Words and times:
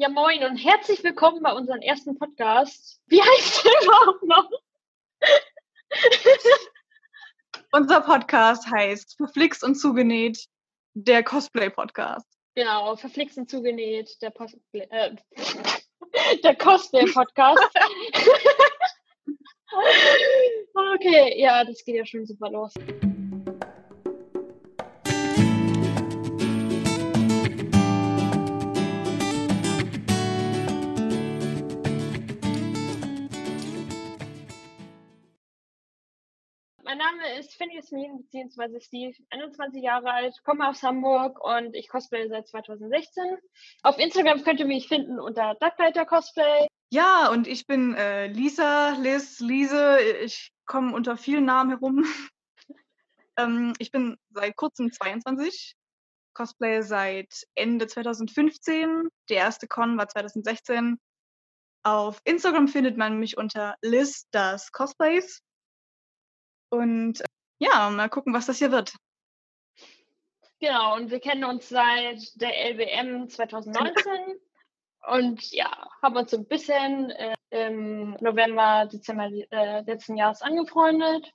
Ja, 0.00 0.08
moin 0.08 0.44
und 0.44 0.56
herzlich 0.58 1.02
willkommen 1.02 1.42
bei 1.42 1.52
unserem 1.52 1.80
ersten 1.80 2.16
Podcast. 2.16 3.00
Wie 3.08 3.20
heißt 3.20 3.64
der 3.64 3.72
überhaupt 3.82 4.22
noch? 4.22 4.48
Unser 7.72 8.02
Podcast 8.02 8.70
heißt 8.70 9.16
Verflixt 9.16 9.64
und 9.64 9.74
zugenäht, 9.74 10.46
der 10.94 11.24
Cosplay-Podcast. 11.24 12.28
Genau, 12.54 12.94
verflixt 12.94 13.38
und 13.38 13.50
zugenäht, 13.50 14.22
der, 14.22 14.32
äh, 14.72 15.16
der 16.44 16.54
Cosplay-Podcast. 16.54 17.68
okay, 20.94 21.40
ja, 21.40 21.64
das 21.64 21.84
geht 21.84 21.96
ja 21.96 22.06
schon 22.06 22.24
super 22.24 22.50
los. 22.50 22.72
Mein 36.98 37.16
Name 37.16 37.38
ist 37.38 37.54
Finny 37.54 37.76
Yasmin, 37.76 38.18
beziehungsweise 38.22 38.80
Steve, 38.80 39.14
21 39.30 39.84
Jahre 39.84 40.10
alt, 40.10 40.34
komme 40.42 40.68
aus 40.68 40.82
Hamburg 40.82 41.38
und 41.44 41.76
ich 41.76 41.88
cosplay 41.88 42.28
seit 42.28 42.48
2016. 42.48 43.22
Auf 43.84 43.98
Instagram 43.98 44.42
könnt 44.42 44.58
ihr 44.58 44.66
mich 44.66 44.88
finden 44.88 45.20
unter 45.20 45.54
Ducklighter 45.60 46.04
Cosplay. 46.06 46.66
Ja, 46.90 47.30
und 47.30 47.46
ich 47.46 47.66
bin 47.66 47.94
äh, 47.94 48.26
Lisa, 48.26 48.96
Liz, 48.98 49.38
Lise. 49.38 50.00
Ich 50.24 50.52
komme 50.66 50.92
unter 50.92 51.16
vielen 51.16 51.44
Namen 51.44 51.70
herum. 51.70 52.04
ähm, 53.38 53.74
ich 53.78 53.92
bin 53.92 54.16
seit 54.30 54.56
kurzem 54.56 54.90
22, 54.90 55.76
Cosplay 56.34 56.82
seit 56.82 57.46
Ende 57.54 57.86
2015. 57.86 59.08
Der 59.28 59.36
erste 59.36 59.68
Con 59.68 59.96
war 59.98 60.08
2016. 60.08 60.98
Auf 61.84 62.20
Instagram 62.24 62.66
findet 62.66 62.96
man 62.96 63.20
mich 63.20 63.36
unter 63.36 63.76
Liz 63.82 64.26
das 64.32 64.72
Cosplays. 64.72 65.44
Und 66.70 67.20
äh, 67.20 67.24
ja, 67.58 67.90
mal 67.90 68.08
gucken, 68.08 68.34
was 68.34 68.46
das 68.46 68.58
hier 68.58 68.72
wird. 68.72 68.94
Genau, 70.60 70.96
und 70.96 71.10
wir 71.10 71.20
kennen 71.20 71.44
uns 71.44 71.68
seit 71.68 72.20
der 72.40 72.52
LWM 72.72 73.28
2019 73.28 74.40
und 75.06 75.52
ja, 75.52 75.70
haben 76.02 76.16
uns 76.16 76.32
so 76.32 76.36
ein 76.36 76.46
bisschen 76.46 77.10
äh, 77.10 77.34
im 77.50 78.16
November, 78.20 78.86
Dezember 78.92 79.30
äh, 79.50 79.80
letzten 79.82 80.16
Jahres 80.16 80.42
angefreundet. 80.42 81.32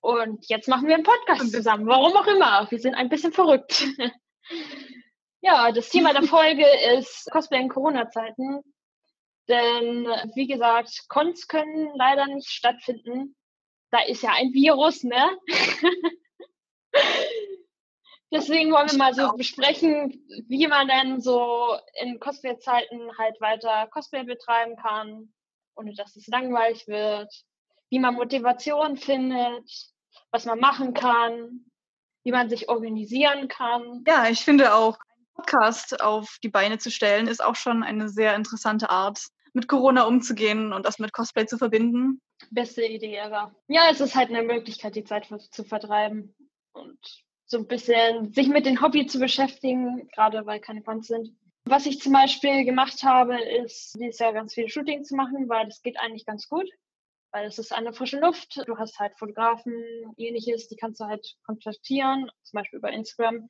Und 0.00 0.48
jetzt 0.48 0.68
machen 0.68 0.88
wir 0.88 0.94
einen 0.94 1.04
Podcast 1.04 1.52
zusammen. 1.52 1.86
Warum 1.86 2.16
auch 2.16 2.26
immer. 2.26 2.70
Wir 2.70 2.78
sind 2.78 2.94
ein 2.94 3.08
bisschen 3.08 3.32
verrückt. 3.32 3.86
ja, 5.40 5.72
das 5.72 5.88
Thema 5.88 6.12
der 6.12 6.24
Folge 6.24 6.66
ist 6.98 7.28
Cosplay 7.30 7.60
in 7.60 7.68
Corona-Zeiten. 7.68 8.62
Denn, 9.48 10.06
wie 10.34 10.46
gesagt, 10.46 11.04
Cons 11.08 11.46
können 11.46 11.90
leider 11.94 12.26
nicht 12.26 12.50
stattfinden 12.50 13.36
da 13.90 14.00
ist 14.00 14.22
ja 14.22 14.32
ein 14.32 14.52
Virus, 14.52 15.02
ne? 15.04 15.38
Deswegen 18.32 18.72
wollen 18.72 18.90
wir 18.90 18.98
mal 18.98 19.14
so 19.14 19.32
besprechen, 19.36 20.26
wie 20.48 20.66
man 20.66 20.88
denn 20.88 21.20
so 21.20 21.76
in 22.00 22.18
Cosplay-Zeiten 22.18 23.16
halt 23.16 23.40
weiter 23.40 23.86
Cosplay 23.92 24.24
betreiben 24.24 24.76
kann, 24.76 25.32
ohne 25.76 25.94
dass 25.94 26.16
es 26.16 26.26
langweilig 26.26 26.88
wird, 26.88 27.32
wie 27.88 28.00
man 28.00 28.14
Motivation 28.14 28.96
findet, 28.96 29.70
was 30.32 30.44
man 30.44 30.58
machen 30.58 30.92
kann, 30.92 31.66
wie 32.24 32.32
man 32.32 32.50
sich 32.50 32.68
organisieren 32.68 33.46
kann. 33.46 34.02
Ja, 34.06 34.28
ich 34.28 34.40
finde 34.40 34.74
auch, 34.74 34.98
einen 34.98 35.26
Podcast 35.36 36.00
auf 36.00 36.38
die 36.42 36.48
Beine 36.48 36.78
zu 36.78 36.90
stellen, 36.90 37.28
ist 37.28 37.42
auch 37.42 37.54
schon 37.54 37.84
eine 37.84 38.08
sehr 38.08 38.34
interessante 38.34 38.90
Art, 38.90 39.20
mit 39.56 39.68
Corona 39.68 40.04
umzugehen 40.04 40.74
und 40.74 40.84
das 40.84 40.98
mit 40.98 41.14
Cosplay 41.14 41.46
zu 41.46 41.56
verbinden. 41.56 42.20
Beste 42.50 42.84
Idee 42.84 43.16
ever. 43.16 43.56
Ja, 43.68 43.88
es 43.90 44.02
ist 44.02 44.14
halt 44.14 44.28
eine 44.28 44.42
Möglichkeit, 44.42 44.94
die 44.94 45.02
Zeit 45.04 45.26
zu 45.50 45.64
vertreiben 45.64 46.36
und 46.72 46.98
so 47.46 47.56
ein 47.56 47.66
bisschen 47.66 48.34
sich 48.34 48.48
mit 48.48 48.66
dem 48.66 48.82
Hobby 48.82 49.06
zu 49.06 49.18
beschäftigen, 49.18 50.08
gerade 50.14 50.44
weil 50.44 50.60
keine 50.60 50.82
Fans 50.82 51.06
sind. 51.06 51.30
Was 51.64 51.86
ich 51.86 52.00
zum 52.00 52.12
Beispiel 52.12 52.66
gemacht 52.66 53.02
habe, 53.02 53.40
ist 53.40 53.98
dieses 53.98 54.18
Jahr 54.18 54.34
ganz 54.34 54.52
viele 54.52 54.68
Shootings 54.68 55.08
zu 55.08 55.16
machen, 55.16 55.48
weil 55.48 55.64
das 55.64 55.80
geht 55.80 55.98
eigentlich 55.98 56.26
ganz 56.26 56.48
gut. 56.48 56.68
Weil 57.32 57.46
es 57.46 57.58
ist 57.58 57.72
eine 57.72 57.94
frische 57.94 58.20
Luft. 58.20 58.62
Du 58.66 58.76
hast 58.76 58.98
halt 58.98 59.18
Fotografen, 59.18 59.72
ähnliches, 60.18 60.68
die 60.68 60.76
kannst 60.76 61.00
du 61.00 61.06
halt 61.06 61.34
kontaktieren, 61.46 62.30
zum 62.42 62.58
Beispiel 62.58 62.78
über 62.78 62.90
Instagram. 62.90 63.48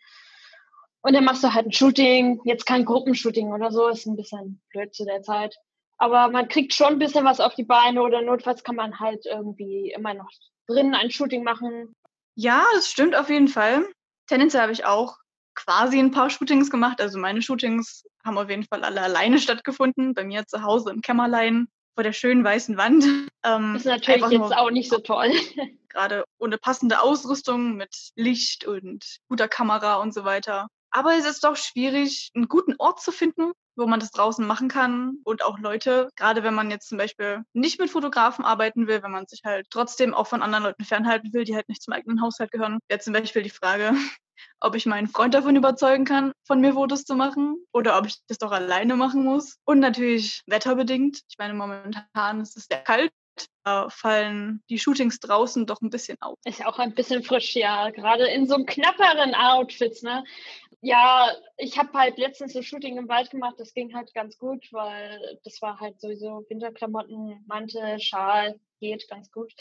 Und 1.02 1.12
dann 1.14 1.24
machst 1.24 1.42
du 1.42 1.52
halt 1.52 1.66
ein 1.66 1.72
Shooting, 1.72 2.40
jetzt 2.44 2.64
kein 2.64 2.84
Gruppenshooting 2.84 3.52
oder 3.52 3.72
so, 3.72 3.88
ist 3.88 4.06
ein 4.06 4.16
bisschen 4.16 4.62
blöd 4.70 4.94
zu 4.94 5.04
der 5.04 5.22
Zeit. 5.22 5.56
Aber 5.98 6.28
man 6.28 6.48
kriegt 6.48 6.74
schon 6.74 6.88
ein 6.88 6.98
bisschen 6.98 7.24
was 7.24 7.40
auf 7.40 7.54
die 7.54 7.64
Beine 7.64 8.02
oder 8.02 8.22
notfalls 8.22 8.62
kann 8.62 8.76
man 8.76 9.00
halt 9.00 9.24
irgendwie 9.26 9.92
immer 9.96 10.14
noch 10.14 10.30
drinnen 10.66 10.94
ein 10.94 11.10
Shooting 11.10 11.42
machen. 11.42 11.94
Ja, 12.34 12.64
das 12.74 12.90
stimmt 12.90 13.16
auf 13.16 13.30
jeden 13.30 13.48
Fall. 13.48 13.88
Tendenziell 14.26 14.62
habe 14.62 14.72
ich 14.72 14.84
auch 14.84 15.16
quasi 15.54 15.98
ein 15.98 16.10
paar 16.10 16.28
Shootings 16.28 16.70
gemacht. 16.70 17.00
Also 17.00 17.18
meine 17.18 17.40
Shootings 17.40 18.04
haben 18.24 18.38
auf 18.38 18.50
jeden 18.50 18.64
Fall 18.64 18.84
alle 18.84 19.00
alleine 19.00 19.38
stattgefunden, 19.38 20.14
bei 20.14 20.24
mir 20.24 20.46
zu 20.46 20.62
Hause 20.62 20.90
im 20.90 21.00
Kämmerlein 21.00 21.68
vor 21.94 22.04
der 22.04 22.12
schönen 22.12 22.44
weißen 22.44 22.76
Wand. 22.76 23.04
Ähm, 23.44 23.74
das 23.74 23.82
ist 23.82 23.86
natürlich 23.86 24.32
jetzt 24.32 24.56
auch 24.56 24.72
nicht 24.72 24.90
so 24.90 24.98
toll. 24.98 25.30
Gerade 25.88 26.24
ohne 26.38 26.58
passende 26.58 27.00
Ausrüstung 27.00 27.76
mit 27.76 28.10
Licht 28.16 28.66
und 28.66 29.18
guter 29.28 29.46
Kamera 29.46 29.96
und 29.96 30.12
so 30.12 30.24
weiter. 30.24 30.66
Aber 30.90 31.14
es 31.14 31.26
ist 31.26 31.44
doch 31.44 31.54
schwierig, 31.54 32.32
einen 32.34 32.48
guten 32.48 32.74
Ort 32.78 33.00
zu 33.00 33.12
finden, 33.12 33.52
wo 33.76 33.86
man 33.86 34.00
das 34.00 34.10
draußen 34.10 34.46
machen 34.46 34.68
kann 34.68 35.18
und 35.24 35.44
auch 35.44 35.58
Leute, 35.58 36.08
gerade 36.16 36.42
wenn 36.42 36.54
man 36.54 36.70
jetzt 36.70 36.88
zum 36.88 36.98
Beispiel 36.98 37.42
nicht 37.52 37.78
mit 37.78 37.90
Fotografen 37.90 38.44
arbeiten 38.44 38.86
will, 38.86 39.02
wenn 39.02 39.10
man 39.10 39.26
sich 39.26 39.42
halt 39.44 39.66
trotzdem 39.70 40.14
auch 40.14 40.26
von 40.26 40.42
anderen 40.42 40.64
Leuten 40.64 40.84
fernhalten 40.84 41.32
will, 41.32 41.44
die 41.44 41.54
halt 41.54 41.68
nicht 41.68 41.82
zum 41.82 41.92
eigenen 41.92 42.22
Haushalt 42.22 42.50
gehören. 42.50 42.78
Jetzt 42.90 43.04
zum 43.04 43.12
Beispiel 43.12 43.42
die 43.42 43.50
Frage, 43.50 43.92
ob 44.60 44.74
ich 44.74 44.86
meinen 44.86 45.08
Freund 45.08 45.34
davon 45.34 45.56
überzeugen 45.56 46.04
kann, 46.04 46.32
von 46.46 46.60
mir 46.60 46.74
Fotos 46.74 47.04
zu 47.04 47.14
machen 47.14 47.56
oder 47.72 47.98
ob 47.98 48.06
ich 48.06 48.18
das 48.28 48.38
doch 48.38 48.52
alleine 48.52 48.96
machen 48.96 49.24
muss. 49.24 49.56
Und 49.64 49.80
natürlich 49.80 50.42
wetterbedingt. 50.46 51.20
Ich 51.28 51.38
meine, 51.38 51.54
momentan 51.54 52.40
ist 52.40 52.56
es 52.56 52.66
sehr 52.66 52.82
kalt. 52.82 53.10
Fallen 53.88 54.62
die 54.70 54.78
Shootings 54.78 55.18
draußen 55.18 55.66
doch 55.66 55.80
ein 55.80 55.90
bisschen 55.90 56.16
auf. 56.20 56.38
Ist 56.44 56.64
auch 56.64 56.78
ein 56.78 56.94
bisschen 56.94 57.22
frisch, 57.22 57.56
ja. 57.56 57.90
Gerade 57.90 58.26
in 58.28 58.46
so 58.46 58.56
knapperen 58.64 59.34
Outfits, 59.34 60.02
ne? 60.02 60.24
Ja, 60.82 61.34
ich 61.56 61.78
habe 61.78 61.92
halt 61.94 62.18
letztens 62.18 62.52
so 62.52 62.62
Shooting 62.62 62.96
im 62.96 63.08
Wald 63.08 63.30
gemacht, 63.30 63.56
das 63.58 63.74
ging 63.74 63.94
halt 63.94 64.14
ganz 64.14 64.38
gut, 64.38 64.68
weil 64.72 65.40
das 65.42 65.60
war 65.60 65.80
halt 65.80 66.00
sowieso 66.00 66.44
Winterklamotten, 66.48 67.44
Mantel, 67.48 67.98
Schal, 67.98 68.60
geht 68.78 69.08
ganz 69.08 69.32
gut. 69.32 69.52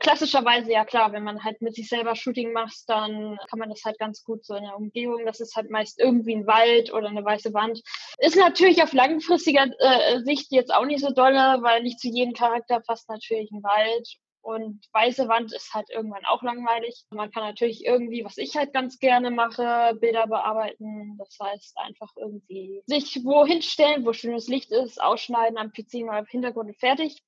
Klassischerweise, 0.00 0.70
ja 0.70 0.84
klar, 0.84 1.12
wenn 1.12 1.24
man 1.24 1.42
halt 1.42 1.60
mit 1.60 1.74
sich 1.74 1.88
selber 1.88 2.14
Shooting 2.14 2.52
macht, 2.52 2.84
dann 2.86 3.36
kann 3.50 3.58
man 3.58 3.68
das 3.68 3.82
halt 3.84 3.98
ganz 3.98 4.22
gut 4.22 4.44
so 4.44 4.54
in 4.54 4.62
der 4.62 4.76
Umgebung. 4.76 5.26
Das 5.26 5.40
ist 5.40 5.56
halt 5.56 5.70
meist 5.70 5.98
irgendwie 5.98 6.36
ein 6.36 6.46
Wald 6.46 6.92
oder 6.92 7.08
eine 7.08 7.24
weiße 7.24 7.52
Wand. 7.52 7.82
Ist 8.18 8.36
natürlich 8.36 8.80
auf 8.82 8.92
langfristiger 8.92 9.66
äh, 9.78 10.20
Sicht 10.22 10.52
jetzt 10.52 10.72
auch 10.72 10.84
nicht 10.84 11.00
so 11.00 11.10
dolle, 11.10 11.58
weil 11.62 11.82
nicht 11.82 11.98
zu 11.98 12.08
jedem 12.08 12.32
Charakter 12.32 12.80
passt 12.80 13.08
natürlich 13.08 13.50
ein 13.50 13.62
Wald. 13.64 14.08
Und 14.40 14.86
weiße 14.92 15.28
Wand 15.28 15.52
ist 15.52 15.74
halt 15.74 15.90
irgendwann 15.90 16.24
auch 16.24 16.42
langweilig. 16.42 17.04
Man 17.10 17.30
kann 17.32 17.42
natürlich 17.42 17.84
irgendwie, 17.84 18.24
was 18.24 18.38
ich 18.38 18.56
halt 18.56 18.72
ganz 18.72 18.98
gerne 18.98 19.30
mache, 19.30 19.96
Bilder 20.00 20.28
bearbeiten. 20.28 21.18
Das 21.18 21.36
heißt 21.42 21.76
einfach 21.76 22.12
irgendwie 22.16 22.82
sich 22.86 23.24
wohin 23.24 23.62
stellen, 23.62 24.06
wo 24.06 24.12
schönes 24.12 24.46
Licht 24.48 24.70
ist, 24.70 25.02
ausschneiden 25.02 25.58
am 25.58 25.72
PC 25.72 26.04
oder 26.08 26.20
im 26.20 26.26
Hintergrund 26.26 26.68
und 26.68 26.78
fertig. 26.78 27.20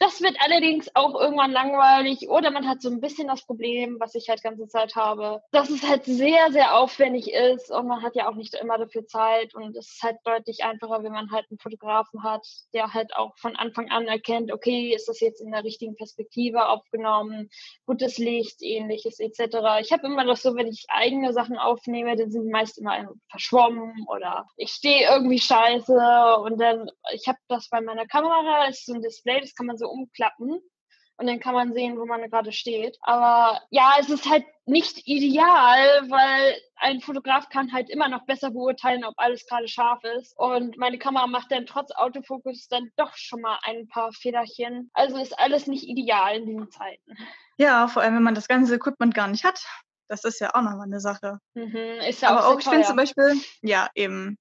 Das 0.00 0.20
wird 0.22 0.36
allerdings 0.40 0.88
auch 0.94 1.20
irgendwann 1.20 1.50
langweilig 1.50 2.28
oder 2.28 2.52
man 2.52 2.68
hat 2.68 2.80
so 2.80 2.88
ein 2.88 3.00
bisschen 3.00 3.26
das 3.26 3.44
Problem, 3.44 3.96
was 3.98 4.14
ich 4.14 4.28
halt 4.28 4.42
ganze 4.44 4.68
Zeit 4.68 4.94
habe, 4.94 5.42
dass 5.50 5.70
es 5.70 5.82
halt 5.82 6.04
sehr, 6.04 6.52
sehr 6.52 6.76
aufwendig 6.76 7.32
ist 7.32 7.72
und 7.72 7.88
man 7.88 8.02
hat 8.02 8.14
ja 8.14 8.28
auch 8.28 8.36
nicht 8.36 8.54
immer 8.54 8.78
dafür 8.78 9.06
Zeit 9.06 9.56
und 9.56 9.76
es 9.76 9.94
ist 9.94 10.02
halt 10.04 10.18
deutlich 10.24 10.62
einfacher, 10.62 11.02
wenn 11.02 11.10
man 11.10 11.32
halt 11.32 11.46
einen 11.50 11.58
Fotografen 11.58 12.22
hat, 12.22 12.46
der 12.72 12.94
halt 12.94 13.16
auch 13.16 13.36
von 13.38 13.56
Anfang 13.56 13.90
an 13.90 14.06
erkennt, 14.06 14.52
okay, 14.52 14.94
ist 14.94 15.08
das 15.08 15.18
jetzt 15.18 15.40
in 15.40 15.50
der 15.50 15.64
richtigen 15.64 15.96
Perspektive 15.96 16.68
aufgenommen, 16.68 17.50
gutes 17.84 18.18
Licht, 18.18 18.62
ähnliches 18.62 19.18
etc. 19.18 19.80
Ich 19.80 19.90
habe 19.90 20.06
immer 20.06 20.24
das 20.24 20.42
so, 20.42 20.54
wenn 20.54 20.68
ich 20.68 20.86
eigene 20.88 21.32
Sachen 21.32 21.58
aufnehme, 21.58 22.14
dann 22.14 22.30
sind 22.30 22.44
die 22.44 22.52
meist 22.52 22.78
immer 22.78 23.08
verschwommen 23.30 24.06
oder 24.06 24.46
ich 24.56 24.70
stehe 24.70 25.10
irgendwie 25.10 25.40
scheiße 25.40 26.36
und 26.44 26.60
dann, 26.60 26.88
ich 27.12 27.26
habe 27.26 27.38
das 27.48 27.68
bei 27.68 27.80
meiner 27.80 28.06
Kamera, 28.06 28.66
ist 28.66 28.86
so 28.86 28.94
ein 28.94 29.02
Display, 29.02 29.40
das 29.40 29.56
kann 29.56 29.66
man 29.66 29.76
so 29.76 29.87
umklappen 29.88 30.60
und 31.18 31.26
dann 31.26 31.40
kann 31.40 31.54
man 31.54 31.72
sehen, 31.72 31.98
wo 31.98 32.06
man 32.06 32.30
gerade 32.30 32.52
steht. 32.52 32.96
Aber 33.02 33.60
ja, 33.70 33.96
es 33.98 34.08
ist 34.08 34.30
halt 34.30 34.44
nicht 34.66 35.02
ideal, 35.06 36.08
weil 36.08 36.56
ein 36.76 37.00
Fotograf 37.00 37.48
kann 37.48 37.72
halt 37.72 37.90
immer 37.90 38.08
noch 38.08 38.24
besser 38.24 38.52
beurteilen, 38.52 39.04
ob 39.04 39.14
alles 39.16 39.44
gerade 39.46 39.66
scharf 39.66 40.02
ist. 40.04 40.38
Und 40.38 40.78
meine 40.78 40.98
Kamera 40.98 41.26
macht 41.26 41.50
dann 41.50 41.66
trotz 41.66 41.90
Autofokus 41.90 42.68
dann 42.68 42.90
doch 42.96 43.16
schon 43.16 43.40
mal 43.40 43.58
ein 43.64 43.88
paar 43.88 44.12
Federchen. 44.12 44.90
Also 44.94 45.16
ist 45.16 45.36
alles 45.36 45.66
nicht 45.66 45.88
ideal 45.88 46.36
in 46.36 46.46
diesen 46.46 46.70
Zeiten. 46.70 47.16
Ja, 47.56 47.88
vor 47.88 48.02
allem, 48.02 48.14
wenn 48.14 48.22
man 48.22 48.36
das 48.36 48.46
ganze 48.46 48.76
Equipment 48.76 49.12
gar 49.12 49.26
nicht 49.26 49.42
hat. 49.42 49.60
Das 50.06 50.22
ist 50.22 50.40
ja 50.40 50.54
auch 50.54 50.62
nochmal 50.62 50.86
eine 50.86 51.00
Sache. 51.00 51.38
Mhm, 51.54 52.00
ist 52.08 52.22
ja 52.22 52.30
Aber 52.30 52.46
auch, 52.46 52.54
auch 52.54 52.60
ich 52.60 52.68
finde 52.68 52.86
zum 52.86 52.96
Beispiel, 52.96 53.34
ja, 53.62 53.88
eben. 53.94 54.38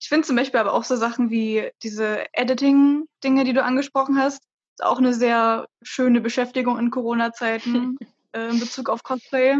Ich 0.00 0.08
finde 0.08 0.26
zum 0.26 0.36
Beispiel 0.36 0.60
aber 0.60 0.72
auch 0.72 0.84
so 0.84 0.96
Sachen 0.96 1.30
wie 1.30 1.70
diese 1.82 2.24
Editing-Dinge, 2.32 3.44
die 3.44 3.52
du 3.52 3.62
angesprochen 3.62 4.16
hast, 4.18 4.40
ist 4.80 4.86
auch 4.86 4.98
eine 4.98 5.14
sehr 5.14 5.68
schöne 5.82 6.20
Beschäftigung 6.20 6.78
in 6.78 6.90
Corona-Zeiten 6.90 7.98
äh, 8.32 8.48
in 8.48 8.60
Bezug 8.60 8.88
auf 8.88 9.02
Cosplay. 9.02 9.56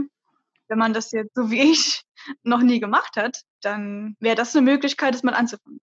Wenn 0.68 0.78
man 0.78 0.94
das 0.94 1.12
jetzt 1.12 1.34
so 1.34 1.50
wie 1.50 1.72
ich 1.72 2.02
noch 2.42 2.60
nie 2.60 2.80
gemacht 2.80 3.16
hat, 3.16 3.42
dann 3.60 4.16
wäre 4.20 4.36
das 4.36 4.56
eine 4.56 4.64
Möglichkeit, 4.64 5.14
das 5.14 5.22
mal 5.22 5.34
anzufangen. 5.34 5.80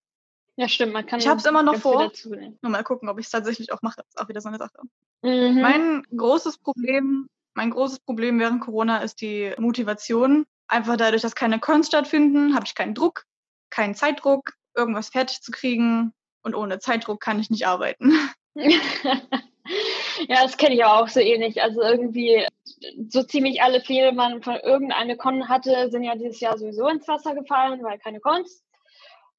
Ja, 0.56 0.68
stimmt. 0.68 0.94
Man 0.94 1.06
kann 1.06 1.20
ich 1.20 1.28
habe 1.28 1.40
es 1.40 1.46
immer 1.46 1.62
noch 1.62 1.76
vor. 1.76 2.12
Nur 2.26 2.72
mal 2.72 2.84
gucken, 2.84 3.10
ob 3.10 3.20
ich 3.20 3.28
es 3.28 3.32
tatsächlich 3.32 3.72
auch 3.72 3.84
mache. 3.84 3.98
Das 3.98 4.08
ist 4.08 4.20
auch 4.20 4.28
wieder 4.28 4.42
so 4.42 4.50
eine 4.50 4.58
Sache. 4.58 4.80
Mhm. 5.22 5.62
Mein 5.62 6.04
großes 6.16 6.58
Problem, 6.58 7.28
mein 7.54 7.70
großes 7.70 8.00
Problem 8.00 8.40
während 8.40 8.62
Corona 8.62 8.98
ist 9.00 9.22
die 9.22 9.54
Motivation. 9.60 10.48
Einfach 10.68 10.98
dadurch, 10.98 11.22
dass 11.22 11.36
keine 11.36 11.60
Cons 11.60 11.88
stattfinden, 11.88 12.56
habe 12.56 12.66
ich 12.66 12.74
keinen 12.74 12.96
Druck, 12.96 13.26
keinen 13.70 13.94
Zeitdruck, 13.94 14.54
irgendwas 14.76 15.10
fertig 15.10 15.42
zu 15.42 15.52
kriegen. 15.52 16.12
Und 16.42 16.56
ohne 16.56 16.80
Zeitdruck 16.80 17.22
kann 17.22 17.40
ich 17.40 17.52
nicht 17.52 17.68
arbeiten. 17.68 18.12
ja, 20.28 20.44
das 20.44 20.58
kenne 20.58 20.76
ich 20.76 20.84
auch 20.84 21.08
so 21.08 21.20
ähnlich. 21.20 21.62
Also 21.62 21.82
irgendwie 21.82 22.46
so 23.10 23.24
ziemlich 23.24 23.62
alle 23.62 23.82
Fehler, 23.82 24.12
man 24.12 24.42
von 24.42 24.56
irgendeiner 24.56 25.16
Con 25.16 25.48
hatte, 25.50 25.90
sind 25.90 26.04
ja 26.04 26.16
dieses 26.16 26.40
Jahr 26.40 26.58
sowieso 26.58 26.88
ins 26.88 27.08
Wasser 27.08 27.36
gefallen, 27.36 27.84
weil 27.84 28.00
keine 28.00 28.20
Cons. 28.20 28.64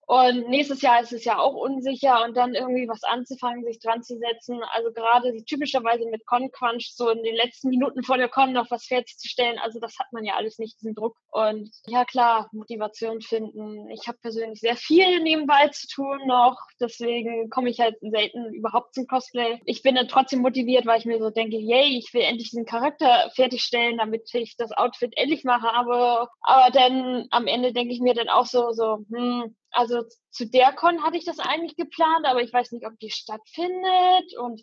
Und 0.09 0.49
nächstes 0.49 0.81
Jahr 0.81 1.03
ist 1.03 1.13
es 1.13 1.27
ja 1.27 1.39
auch 1.39 1.53
unsicher 1.53 2.25
und 2.25 2.35
dann 2.35 2.55
irgendwie 2.55 2.89
was 2.89 3.05
anzufangen, 3.05 3.63
sich 3.63 3.79
dran 3.79 4.03
zu 4.03 4.17
setzen. 4.17 4.59
Also 4.73 4.91
gerade 4.91 5.45
typischerweise 5.45 6.07
mit 6.07 6.25
Con-Crunch 6.25 6.95
so 6.95 7.11
in 7.11 7.23
den 7.23 7.37
letzten 7.37 7.69
Minuten 7.69 8.03
vor 8.03 8.17
der 8.17 8.31
Con 8.31 8.55
noch 8.55 8.71
was 8.71 8.87
fertigzustellen. 8.87 9.59
Also 9.59 9.81
das 9.81 9.99
hat 9.99 10.07
man 10.13 10.25
ja 10.25 10.37
alles 10.37 10.59
nicht, 10.59 10.81
diesen 10.81 10.95
Druck. 10.95 11.19
Und 11.31 11.71
ja 11.87 12.07
klar, 12.07 12.49
Motivation 12.53 13.21
finden. 13.21 13.91
Ich 13.91 14.09
habe 14.09 14.17
persönlich 14.23 14.61
sehr 14.61 14.77
viel 14.77 15.21
nebenbei 15.21 15.69
zu 15.69 15.87
tun 15.89 16.19
noch. 16.27 16.57
Deswegen 16.81 17.51
komme 17.51 17.69
ich 17.69 17.79
halt 17.79 17.97
selten 18.01 18.55
überhaupt 18.55 18.95
zum 18.95 19.07
Cosplay. 19.07 19.61
Ich 19.67 19.83
bin 19.83 19.95
dann 19.95 20.09
trotzdem 20.09 20.41
motiviert, 20.41 20.87
weil 20.87 21.01
ich 21.01 21.05
mir 21.05 21.19
so 21.19 21.29
denke, 21.29 21.59
yay, 21.59 21.99
ich 21.99 22.15
will 22.15 22.23
endlich 22.23 22.49
diesen 22.49 22.65
Charakter 22.65 23.31
fertigstellen, 23.35 23.99
damit 23.99 24.31
ich 24.33 24.57
das 24.57 24.73
Outfit 24.73 25.13
endlich 25.19 25.45
mache. 25.45 25.71
Aber, 25.75 26.31
aber 26.41 26.71
dann 26.71 27.27
am 27.31 27.47
Ende 27.47 27.75
denke 27.75 27.93
ich 27.93 28.01
mir 28.01 28.15
dann 28.15 28.31
auch 28.31 28.47
so, 28.47 28.73
so, 28.73 29.05
hm, 29.13 29.55
also 29.71 30.05
zu 30.31 30.47
der 30.47 30.73
Con 30.73 31.03
hatte 31.03 31.17
ich 31.17 31.25
das 31.25 31.39
eigentlich 31.39 31.77
geplant, 31.77 32.27
aber 32.27 32.43
ich 32.43 32.53
weiß 32.53 32.73
nicht, 32.73 32.87
ob 32.87 32.99
die 32.99 33.11
stattfindet. 33.11 34.37
Und 34.39 34.63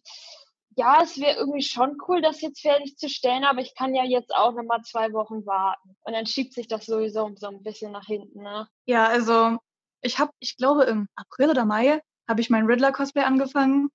ja, 0.75 1.01
es 1.01 1.19
wäre 1.19 1.37
irgendwie 1.37 1.61
schon 1.61 1.97
cool, 2.07 2.21
das 2.21 2.41
jetzt 2.41 2.61
fertigzustellen, 2.61 3.45
aber 3.45 3.61
ich 3.61 3.75
kann 3.75 3.95
ja 3.95 4.03
jetzt 4.03 4.33
auch 4.35 4.53
nochmal 4.53 4.81
zwei 4.81 5.13
Wochen 5.13 5.45
warten. 5.45 5.95
Und 6.03 6.13
dann 6.13 6.25
schiebt 6.25 6.53
sich 6.53 6.67
das 6.67 6.85
sowieso 6.85 7.31
so 7.35 7.47
ein 7.47 7.63
bisschen 7.63 7.91
nach 7.91 8.05
hinten, 8.05 8.41
ne? 8.41 8.67
Ja, 8.85 9.07
also 9.07 9.57
ich 10.01 10.19
habe, 10.19 10.31
ich 10.39 10.57
glaube, 10.57 10.83
im 10.83 11.07
April 11.15 11.49
oder 11.49 11.65
Mai 11.65 12.01
habe 12.27 12.41
ich 12.41 12.49
mein 12.49 12.65
Riddler-Cosplay 12.65 13.23
angefangen. 13.23 13.89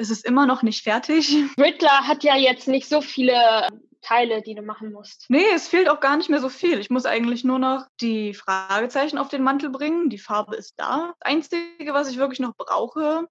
Es 0.00 0.10
ist 0.10 0.24
immer 0.24 0.46
noch 0.46 0.62
nicht 0.62 0.84
fertig. 0.84 1.28
Riddler 1.58 2.06
hat 2.06 2.22
ja 2.22 2.36
jetzt 2.36 2.68
nicht 2.68 2.88
so 2.88 3.00
viele 3.00 3.68
Teile, 4.00 4.42
die 4.42 4.54
du 4.54 4.62
machen 4.62 4.92
musst. 4.92 5.26
Nee, 5.28 5.44
es 5.54 5.66
fehlt 5.66 5.88
auch 5.88 5.98
gar 5.98 6.16
nicht 6.16 6.30
mehr 6.30 6.40
so 6.40 6.48
viel. 6.48 6.78
Ich 6.78 6.88
muss 6.88 7.04
eigentlich 7.04 7.42
nur 7.42 7.58
noch 7.58 7.84
die 8.00 8.32
Fragezeichen 8.32 9.18
auf 9.18 9.28
den 9.28 9.42
Mantel 9.42 9.70
bringen. 9.70 10.08
Die 10.08 10.18
Farbe 10.18 10.54
ist 10.54 10.74
da. 10.76 11.14
Das 11.18 11.32
Einzige, 11.32 11.92
was 11.94 12.08
ich 12.08 12.16
wirklich 12.16 12.38
noch 12.38 12.54
brauche, 12.56 13.26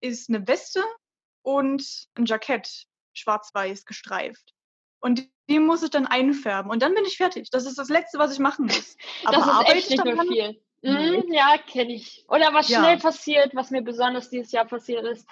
ist 0.00 0.28
eine 0.28 0.46
Weste 0.48 0.82
und 1.42 1.86
ein 2.18 2.26
Jackett, 2.26 2.86
schwarz-weiß 3.12 3.84
gestreift. 3.84 4.52
Und 5.00 5.20
die, 5.20 5.32
die, 5.48 5.60
muss 5.60 5.84
ich 5.84 5.90
dann 5.90 6.06
einfärben. 6.06 6.72
Und 6.72 6.82
dann 6.82 6.94
bin 6.94 7.04
ich 7.04 7.18
fertig. 7.18 7.50
Das 7.50 7.66
ist 7.66 7.78
das 7.78 7.88
Letzte, 7.88 8.18
was 8.18 8.32
ich 8.32 8.40
machen 8.40 8.66
muss. 8.66 8.96
Aber 9.26 9.36
das 9.36 9.68
ist 9.68 9.74
echt 9.74 9.90
nicht 9.90 10.04
mehr 10.04 10.22
viel. 10.22 10.60
Mhm, 10.82 11.32
ja, 11.32 11.56
kenne 11.58 11.94
ich. 11.94 12.24
Oder 12.28 12.52
was 12.52 12.68
ja. 12.68 12.80
schnell 12.80 12.98
passiert, 12.98 13.54
was 13.54 13.70
mir 13.70 13.82
besonders 13.82 14.28
dieses 14.28 14.50
Jahr 14.50 14.64
passiert 14.64 15.04
ist 15.06 15.26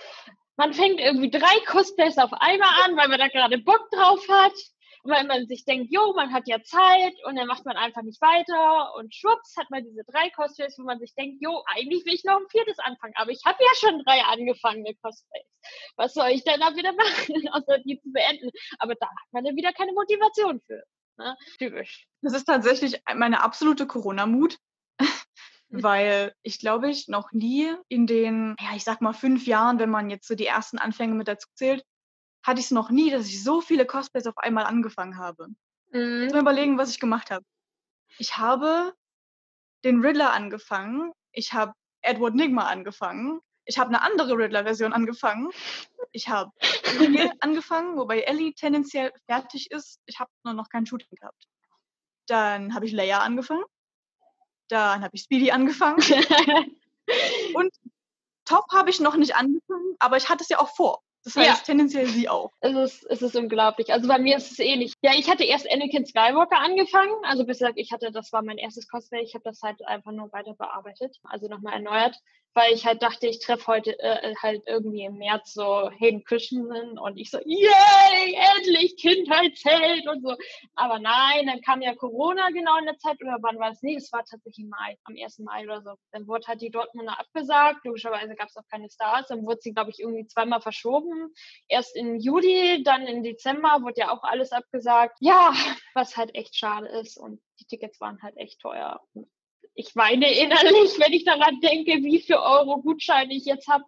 man 0.57 0.73
fängt 0.73 1.01
irgendwie 1.01 1.31
drei 1.31 1.61
Cosplays 1.67 2.19
auf 2.19 2.33
einmal 2.33 2.71
an, 2.85 2.97
weil 2.97 3.09
man 3.09 3.19
da 3.19 3.29
gerade 3.29 3.59
Bock 3.59 3.91
drauf 3.91 4.27
hat. 4.29 4.55
Und 5.05 5.11
weil 5.11 5.27
man 5.27 5.49
sich 5.49 5.65
denkt, 5.65 5.93
jo, 5.93 6.13
man 6.15 6.33
hat 6.33 6.47
ja 6.47 6.63
Zeit 6.63 7.15
und 7.25 7.35
dann 7.35 7.49
macht 7.49 7.65
man 7.65 7.77
einfach 7.77 8.03
nicht 8.03 8.21
weiter 8.21 8.95
und 8.95 9.13
schwupps 9.13 9.57
hat 9.57 9.69
man 9.69 9.83
diese 9.83 10.05
drei 10.05 10.31
Cosplays, 10.31 10.79
wo 10.79 10.85
man 10.85 11.01
sich 11.01 11.13
denkt, 11.17 11.43
jo, 11.43 11.65
eigentlich 11.67 12.07
will 12.07 12.15
ich 12.15 12.23
noch 12.23 12.37
ein 12.37 12.49
viertes 12.49 12.79
anfangen, 12.79 13.13
aber 13.17 13.33
ich 13.33 13.43
habe 13.45 13.59
ja 13.61 13.71
schon 13.75 14.01
drei 14.05 14.23
angefangene 14.23 14.95
Cosplays. 15.03 15.47
Was 15.97 16.15
soll 16.15 16.29
ich 16.29 16.45
denn 16.45 16.61
da 16.61 16.77
wieder 16.77 16.93
machen, 16.97 17.49
außer 17.49 17.81
die 17.81 18.01
zu 18.01 18.13
beenden? 18.13 18.51
Aber 18.79 18.95
da 18.95 19.07
hat 19.07 19.33
man 19.33 19.43
dann 19.45 19.57
wieder 19.57 19.73
keine 19.73 19.93
Motivation 19.93 20.61
für. 20.61 20.85
Ne? 21.19 21.37
Typisch. 21.59 22.07
Das 22.21 22.35
ist 22.35 22.45
tatsächlich 22.45 23.03
meine 23.13 23.43
absolute 23.43 23.89
Corona-Mut. 23.89 24.57
Weil 25.87 26.35
ich 26.43 26.59
glaube 26.59 26.91
ich 26.91 27.09
noch 27.09 27.33
nie 27.33 27.75
in 27.89 28.07
den, 28.07 28.57
ja, 28.61 28.77
ich 28.77 28.85
sag 28.85 29.01
mal 29.01 29.13
fünf 29.13 29.47
Jahren, 29.47 29.79
wenn 29.79 29.91
man 29.91 30.11
jetzt 30.11 30.29
so 30.29 30.35
die 30.35 30.47
ersten 30.47 30.79
Anfänge 30.79 31.15
mit 31.15 31.29
dazu 31.29 31.49
zählt, 31.55 31.85
hatte 32.45 32.61
ich 32.61 32.67
es 32.67 32.71
noch 32.73 32.91
nie, 32.91 33.11
dass 33.11 33.27
ich 33.27 33.43
so 33.43 33.61
viele 33.61 33.87
Cosplays 33.87 34.27
auf 34.27 34.37
einmal 34.39 34.65
angefangen 34.65 35.17
habe. 35.17 35.49
Mhm. 35.93 36.19
Ich 36.19 36.25
muss 36.25 36.35
mir 36.35 36.41
überlegen, 36.41 36.79
was 36.79 36.91
ich 36.91 37.01
gemacht 37.01 37.31
habe. 37.31 37.45
Ich 38.19 38.37
habe 38.37 38.93
den 39.85 40.01
Riddler 40.01 40.33
angefangen, 40.33 41.13
ich 41.33 41.53
habe 41.53 41.73
Edward 42.03 42.35
Nigma 42.35 42.67
angefangen, 42.67 43.41
ich 43.65 43.79
habe 43.79 43.89
eine 43.89 44.03
andere 44.03 44.37
Riddler-Version 44.37 44.93
angefangen, 44.93 45.51
ich 46.13 46.29
habe 46.29 46.51
Ellie 47.01 47.33
angefangen, 47.41 47.97
wobei 47.97 48.21
Ellie 48.21 48.53
tendenziell 48.53 49.13
fertig 49.27 49.71
ist. 49.71 50.01
Ich 50.07 50.21
habe 50.21 50.31
nur 50.45 50.55
noch 50.55 50.69
kein 50.69 50.85
Shooting 50.85 51.09
gehabt. 51.19 51.49
Dann 52.27 52.75
habe 52.75 52.87
ich 52.87 52.93
Leia 52.93 53.21
angefangen. 53.21 53.65
Dann 54.69 55.03
habe 55.03 55.15
ich 55.15 55.23
Speedy 55.23 55.51
angefangen. 55.51 55.99
und 57.55 57.73
Top 58.45 58.65
habe 58.73 58.91
ich 58.91 59.01
noch 59.01 59.17
nicht 59.17 59.37
angefangen, 59.37 59.97
aber 59.99 60.17
ich 60.17 60.29
hatte 60.29 60.43
es 60.43 60.49
ja 60.49 60.59
auch 60.59 60.75
vor. 60.75 61.03
Das 61.25 61.37
heißt, 61.37 61.49
ja. 61.49 61.55
tendenziell 61.65 62.07
sie 62.07 62.29
auch. 62.29 62.51
Es 62.61 62.75
ist, 62.75 63.07
es 63.09 63.23
ist 63.23 63.37
unglaublich. 63.37 63.93
Also 63.93 64.09
bei 64.09 64.19
mir 64.19 64.37
ist 64.37 64.51
es 64.51 64.59
ähnlich. 64.59 64.95
Ja, 65.03 65.13
ich 65.15 65.31
hatte 65.31 65.45
erst 65.45 65.71
Anakin 65.71 66.05
Skywalker 66.05 66.59
angefangen. 66.59 67.15
Also 67.23 67.47
bis 67.47 67.61
ich 67.77 67.93
hatte, 67.93 68.11
das 68.11 68.33
war 68.33 68.43
mein 68.43 68.59
erstes 68.59 68.89
Cosplay. 68.89 69.23
Ich 69.23 69.35
habe 69.35 69.45
das 69.45 69.63
halt 69.63 69.87
einfach 69.87 70.11
nur 70.11 70.33
weiter 70.33 70.55
bearbeitet. 70.55 71.17
Also 71.23 71.47
nochmal 71.47 71.75
erneuert 71.75 72.17
weil 72.55 72.75
ich 72.75 72.87
halt 72.87 73.03
dachte, 73.03 73.27
ich 73.27 73.39
treffe 73.39 73.67
heute 73.67 73.99
äh, 73.99 74.35
halt 74.37 74.63
irgendwie 74.67 75.05
im 75.05 75.17
März 75.17 75.55
so 75.55 75.91
Hayden 75.99 76.25
Christensen 76.25 76.99
und 76.99 77.17
ich 77.17 77.31
so, 77.31 77.39
yay, 77.45 78.37
endlich 78.57 78.97
Kindheitsheld 78.97 80.07
und 80.09 80.23
so. 80.23 80.37
Aber 80.75 80.99
nein, 80.99 81.47
dann 81.47 81.61
kam 81.63 81.83
ja 81.83 81.95
Corona 81.95 82.51
genau 82.51 82.79
in 82.79 82.87
der 82.87 82.99
Zeit 82.99 83.21
oder 83.23 83.39
wann 83.41 83.59
war 83.59 83.71
es? 83.71 83.83
Nee, 83.83 83.97
es 83.97 84.13
war 84.13 84.25
tatsächlich 84.25 84.67
Mai, 84.67 84.99
am 85.05 85.17
1. 85.17 85.39
Mai 85.41 85.65
oder 85.65 85.83
so. 85.83 85.95
Dann 86.13 86.27
wurde 86.27 86.47
halt 86.47 86.61
die 86.61 86.71
Dortmunder 86.71 87.19
abgesagt, 87.19 87.85
logischerweise 87.85 88.35
gab 88.35 88.49
es 88.49 88.57
auch 88.57 88.67
keine 88.71 88.91
Stars, 88.91 89.29
dann 89.29 89.47
wurde 89.47 89.61
sie, 89.61 89.73
glaube 89.73 89.91
ich, 89.91 90.01
irgendwie 90.01 90.27
zweimal 90.27 90.61
verschoben. 90.61 91.33
Erst 91.69 91.97
in 91.97 92.21
Juli, 92.21 92.83
dann 92.85 93.07
im 93.07 93.23
Dezember 93.23 93.79
wurde 93.83 94.01
ja 94.01 94.11
auch 94.11 94.23
alles 94.23 94.53
abgesagt. 94.53 95.17
Ja, 95.21 95.53
was 95.95 96.17
halt 96.17 96.35
echt 96.35 96.57
schade 96.57 96.89
ist 96.89 97.17
und 97.17 97.41
die 97.61 97.67
Tickets 97.67 98.01
waren 98.01 98.21
halt 98.23 98.37
echt 98.37 98.61
teuer 98.61 99.01
ich 99.75 99.95
weine 99.97 100.33
innerlich, 100.33 100.99
wenn 100.99 101.13
ich 101.13 101.25
daran 101.25 101.61
denke, 101.61 102.03
wie 102.03 102.21
viel 102.21 102.37
Euro 102.37 102.81
Gutscheine 102.81 103.35
ich 103.35 103.45
jetzt 103.45 103.69
habe 103.69 103.85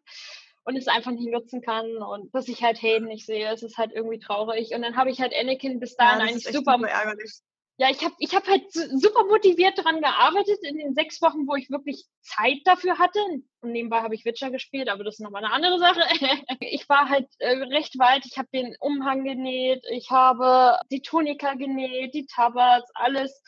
und 0.64 0.76
es 0.76 0.88
einfach 0.88 1.10
nicht 1.10 1.30
nutzen 1.30 1.60
kann 1.60 1.96
und 1.96 2.34
dass 2.34 2.48
ich 2.48 2.62
halt 2.62 2.80
Hayden 2.82 3.08
nicht 3.08 3.26
sehe. 3.26 3.52
Es 3.52 3.62
ist 3.62 3.76
halt 3.76 3.92
irgendwie 3.92 4.18
traurig. 4.18 4.74
Und 4.74 4.82
dann 4.82 4.96
habe 4.96 5.10
ich 5.10 5.20
halt 5.20 5.34
Anakin 5.38 5.78
bis 5.78 5.96
dahin 5.96 6.20
ja, 6.20 6.26
eigentlich 6.26 6.44
super, 6.44 6.76
super 6.78 6.88
ärgerlich. 6.88 7.32
Ja, 7.76 7.90
ich 7.90 8.04
habe 8.04 8.14
ich 8.20 8.32
hab 8.32 8.46
halt 8.46 8.70
super 8.72 9.24
motiviert 9.24 9.76
daran 9.76 10.00
gearbeitet 10.00 10.60
in 10.62 10.76
den 10.76 10.94
sechs 10.94 11.20
Wochen, 11.20 11.48
wo 11.48 11.56
ich 11.56 11.70
wirklich 11.70 12.06
Zeit 12.20 12.60
dafür 12.64 12.98
hatte. 12.98 13.18
Und 13.62 13.72
nebenbei 13.72 14.00
habe 14.00 14.14
ich 14.14 14.24
Witcher 14.24 14.50
gespielt, 14.50 14.88
aber 14.88 15.02
das 15.02 15.16
ist 15.16 15.20
nochmal 15.20 15.44
eine 15.44 15.52
andere 15.52 15.80
Sache. 15.80 16.00
ich 16.60 16.88
war 16.88 17.08
halt 17.08 17.28
äh, 17.40 17.56
recht 17.64 17.98
weit. 17.98 18.26
Ich 18.26 18.38
habe 18.38 18.48
den 18.54 18.76
Umhang 18.78 19.24
genäht, 19.24 19.84
ich 19.90 20.10
habe 20.10 20.78
die 20.92 21.02
Tunika 21.02 21.54
genäht, 21.54 22.14
die 22.14 22.26
Tabards, 22.26 22.90
alles. 22.94 23.42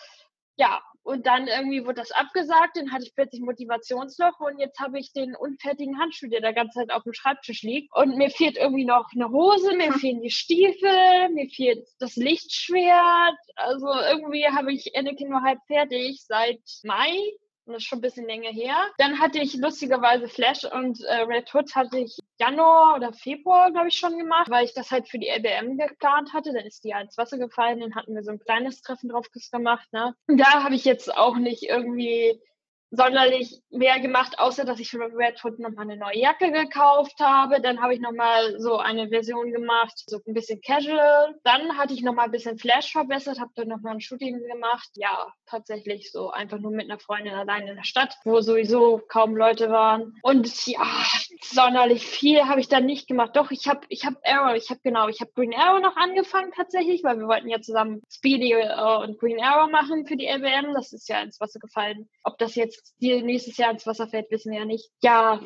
Ja, 0.57 0.83
und 1.07 1.25
dann 1.25 1.47
irgendwie 1.47 1.85
wurde 1.85 2.01
das 2.01 2.11
abgesagt, 2.11 2.77
dann 2.77 2.91
hatte 2.91 3.05
ich 3.05 3.15
plötzlich 3.15 3.41
Motivationsloch 3.41 4.41
und 4.41 4.59
jetzt 4.59 4.81
habe 4.81 4.99
ich 4.99 5.13
den 5.13 5.37
unfertigen 5.37 6.01
Handschuh, 6.01 6.27
der 6.29 6.41
da 6.41 6.51
ganze 6.51 6.81
Zeit 6.81 6.91
auf 6.91 7.05
dem 7.05 7.13
Schreibtisch 7.13 7.63
liegt. 7.63 7.95
Und 7.95 8.17
mir 8.17 8.29
fehlt 8.29 8.57
irgendwie 8.57 8.85
noch 8.85 9.07
eine 9.15 9.31
Hose, 9.31 9.77
mir 9.77 9.93
fehlen 9.93 10.21
die 10.21 10.31
Stiefel, 10.31 11.29
mir 11.33 11.49
fehlt 11.49 11.87
das 12.01 12.17
Lichtschwert. 12.17 13.39
Also 13.55 13.87
irgendwie 13.87 14.47
habe 14.49 14.73
ich 14.73 14.97
Anakin 14.97 15.29
nur 15.29 15.43
halb 15.43 15.61
fertig 15.69 16.25
seit 16.27 16.61
Mai 16.83 17.17
das 17.73 17.82
ist 17.82 17.88
schon 17.88 17.99
ein 17.99 18.02
bisschen 18.02 18.26
länger 18.26 18.50
her. 18.50 18.76
Dann 18.99 19.18
hatte 19.18 19.38
ich 19.38 19.54
lustigerweise 19.54 20.28
Flash 20.28 20.64
und 20.64 21.00
äh, 21.02 21.23
Red 21.23 21.52
Hood 21.54 21.75
hatte 21.75 21.99
ich 21.99 22.16
Januar 22.38 22.96
oder 22.96 23.12
Februar, 23.12 23.73
glaube 23.73 23.88
ich, 23.88 23.99
schon 23.99 24.18
gemacht, 24.18 24.50
weil 24.50 24.64
ich 24.64 24.75
das 24.75 24.90
halt 24.90 25.08
für 25.08 25.18
die 25.18 25.28
LBM 25.28 25.76
geplant 25.76 26.32
hatte. 26.32 26.52
Dann 26.52 26.66
ist 26.66 26.85
die 26.85 26.94
halt 26.94 27.06
ins 27.06 27.18
Wasser 27.18 27.38
gefallen, 27.38 27.80
dann 27.80 27.94
hatten 27.94 28.14
wir 28.14 28.23
so 28.23 28.30
ein 28.30 28.38
kleines 28.38 28.82
Treffen 28.82 29.08
drauf 29.08 29.26
gemacht. 29.52 29.87
Ne? 29.92 30.14
Da 30.28 30.62
habe 30.62 30.75
ich 30.75 30.85
jetzt 30.85 31.14
auch 31.14 31.37
nicht 31.37 31.64
irgendwie 31.64 32.40
sonderlich 32.90 33.62
mehr 33.71 34.00
gemacht, 34.00 34.38
außer 34.38 34.64
dass 34.64 34.81
ich 34.81 34.90
für 34.90 35.00
Red 35.00 35.43
Hood 35.45 35.59
nochmal 35.59 35.85
eine 35.85 35.97
neue 35.97 36.19
Jacke 36.19 36.50
gekauft 36.52 37.19
habe. 37.21 37.61
Dann 37.61 37.81
habe 37.81 37.95
ich 37.95 38.00
nochmal 38.00 38.59
so 38.61 38.78
eine 38.78 39.09
Version 39.09 39.52
gemacht, 39.52 40.05
so 40.07 40.21
ein 40.26 40.35
bisschen 40.35 40.61
casual. 40.61 41.35
Dann 41.45 41.76
hatte 41.76 41.95
ich 41.95 42.02
nochmal 42.02 42.26
ein 42.26 42.31
bisschen 42.31 42.59
Flash 42.59 42.93
verbessert, 42.93 43.40
habe 43.40 43.50
dann 43.55 43.69
nochmal 43.69 43.95
ein 43.95 44.00
Shooting 44.00 44.40
gemacht. 44.47 44.88
Ja, 44.95 45.33
tatsächlich 45.47 46.11
so 46.12 46.31
einfach 46.31 46.59
nur 46.59 46.71
mit 46.71 46.88
einer 46.88 46.99
Freundin 46.99 47.35
allein 47.35 47.66
in 47.66 47.76
der 47.76 47.85
Stadt, 47.85 48.16
wo 48.25 48.40
sowieso 48.40 49.00
kaum 49.09 49.37
Leute 49.37 49.71
waren. 49.71 50.14
Und 50.23 50.66
ja, 50.66 50.87
sonderlich 51.43 52.07
viel 52.07 52.47
habe 52.47 52.61
ich 52.61 52.69
dann 52.69 52.87
nicht 52.87 53.09
gemacht. 53.09 53.37
Doch, 53.37 53.50
ich 53.50 53.69
habe 53.69 53.81
ich 53.88 54.05
hab 54.05 54.14
Arrow, 54.25 54.57
ich 54.57 54.71
habe 54.71 54.81
genau, 54.83 55.09
ich 55.09 55.21
habe 55.21 55.33
Green 55.35 55.55
Arrow 55.55 55.81
noch 55.81 55.97
angefangen 55.97 56.52
tatsächlich, 56.55 57.02
weil 57.05 57.19
wir 57.19 57.26
wollten 57.26 57.49
ja 57.49 57.61
zusammen 57.61 58.02
Speedy 58.11 58.52
äh, 58.52 58.99
und 58.99 59.19
Green 59.19 59.43
Arrow 59.43 59.71
machen 59.71 60.07
für 60.07 60.16
die 60.16 60.26
LWM. 60.26 60.75
Das 60.75 60.93
ist 60.93 61.09
ja 61.09 61.21
ins 61.21 61.40
Wasser 61.40 61.59
gefallen. 61.59 62.09
Ob 62.23 62.38
das 62.38 62.55
jetzt 62.55 62.86
die 63.00 63.23
nächstes 63.23 63.57
Jahr 63.57 63.71
ins 63.71 63.87
Wasser 63.87 64.09
fällt, 64.09 64.31
wissen 64.31 64.52
wir 64.52 64.61
ja 64.61 64.64
nicht. 64.64 64.90
Ja, 65.02 65.40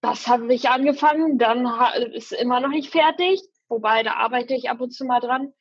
das 0.00 0.26
habe 0.28 0.52
ich 0.54 0.68
angefangen, 0.68 1.38
dann 1.38 1.66
ist 2.12 2.32
immer 2.32 2.60
noch 2.60 2.70
nicht 2.70 2.90
fertig, 2.90 3.40
wobei 3.68 4.02
da 4.02 4.14
arbeite 4.14 4.54
ich 4.54 4.70
ab 4.70 4.80
und 4.80 4.92
zu 4.92 5.04
mal 5.04 5.20
dran. 5.20 5.52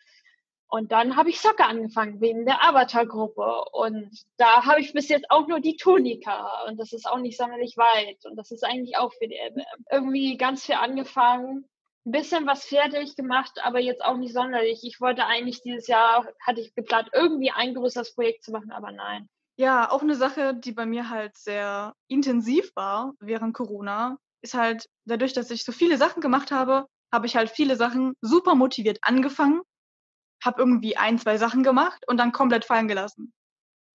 Und 0.72 0.92
dann 0.92 1.16
habe 1.16 1.30
ich 1.30 1.42
Soccer 1.42 1.68
angefangen, 1.68 2.22
wegen 2.22 2.46
der 2.46 2.64
Avatar-Gruppe. 2.64 3.66
Und 3.72 4.12
da 4.38 4.66
habe 4.66 4.82
ich 4.82 4.94
bis 4.94 5.10
jetzt 5.10 5.32
auch 5.32 5.48
nur 5.48 5.60
die 5.60 5.78
Tunika. 5.78 6.64
Und 6.68 6.80
das 6.80 6.94
ist 6.94 7.08
auch 7.08 7.18
nicht 7.18 7.38
sonderlich 7.38 7.76
weit. 7.76 8.24
Und 8.26 8.36
das 8.36 8.52
ist 8.52 8.64
eigentlich 8.64 8.96
auch 8.96 9.12
für 9.14 9.28
die 9.28 9.36
LBM. 9.36 9.66
Irgendwie 9.92 10.38
ganz 10.38 10.68
viel 10.68 10.76
angefangen, 10.76 11.68
ein 12.06 12.12
bisschen 12.12 12.46
was 12.46 12.66
fertig 12.66 13.16
gemacht, 13.16 13.54
aber 13.64 13.80
jetzt 13.80 14.04
auch 14.04 14.18
nicht 14.18 14.34
sonderlich. 14.34 14.82
Ich 14.84 15.02
wollte 15.02 15.26
eigentlich 15.26 15.62
dieses 15.64 15.88
Jahr, 15.88 16.28
hatte 16.46 16.62
ich 16.62 16.76
geplant, 16.76 17.10
irgendwie 17.14 17.50
ein 17.50 17.74
größeres 17.74 18.14
Projekt 18.14 18.44
zu 18.44 18.52
machen, 18.52 18.72
aber 18.72 18.92
nein. 18.92 19.28
Ja, 19.60 19.92
auch 19.92 20.02
eine 20.02 20.16
Sache, 20.16 20.56
die 20.56 20.72
bei 20.72 20.86
mir 20.86 21.10
halt 21.10 21.36
sehr 21.36 21.94
intensiv 22.08 22.72
war 22.78 23.14
während 23.20 23.54
Corona, 23.54 24.18
ist 24.42 24.54
halt 24.54 24.88
dadurch, 25.04 25.34
dass 25.34 25.52
ich 25.52 25.66
so 25.66 25.74
viele 25.74 25.98
Sachen 25.98 26.22
gemacht 26.22 26.50
habe, 26.52 26.88
habe 27.12 27.28
ich 27.28 27.36
halt 27.36 27.50
viele 27.50 27.76
Sachen 27.76 28.14
super 28.22 28.56
motiviert 28.56 29.00
angefangen, 29.02 29.60
habe 30.42 30.62
irgendwie 30.62 30.96
ein, 30.96 31.20
zwei 31.20 31.38
Sachen 31.38 31.62
gemacht 31.62 32.06
und 32.08 32.16
dann 32.16 32.32
komplett 32.32 32.64
fallen 32.64 32.88
gelassen. 32.88 33.34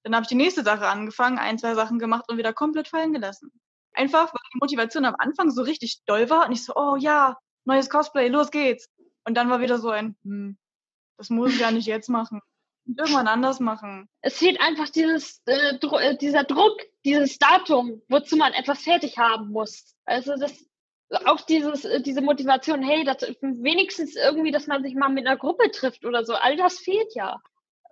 Dann 0.02 0.14
habe 0.14 0.24
ich 0.24 0.28
die 0.28 0.34
nächste 0.34 0.64
Sache 0.64 0.86
angefangen, 0.86 1.38
ein, 1.38 1.58
zwei 1.58 1.74
Sachen 1.74 1.98
gemacht 1.98 2.26
und 2.28 2.36
wieder 2.36 2.52
komplett 2.52 2.88
fallen 2.88 3.14
gelassen. 3.14 3.50
Einfach, 3.94 4.34
weil 4.34 4.42
die 4.52 4.58
Motivation 4.60 5.06
am 5.06 5.16
Anfang 5.16 5.50
so 5.50 5.62
richtig 5.62 6.02
doll 6.04 6.28
war 6.28 6.44
und 6.44 6.52
ich 6.52 6.62
so, 6.62 6.74
oh 6.76 6.96
ja, 6.96 7.38
neues 7.64 7.88
Cosplay, 7.88 8.28
los 8.28 8.50
geht's. 8.50 8.90
Und 9.24 9.34
dann 9.34 9.48
war 9.48 9.62
wieder 9.62 9.78
so 9.78 9.88
ein, 9.88 10.14
hm, 10.24 10.58
das 11.16 11.30
muss 11.30 11.54
ich 11.54 11.60
ja 11.60 11.70
nicht 11.70 11.86
jetzt 11.86 12.10
machen 12.10 12.42
irgendwann 12.86 13.28
anders 13.28 13.60
machen. 13.60 14.08
Es 14.20 14.38
fehlt 14.38 14.60
einfach 14.60 14.88
dieses, 14.88 15.42
äh, 15.46 15.78
Dro 15.78 15.98
äh, 15.98 16.16
dieser 16.16 16.44
Druck, 16.44 16.80
dieses 17.04 17.38
Datum, 17.38 18.02
wozu 18.08 18.36
man 18.36 18.52
etwas 18.52 18.82
fertig 18.82 19.18
haben 19.18 19.50
muss. 19.50 19.94
Also 20.04 20.36
das 20.36 20.52
auch 21.24 21.40
dieses, 21.42 21.84
äh, 21.84 22.00
diese 22.00 22.20
Motivation, 22.20 22.82
hey, 22.82 23.04
das, 23.04 23.22
wenigstens 23.40 24.16
irgendwie, 24.16 24.50
dass 24.50 24.66
man 24.66 24.82
sich 24.82 24.94
mal 24.94 25.08
mit 25.08 25.26
einer 25.26 25.36
Gruppe 25.36 25.70
trifft 25.70 26.04
oder 26.04 26.24
so, 26.24 26.34
all 26.34 26.56
das 26.56 26.78
fehlt 26.78 27.14
ja. 27.14 27.40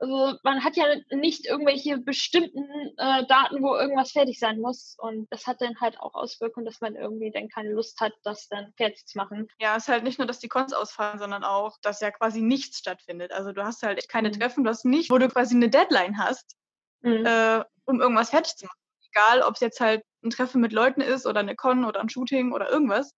Also 0.02 0.37
man 0.42 0.64
hat 0.64 0.76
ja 0.76 0.87
nicht 1.12 1.47
irgendwelche 1.47 1.97
bestimmten 1.97 2.64
äh, 2.97 3.25
Daten, 3.28 3.62
wo 3.62 3.76
irgendwas 3.76 4.11
fertig 4.11 4.40
sein 4.40 4.59
muss. 4.59 4.97
Und 4.99 5.28
das 5.30 5.47
hat 5.47 5.61
dann 5.61 5.80
halt 5.80 5.97
auch 6.00 6.14
Auswirkungen, 6.14 6.66
dass 6.66 6.80
man 6.80 6.97
irgendwie 6.97 7.30
dann 7.30 7.49
keine 7.49 7.71
Lust 7.71 8.00
hat, 8.00 8.12
das 8.25 8.49
dann 8.49 8.73
fertig 8.76 9.06
zu 9.06 9.16
machen. 9.16 9.47
Ja, 9.61 9.76
es 9.76 9.85
ist 9.85 9.88
halt 9.90 10.02
nicht 10.02 10.18
nur, 10.18 10.26
dass 10.26 10.40
die 10.40 10.49
Cons 10.49 10.73
ausfallen, 10.73 11.21
sondern 11.21 11.44
auch, 11.44 11.78
dass 11.82 12.00
ja 12.00 12.11
quasi 12.11 12.42
nichts 12.42 12.78
stattfindet. 12.78 13.30
Also 13.30 13.52
du 13.52 13.62
hast 13.64 13.85
halt 13.85 14.09
keine 14.09 14.30
mhm. 14.30 14.40
Treffen, 14.40 14.64
du 14.64 14.71
hast 14.71 14.85
nicht, 14.85 15.09
wo 15.09 15.18
du 15.18 15.28
quasi 15.28 15.54
eine 15.54 15.71
Deadline 15.71 16.18
hast, 16.18 16.56
mhm. 17.02 17.25
äh, 17.25 17.62
um 17.85 18.00
irgendwas 18.00 18.30
fertig 18.30 18.56
zu 18.56 18.66
machen. 18.66 18.78
Egal, 19.12 19.42
ob 19.42 19.54
es 19.54 19.61
jetzt 19.61 19.78
halt 19.78 20.02
ein 20.25 20.30
Treffen 20.30 20.61
mit 20.61 20.73
Leuten 20.73 21.00
ist 21.00 21.26
oder 21.26 21.38
eine 21.38 21.54
Con 21.54 21.85
oder 21.85 22.00
ein 22.00 22.09
Shooting 22.09 22.50
oder 22.52 22.68
irgendwas. 22.68 23.12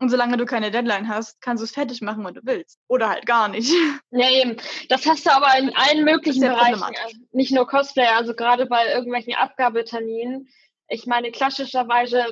Und 0.00 0.10
solange 0.10 0.36
du 0.36 0.46
keine 0.46 0.70
Deadline 0.70 1.08
hast, 1.08 1.40
kannst 1.40 1.60
du 1.60 1.64
es 1.64 1.72
fertig 1.72 2.02
machen, 2.02 2.24
wenn 2.24 2.34
du 2.34 2.40
willst. 2.44 2.78
Oder 2.86 3.08
halt 3.08 3.26
gar 3.26 3.48
nicht. 3.48 3.72
Ja, 4.10 4.30
eben. 4.30 4.56
Das 4.88 5.06
hast 5.06 5.26
du 5.26 5.30
aber 5.30 5.58
in 5.58 5.74
allen 5.76 6.04
möglichen 6.04 6.40
Bereichen. 6.40 6.82
Also 6.82 6.96
nicht 7.32 7.52
nur 7.52 7.66
Cosplayer, 7.66 8.16
also 8.16 8.34
gerade 8.34 8.66
bei 8.66 8.86
irgendwelchen 8.88 9.34
Abgabeterminen. 9.34 10.48
Ich 10.88 11.06
meine, 11.06 11.30
klassischerweise 11.30 12.24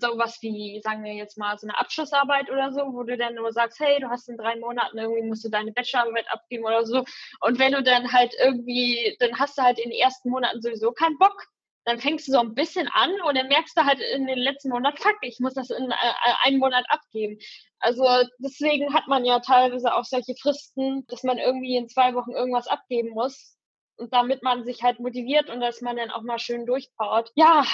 sowas 0.00 0.38
wie, 0.40 0.80
sagen 0.84 1.02
wir 1.02 1.14
jetzt 1.14 1.36
mal, 1.36 1.58
so 1.58 1.66
eine 1.66 1.76
Abschlussarbeit 1.76 2.48
oder 2.50 2.72
so, 2.72 2.92
wo 2.92 3.02
du 3.02 3.16
dann 3.16 3.34
nur 3.34 3.52
sagst, 3.52 3.80
hey, 3.80 3.98
du 4.00 4.08
hast 4.08 4.28
in 4.28 4.36
drei 4.36 4.56
Monaten 4.56 4.96
irgendwie 4.96 5.26
musst 5.26 5.44
du 5.44 5.48
deine 5.48 5.72
Bachelorarbeit 5.72 6.26
abgeben 6.30 6.64
oder 6.64 6.86
so. 6.86 7.04
Und 7.40 7.58
wenn 7.58 7.72
du 7.72 7.82
dann 7.82 8.12
halt 8.12 8.32
irgendwie, 8.40 9.16
dann 9.18 9.36
hast 9.38 9.58
du 9.58 9.62
halt 9.62 9.80
in 9.80 9.90
den 9.90 9.98
ersten 9.98 10.30
Monaten 10.30 10.62
sowieso 10.62 10.92
keinen 10.92 11.18
Bock, 11.18 11.48
dann 11.86 12.00
fängst 12.00 12.26
du 12.26 12.32
so 12.32 12.40
ein 12.40 12.54
bisschen 12.54 12.88
an 12.88 13.12
und 13.22 13.36
dann 13.38 13.46
merkst 13.46 13.76
du 13.76 13.84
halt 13.84 14.00
in 14.00 14.26
den 14.26 14.38
letzten 14.38 14.70
Monat, 14.70 14.98
fuck, 14.98 15.16
ich 15.22 15.38
muss 15.38 15.54
das 15.54 15.70
in 15.70 15.90
äh, 15.90 15.94
einen 16.42 16.58
Monat 16.58 16.84
abgeben. 16.88 17.38
Also 17.78 18.04
deswegen 18.38 18.92
hat 18.92 19.06
man 19.06 19.24
ja 19.24 19.38
teilweise 19.38 19.94
auch 19.94 20.04
solche 20.04 20.34
Fristen, 20.34 21.06
dass 21.06 21.22
man 21.22 21.38
irgendwie 21.38 21.76
in 21.76 21.88
zwei 21.88 22.14
Wochen 22.14 22.32
irgendwas 22.32 22.66
abgeben 22.66 23.10
muss. 23.10 23.56
Und 23.98 24.12
damit 24.12 24.42
man 24.42 24.64
sich 24.64 24.82
halt 24.82 24.98
motiviert 24.98 25.48
und 25.48 25.60
dass 25.60 25.80
man 25.80 25.96
dann 25.96 26.10
auch 26.10 26.22
mal 26.22 26.38
schön 26.38 26.66
durchpowert. 26.66 27.30
Ja, 27.34 27.64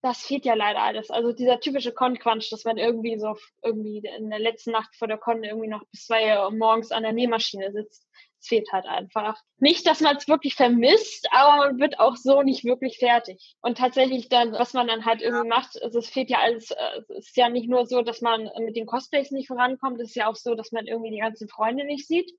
das 0.00 0.22
fehlt 0.22 0.44
ja 0.44 0.54
leider 0.54 0.82
alles. 0.82 1.10
Also 1.10 1.32
dieser 1.32 1.58
typische 1.58 1.92
Con-Quansch, 1.92 2.48
dass 2.50 2.64
man 2.64 2.78
irgendwie 2.78 3.18
so 3.18 3.36
irgendwie 3.62 3.98
in 4.16 4.30
der 4.30 4.38
letzten 4.38 4.70
Nacht 4.70 4.94
vor 4.96 5.08
der 5.08 5.18
Con 5.18 5.42
irgendwie 5.42 5.68
noch 5.68 5.84
bis 5.90 6.06
zwei 6.06 6.38
Uhr 6.38 6.50
morgens 6.52 6.92
an 6.92 7.02
der 7.02 7.12
Nähmaschine 7.12 7.72
sitzt 7.72 8.06
es 8.46 8.48
fehlt 8.48 8.72
halt 8.72 8.86
einfach. 8.86 9.40
Nicht, 9.58 9.86
dass 9.86 10.00
man 10.00 10.16
es 10.16 10.28
wirklich 10.28 10.54
vermisst, 10.54 11.28
aber 11.32 11.66
man 11.66 11.78
wird 11.78 11.98
auch 11.98 12.16
so 12.16 12.42
nicht 12.42 12.64
wirklich 12.64 12.98
fertig. 12.98 13.56
Und 13.60 13.78
tatsächlich 13.78 14.28
dann, 14.28 14.52
was 14.52 14.72
man 14.72 14.86
dann 14.86 15.04
halt 15.04 15.22
irgendwie 15.22 15.48
macht, 15.48 15.82
also 15.82 15.98
es 15.98 16.08
fehlt 16.08 16.30
ja 16.30 16.38
alles, 16.38 16.70
äh, 16.70 17.00
es 17.08 17.28
ist 17.28 17.36
ja 17.36 17.48
nicht 17.48 17.68
nur 17.68 17.86
so, 17.86 18.02
dass 18.02 18.20
man 18.20 18.48
mit 18.60 18.76
den 18.76 18.86
Cosplays 18.86 19.30
nicht 19.30 19.48
vorankommt, 19.48 20.00
es 20.00 20.10
ist 20.10 20.16
ja 20.16 20.28
auch 20.28 20.36
so, 20.36 20.54
dass 20.54 20.72
man 20.72 20.86
irgendwie 20.86 21.10
die 21.10 21.20
ganzen 21.20 21.48
Freunde 21.48 21.84
nicht 21.84 22.06
sieht 22.06 22.30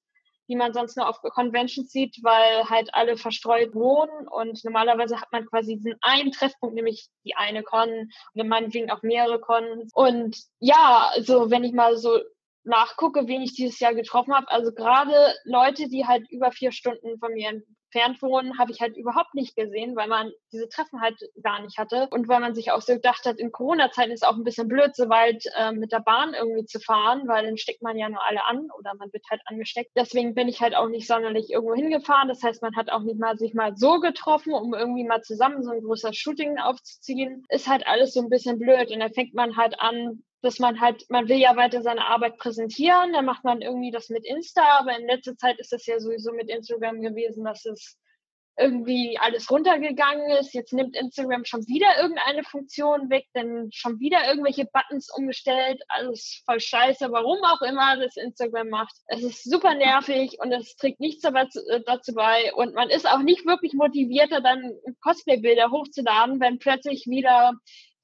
die 0.50 0.56
man 0.56 0.74
sonst 0.74 0.96
nur 0.96 1.10
auf 1.10 1.20
Conventions 1.22 1.92
sieht, 1.92 2.24
weil 2.24 2.70
halt 2.70 2.94
alle 2.94 3.18
verstreut 3.18 3.76
wohnen 3.76 4.30
und 4.30 4.64
normalerweise 4.64 5.20
hat 5.20 5.30
man 5.34 5.46
quasi 5.46 5.76
diesen 5.76 5.96
einen 6.00 6.32
Treffpunkt, 6.32 6.74
nämlich 6.74 7.10
die 7.26 7.36
eine 7.36 7.64
Con 7.64 7.90
oder 8.34 8.46
meinetwegen 8.46 8.90
auch 8.90 9.02
mehrere 9.02 9.42
Cons. 9.42 9.92
Und 9.94 10.38
ja, 10.60 11.10
also 11.12 11.52
wenn 11.52 11.66
ich 11.66 11.74
mal 11.74 11.98
so 11.98 12.22
nachgucke, 12.68 13.28
wen 13.28 13.42
ich 13.42 13.54
dieses 13.54 13.80
Jahr 13.80 13.94
getroffen 13.94 14.34
habe, 14.34 14.50
also 14.50 14.72
gerade 14.72 15.14
Leute, 15.46 15.88
die 15.90 16.06
halt 16.06 16.30
über 16.30 16.52
vier 16.52 16.72
Stunden 16.72 17.18
von 17.20 17.34
mir 17.34 17.50
entfernt 17.50 18.22
wohnen, 18.22 18.58
habe 18.60 18.72
ich 18.72 18.82
halt 18.82 18.98
überhaupt 18.98 19.34
nicht 19.34 19.56
gesehen, 19.56 19.96
weil 19.96 20.08
man 20.08 20.32
diese 20.52 20.68
Treffen 20.68 21.02
halt 21.02 21.18
gar 21.42 21.62
nicht 21.62 21.78
hatte 21.78 22.08
und 22.12 22.28
weil 22.28 22.40
man 22.40 22.54
sich 22.54 22.72
auch 22.72 22.82
so 22.82 22.94
gedacht 22.94 23.26
hat, 23.26 23.40
in 23.40 23.52
Corona-Zeiten 23.52 24.12
ist 24.12 24.28
auch 24.28 24.36
ein 24.36 24.44
bisschen 24.44 24.68
blöd, 24.68 24.96
so 24.96 25.10
weit 25.10 25.44
äh, 25.58 25.72
mit 25.72 25.92
der 25.92 26.02
Bahn 26.02 26.34
irgendwie 26.34 26.66
zu 26.66 26.80
fahren, 26.80 27.28
weil 27.28 27.46
dann 27.46 27.58
steckt 27.58 27.82
man 27.82 27.98
ja 27.98 28.10
nur 28.10 28.24
alle 28.26 28.46
an 28.46 28.68
oder 28.78 28.94
man 28.96 29.12
wird 29.14 29.24
halt 29.30 29.42
angesteckt. 29.46 29.92
Deswegen 29.96 30.36
bin 30.36 30.48
ich 30.48 30.62
halt 30.62 30.76
auch 30.76 30.90
nicht 30.90 31.08
sonderlich 31.08 31.50
irgendwo 31.50 31.76
hingefahren. 31.76 32.28
Das 32.28 32.44
heißt, 32.44 32.62
man 32.62 32.76
hat 32.76 32.92
auch 32.92 33.04
nicht 33.04 33.20
mal 33.20 33.38
sich 33.38 33.54
mal 33.54 33.76
so 33.76 34.00
getroffen, 34.00 34.54
um 34.54 34.74
irgendwie 34.74 35.06
mal 35.06 35.22
zusammen 35.22 35.64
so 35.64 35.72
ein 35.72 35.82
großes 35.82 36.16
Shooting 36.16 36.58
aufzuziehen. 36.58 37.46
Ist 37.50 37.68
halt 37.68 37.88
alles 37.88 38.14
so 38.14 38.22
ein 38.22 38.30
bisschen 38.30 38.60
blöd 38.60 38.92
und 38.92 39.00
dann 39.00 39.14
fängt 39.14 39.34
man 39.34 39.56
halt 39.56 39.80
an, 39.80 40.24
dass 40.42 40.60
man 40.60 40.80
halt, 40.80 41.06
man 41.10 41.28
will 41.28 41.38
ja 41.38 41.56
weiter 41.56 41.82
seine 41.82 42.06
Arbeit 42.06 42.38
präsentieren, 42.38 43.14
dann 43.14 43.26
macht 43.26 43.44
man 43.44 43.62
irgendwie 43.62 43.92
das 43.92 44.10
mit 44.10 44.26
Insta, 44.26 44.64
aber 44.80 44.98
in 44.98 45.08
letzter 45.08 45.36
Zeit 45.36 45.60
ist 45.60 45.72
das 45.72 45.86
ja 45.86 46.00
sowieso 46.00 46.32
mit 46.34 46.50
Instagram 46.50 47.02
gewesen, 47.02 47.44
dass 47.44 47.66
es 47.66 47.98
irgendwie 48.58 49.18
alles 49.20 49.50
runtergegangen 49.52 50.32
ist. 50.32 50.54
Jetzt 50.54 50.74
nimmt 50.74 50.96
Instagram 50.96 51.46
schon 51.46 51.68
wieder 51.68 51.88
irgendeine 52.02 52.44
Funktion 52.44 53.10
weg, 53.10 53.26
dann 53.34 53.70
schon 53.72 54.00
wieder 54.00 54.28
irgendwelche 54.28 54.66
Buttons 54.66 55.10
umgestellt. 55.16 55.82
Alles 55.90 56.42
voll 56.46 56.60
scheiße, 56.60 57.12
warum 57.12 57.38
auch 57.44 57.62
immer 57.62 57.98
das 57.98 58.18
Instagram 58.18 58.70
macht. 58.70 58.96
Es 59.08 59.24
ist 59.24 59.44
super 59.44 59.76
nervig 59.76 60.38
und 60.40 60.52
es 60.52 60.76
trägt 60.76 61.00
nichts 61.00 61.24
äh, 61.24 61.82
dazu 61.86 62.14
bei. 62.14 62.54
Und 62.56 62.74
man 62.74 62.90
ist 62.90 63.08
auch 63.08 63.22
nicht 63.22 63.46
wirklich 63.46 63.74
motivierter, 63.74 64.42
dann 64.42 64.74
Cosplay-Bilder 65.02 65.70
hochzuladen, 65.70 66.40
wenn 66.40 66.58
plötzlich 66.58 67.06
wieder 67.06 67.54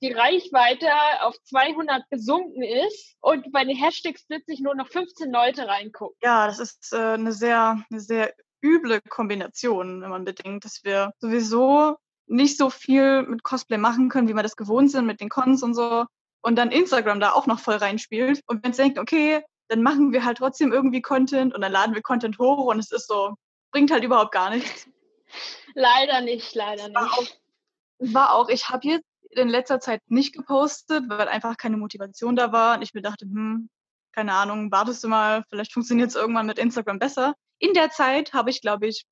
die 0.03 0.11
Reichweite 0.11 0.89
auf 1.21 1.35
200 1.43 2.09
gesunken 2.09 2.61
ist 2.61 3.15
und 3.21 3.51
bei 3.53 3.63
den 3.63 3.77
Hashtags 3.77 4.25
plötzlich 4.27 4.59
nur 4.59 4.75
noch 4.75 4.89
15 4.89 5.31
Leute 5.31 5.65
reingucken. 5.67 6.17
Ja, 6.21 6.45
das 6.45 6.59
ist 6.59 6.91
äh, 6.91 6.97
eine 6.97 7.31
sehr, 7.31 7.81
eine 7.89 7.99
sehr 8.01 8.33
üble 8.61 8.99
Kombination, 9.01 10.01
wenn 10.01 10.09
man 10.09 10.25
bedenkt, 10.25 10.65
dass 10.65 10.83
wir 10.83 11.13
sowieso 11.19 11.95
nicht 12.27 12.57
so 12.57 12.69
viel 12.69 13.23
mit 13.23 13.43
Cosplay 13.43 13.77
machen 13.77 14.09
können, 14.09 14.27
wie 14.27 14.33
wir 14.33 14.43
das 14.43 14.57
gewohnt 14.57 14.91
sind 14.91 15.05
mit 15.05 15.21
den 15.21 15.29
Cons 15.29 15.63
und 15.63 15.73
so. 15.73 16.05
Und 16.41 16.57
dann 16.57 16.71
Instagram 16.71 17.21
da 17.21 17.31
auch 17.31 17.47
noch 17.47 17.59
voll 17.59 17.75
reinspielt. 17.75 18.41
Und 18.47 18.61
wenn 18.63 18.71
es 18.71 18.77
denkt, 18.77 18.99
okay, 18.99 19.41
dann 19.69 19.81
machen 19.81 20.11
wir 20.11 20.25
halt 20.25 20.37
trotzdem 20.37 20.73
irgendwie 20.73 21.01
Content 21.01 21.53
und 21.55 21.61
dann 21.61 21.71
laden 21.71 21.95
wir 21.95 22.01
Content 22.01 22.37
hoch 22.39 22.65
und 22.65 22.79
es 22.79 22.91
ist 22.91 23.07
so, 23.07 23.35
bringt 23.71 23.91
halt 23.91 24.03
überhaupt 24.03 24.33
gar 24.33 24.49
nichts. 24.49 24.89
Leider 25.75 26.21
nicht, 26.21 26.53
leider 26.53 26.89
nicht. 26.89 26.95
War 26.95 27.13
auch, 27.13 27.27
war 27.97 28.35
auch 28.35 28.49
ich 28.49 28.69
habe 28.69 28.87
jetzt 28.87 29.12
in 29.37 29.49
letzter 29.49 29.79
Zeit 29.79 30.01
nicht 30.07 30.33
gepostet, 30.33 31.05
weil 31.07 31.27
einfach 31.27 31.57
keine 31.57 31.77
Motivation 31.77 32.35
da 32.35 32.51
war. 32.51 32.77
Und 32.77 32.81
ich 32.83 32.93
mir 32.93 33.01
dachte, 33.01 33.25
hm, 33.25 33.69
keine 34.13 34.33
Ahnung, 34.33 34.71
wartest 34.71 35.03
du 35.03 35.07
mal, 35.07 35.43
vielleicht 35.49 35.73
funktioniert 35.73 36.09
es 36.09 36.15
irgendwann 36.15 36.45
mit 36.45 36.59
Instagram 36.59 36.99
besser. 36.99 37.33
In 37.59 37.73
der 37.73 37.89
Zeit 37.91 38.33
habe 38.33 38.49
ich, 38.49 38.61
glaube 38.61 38.87
ich, 38.87 39.05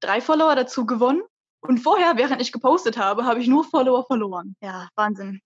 drei 0.00 0.20
Follower 0.20 0.54
dazu 0.54 0.86
gewonnen 0.86 1.22
Und 1.60 1.78
vorher, 1.78 2.16
während 2.16 2.40
ich 2.40 2.52
gepostet 2.52 2.98
habe, 2.98 3.24
habe 3.24 3.40
ich 3.40 3.48
nur 3.48 3.64
Follower 3.64 4.04
verloren. 4.06 4.56
Ja, 4.60 4.88
Wahnsinn. 4.94 5.40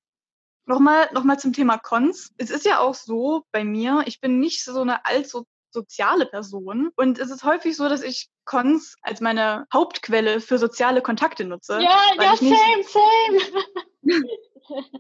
Nochmal, 0.67 1.09
nochmal 1.13 1.39
zum 1.39 1.53
Thema 1.53 1.79
Cons. 1.79 2.33
Es 2.37 2.51
ist 2.51 2.65
ja 2.67 2.79
auch 2.79 2.95
so 2.95 3.45
bei 3.53 3.65
mir, 3.65 4.03
ich 4.07 4.21
bin 4.21 4.39
nicht 4.39 4.63
so 4.63 4.83
eine 4.83 5.05
allzu 5.07 5.47
soziale 5.73 6.27
Person. 6.27 6.91
Und 6.97 7.19
es 7.19 7.31
ist 7.31 7.45
häufig 7.45 7.77
so, 7.77 7.89
dass 7.89 8.03
ich 8.03 8.29
Cons 8.45 8.97
als 9.03 9.21
meine 9.21 9.67
Hauptquelle 9.73 10.41
für 10.41 10.59
soziale 10.59 11.03
Kontakte 11.03 11.45
nutze. 11.45 11.81
Ja, 11.81 12.01
ja, 12.21 12.37
same, 12.37 12.85
same. 12.85 13.65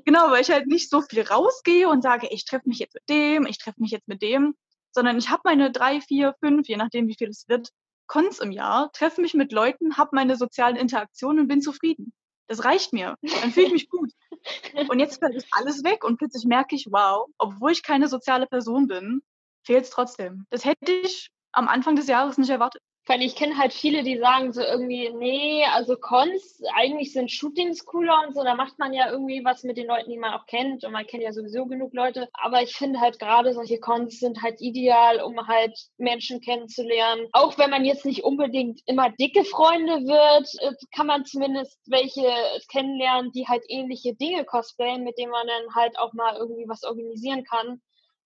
genau, 0.04 0.30
weil 0.30 0.42
ich 0.42 0.50
halt 0.50 0.66
nicht 0.66 0.90
so 0.90 1.02
viel 1.02 1.22
rausgehe 1.22 1.88
und 1.88 2.02
sage, 2.02 2.28
ich 2.30 2.44
treffe 2.44 2.68
mich 2.68 2.78
jetzt 2.78 2.94
mit 2.94 3.08
dem, 3.08 3.46
ich 3.46 3.58
treffe 3.58 3.80
mich 3.80 3.90
jetzt 3.90 4.08
mit 4.08 4.22
dem, 4.22 4.54
sondern 4.90 5.18
ich 5.18 5.30
habe 5.30 5.42
meine 5.44 5.70
drei, 5.70 6.00
vier, 6.00 6.34
fünf, 6.40 6.68
je 6.68 6.76
nachdem, 6.76 7.08
wie 7.08 7.16
viel 7.16 7.28
es 7.28 7.48
wird, 7.48 7.70
Cons 8.06 8.40
im 8.40 8.50
Jahr, 8.50 8.92
treffe 8.92 9.20
mich 9.20 9.34
mit 9.34 9.52
Leuten, 9.52 9.96
habe 9.96 10.10
meine 10.12 10.36
sozialen 10.36 10.76
Interaktionen 10.76 11.40
und 11.40 11.48
bin 11.48 11.62
zufrieden. 11.62 12.12
Das 12.46 12.64
reicht 12.64 12.92
mir. 12.92 13.16
Dann 13.22 13.52
fühle 13.52 13.66
ich 13.66 13.72
mich 13.72 13.88
gut. 13.88 14.12
Und 14.88 14.98
jetzt 14.98 15.20
fällt 15.20 15.46
alles 15.52 15.84
weg 15.84 16.02
und 16.04 16.16
plötzlich 16.18 16.44
merke 16.44 16.74
ich, 16.74 16.88
wow, 16.90 17.28
obwohl 17.38 17.70
ich 17.70 17.84
keine 17.84 18.08
soziale 18.08 18.46
Person 18.46 18.88
bin, 18.88 19.22
fehlt 19.62 19.84
es 19.84 19.90
trotzdem. 19.90 20.46
Das 20.50 20.64
hätte 20.64 20.92
ich 20.92 21.30
am 21.52 21.68
Anfang 21.68 21.96
des 21.96 22.08
Jahres 22.08 22.38
nicht 22.38 22.50
erwartet. 22.50 22.82
Weil 23.06 23.22
ich 23.22 23.34
kenne 23.34 23.58
halt 23.58 23.72
viele, 23.72 24.04
die 24.04 24.18
sagen 24.18 24.52
so 24.52 24.60
irgendwie, 24.60 25.10
nee, 25.10 25.64
also 25.64 25.96
Cons, 25.96 26.62
eigentlich 26.72 27.12
sind 27.12 27.32
Shootings 27.32 27.84
cooler 27.84 28.22
und 28.24 28.32
so, 28.32 28.44
da 28.44 28.54
macht 28.54 28.78
man 28.78 28.92
ja 28.92 29.10
irgendwie 29.10 29.44
was 29.44 29.64
mit 29.64 29.76
den 29.76 29.88
Leuten, 29.88 30.08
die 30.08 30.18
man 30.18 30.34
auch 30.34 30.46
kennt 30.46 30.84
und 30.84 30.92
man 30.92 31.04
kennt 31.04 31.24
ja 31.24 31.32
sowieso 31.32 31.66
genug 31.66 31.92
Leute. 31.94 32.28
Aber 32.32 32.62
ich 32.62 32.76
finde 32.76 33.00
halt 33.00 33.18
gerade 33.18 33.54
solche 33.54 33.80
Cons 33.80 34.20
sind 34.20 34.40
halt 34.40 34.60
ideal, 34.60 35.20
um 35.20 35.48
halt 35.48 35.76
Menschen 35.98 36.40
kennenzulernen. 36.40 37.26
Auch 37.32 37.58
wenn 37.58 37.70
man 37.70 37.84
jetzt 37.84 38.04
nicht 38.04 38.22
unbedingt 38.22 38.80
immer 38.86 39.10
dicke 39.10 39.44
Freunde 39.44 39.94
wird, 40.06 40.48
äh, 40.60 40.72
kann 40.94 41.08
man 41.08 41.24
zumindest 41.24 41.80
welche 41.86 42.28
kennenlernen, 42.70 43.32
die 43.32 43.48
halt 43.48 43.64
ähnliche 43.66 44.14
Dinge 44.14 44.44
cosplayen, 44.44 45.02
mit 45.02 45.18
denen 45.18 45.32
man 45.32 45.48
dann 45.48 45.74
halt 45.74 45.98
auch 45.98 46.12
mal 46.12 46.36
irgendwie 46.36 46.68
was 46.68 46.84
organisieren 46.84 47.42
kann. 47.42 47.82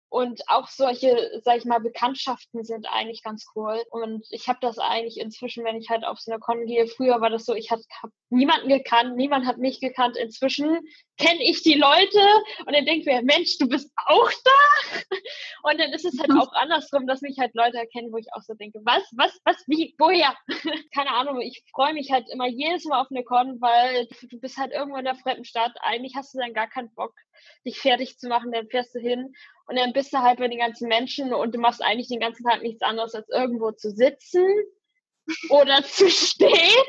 Und 0.08 0.42
auch 0.48 0.68
solche, 0.68 1.40
sag 1.44 1.58
ich 1.58 1.64
mal, 1.64 1.80
Bekanntschaften 1.80 2.64
sind 2.64 2.86
eigentlich 2.86 3.22
ganz 3.22 3.46
cool. 3.54 3.82
Und 3.90 4.24
ich 4.30 4.48
habe 4.48 4.58
das 4.60 4.78
eigentlich 4.78 5.18
inzwischen, 5.18 5.64
wenn 5.64 5.76
ich 5.76 5.90
halt 5.90 6.04
auf 6.04 6.20
so 6.20 6.30
eine 6.30 6.40
Con 6.40 6.64
gehe, 6.64 6.86
früher 6.86 7.20
war 7.20 7.30
das 7.30 7.44
so, 7.44 7.54
ich 7.54 7.70
habe 7.70 7.82
hab 8.02 8.10
niemanden 8.30 8.68
gekannt, 8.68 9.16
niemand 9.16 9.46
hat 9.46 9.58
mich 9.58 9.80
gekannt. 9.80 10.16
Inzwischen 10.16 10.78
kenne 11.18 11.42
ich 11.42 11.62
die 11.62 11.74
Leute 11.74 12.20
und 12.66 12.74
dann 12.74 12.84
denke 12.84 13.00
ich 13.00 13.06
mir, 13.06 13.22
Mensch, 13.22 13.58
du 13.58 13.68
bist 13.68 13.90
auch 14.06 14.30
da. 14.30 15.06
Und 15.62 15.80
dann 15.80 15.92
ist 15.92 16.04
es 16.04 16.18
halt 16.20 16.30
auch 16.38 16.52
andersrum, 16.52 17.06
dass 17.06 17.22
mich 17.22 17.38
halt 17.38 17.54
Leute 17.54 17.78
erkennen, 17.78 18.12
wo 18.12 18.18
ich 18.18 18.32
auch 18.32 18.42
so 18.42 18.54
denke, 18.54 18.80
was, 18.84 19.02
was, 19.12 19.36
was, 19.44 19.56
wie, 19.66 19.94
woher? 19.98 20.36
Keine 20.94 21.10
Ahnung, 21.10 21.40
ich 21.40 21.64
freue 21.72 21.94
mich 21.94 22.12
halt 22.12 22.28
immer 22.30 22.46
jedes 22.46 22.84
Mal 22.84 23.00
auf 23.00 23.08
eine 23.10 23.24
Con, 23.24 23.60
weil 23.60 24.06
du 24.22 24.38
bist 24.38 24.58
halt 24.58 24.72
irgendwo 24.72 24.98
in 24.98 25.04
der 25.04 25.16
fremden 25.16 25.44
Stadt. 25.44 25.72
Eigentlich 25.80 26.14
hast 26.14 26.34
du 26.34 26.38
dann 26.38 26.54
gar 26.54 26.68
keinen 26.68 26.94
Bock, 26.94 27.14
dich 27.64 27.80
fertig 27.80 28.18
zu 28.18 28.28
machen, 28.28 28.52
dann 28.52 28.68
fährst 28.68 28.94
du 28.94 29.00
hin 29.00 29.34
und 29.68 29.76
dann 29.76 29.92
bist 29.92 30.12
du 30.12 30.18
halt 30.18 30.38
bei 30.38 30.48
den 30.48 30.58
ganzen 30.58 30.88
Menschen 30.88 31.32
und 31.32 31.54
du 31.54 31.58
machst 31.58 31.82
eigentlich 31.82 32.08
den 32.08 32.20
ganzen 32.20 32.44
Tag 32.44 32.62
nichts 32.62 32.82
anderes, 32.82 33.14
als 33.14 33.28
irgendwo 33.28 33.72
zu 33.72 33.90
sitzen 33.90 34.46
oder 35.50 35.82
zu 35.82 36.08
stehen 36.10 36.86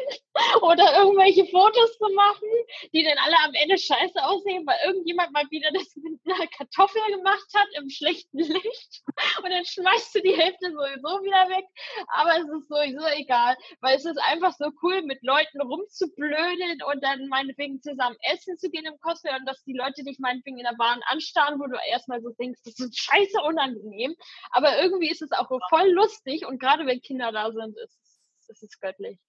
oder 0.62 0.98
irgendwelche 1.00 1.46
Fotos 1.46 1.98
zu 1.98 2.14
machen, 2.14 2.50
die 2.94 3.04
dann 3.04 3.18
alle 3.18 3.36
am 3.44 3.54
Ende 3.54 3.78
scheiße 3.78 4.24
aussehen, 4.24 4.66
weil 4.66 4.78
irgendjemand 4.86 5.32
mal 5.32 5.46
wieder 5.50 5.72
das 5.72 5.96
mit 5.96 6.20
einer 6.26 6.48
Kartoffel 6.48 7.02
gemacht 7.10 7.48
hat 7.56 7.68
im 7.80 7.90
schlechten 7.90 8.38
Licht 8.38 9.02
und 9.44 9.50
dann 9.50 9.66
schmeißt 9.66 10.16
du 10.16 10.22
die 10.22 10.36
Hälfte 10.36 10.72
sowieso 10.72 11.24
wieder 11.24 11.50
weg. 11.50 11.66
Aber 12.14 12.38
es 12.38 12.48
ist 12.48 12.70
sowieso 12.70 13.06
egal, 13.16 13.56
weil 13.82 13.96
es 13.96 14.06
ist 14.06 14.20
einfach 14.20 14.54
so 14.54 14.72
cool, 14.84 15.02
mit 15.04 15.24
Leuten 15.24 15.62
rumzublödeln 15.62 16.82
und 16.84 17.04
dann 17.04 17.28
meinetwegen 17.28 17.82
zusammen 17.82 18.18
essen 18.32 18.58
zu 18.58 18.70
gehen 18.70 18.86
im 18.86 19.00
Cosplay 19.00 19.36
und 19.36 19.46
dass 19.46 19.64
die 19.64 19.74
Leute 19.74 20.04
dich 20.04 20.20
meinetwegen 20.20 20.58
in 20.58 20.66
der 20.66 20.78
Bahn 20.78 21.02
anstarren, 21.08 21.60
wo 21.60 21.68
du 21.68 21.78
erstmal 21.90 22.22
so 22.22 22.30
denkst, 22.40 22.62
das 22.64 22.80
ist 22.80 23.00
scheiße 23.00 23.42
unangenehm. 23.46 24.16
Aber 24.52 24.80
irgendwie 24.80 25.10
ist 25.10 25.22
es 25.22 25.32
auch 25.32 25.50
voll 25.70 25.90
lustig 25.92 26.46
und 26.46 26.60
gerade 26.60 26.86
wenn 26.86 27.02
Kinder 27.02 27.32
da 27.32 27.52
sind, 27.52 27.78
ist 27.78 27.98
es 28.00 28.07
es 28.50 28.64
ist 28.64 28.82
göttlich. 28.82 29.20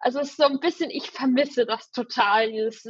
Also 0.00 0.20
es 0.20 0.30
ist 0.30 0.36
so 0.36 0.44
ein 0.44 0.60
bisschen, 0.60 0.90
ich 0.90 1.10
vermisse 1.10 1.66
das 1.66 1.90
total, 1.90 2.50
dieses, 2.52 2.86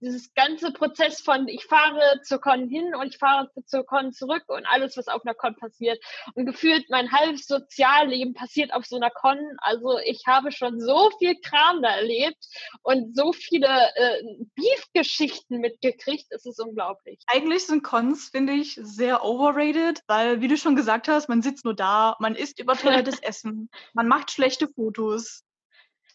dieses 0.00 0.34
ganze 0.34 0.72
Prozess 0.72 1.20
von, 1.20 1.48
ich 1.48 1.64
fahre 1.64 2.20
zur 2.22 2.40
Con 2.40 2.68
hin 2.68 2.94
und 2.94 3.08
ich 3.08 3.18
fahre 3.18 3.50
zur 3.66 3.84
Con 3.84 4.12
zurück 4.12 4.44
und 4.48 4.66
alles, 4.66 4.96
was 4.96 5.08
auf 5.08 5.24
einer 5.24 5.34
Con 5.34 5.56
passiert. 5.56 6.02
Und 6.34 6.46
gefühlt 6.46 6.88
mein 6.90 7.12
halbes 7.12 7.46
Sozialleben 7.46 8.34
passiert 8.34 8.72
auf 8.72 8.84
so 8.84 8.96
einer 8.96 9.10
Con. 9.10 9.38
Also 9.58 9.98
ich 9.98 10.24
habe 10.26 10.52
schon 10.52 10.80
so 10.80 11.10
viel 11.18 11.36
Kram 11.40 11.82
da 11.82 11.96
erlebt 11.96 12.44
und 12.82 13.16
so 13.16 13.32
viele 13.32 13.68
äh, 13.94 14.22
Beef-Geschichten 14.54 15.58
mitgekriegt, 15.58 16.26
es 16.30 16.46
ist 16.46 16.60
unglaublich. 16.60 17.18
Eigentlich 17.26 17.66
sind 17.66 17.82
Cons, 17.82 18.28
finde 18.30 18.54
ich, 18.54 18.78
sehr 18.82 19.24
overrated, 19.24 20.02
weil, 20.06 20.40
wie 20.40 20.48
du 20.48 20.56
schon 20.56 20.76
gesagt 20.76 21.08
hast, 21.08 21.28
man 21.28 21.42
sitzt 21.42 21.64
nur 21.64 21.74
da, 21.74 22.16
man 22.20 22.34
isst 22.34 22.58
überteuertes 22.58 23.18
Essen, 23.22 23.70
man 23.94 24.08
macht 24.08 24.30
schlechte 24.30 24.68
Fotos, 24.68 25.27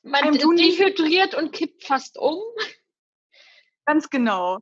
man 0.04 0.34
dehydriert 0.34 1.36
und 1.36 1.52
kippt 1.52 1.86
fast 1.86 2.18
um. 2.18 2.42
Ganz 3.86 4.10
genau. 4.10 4.60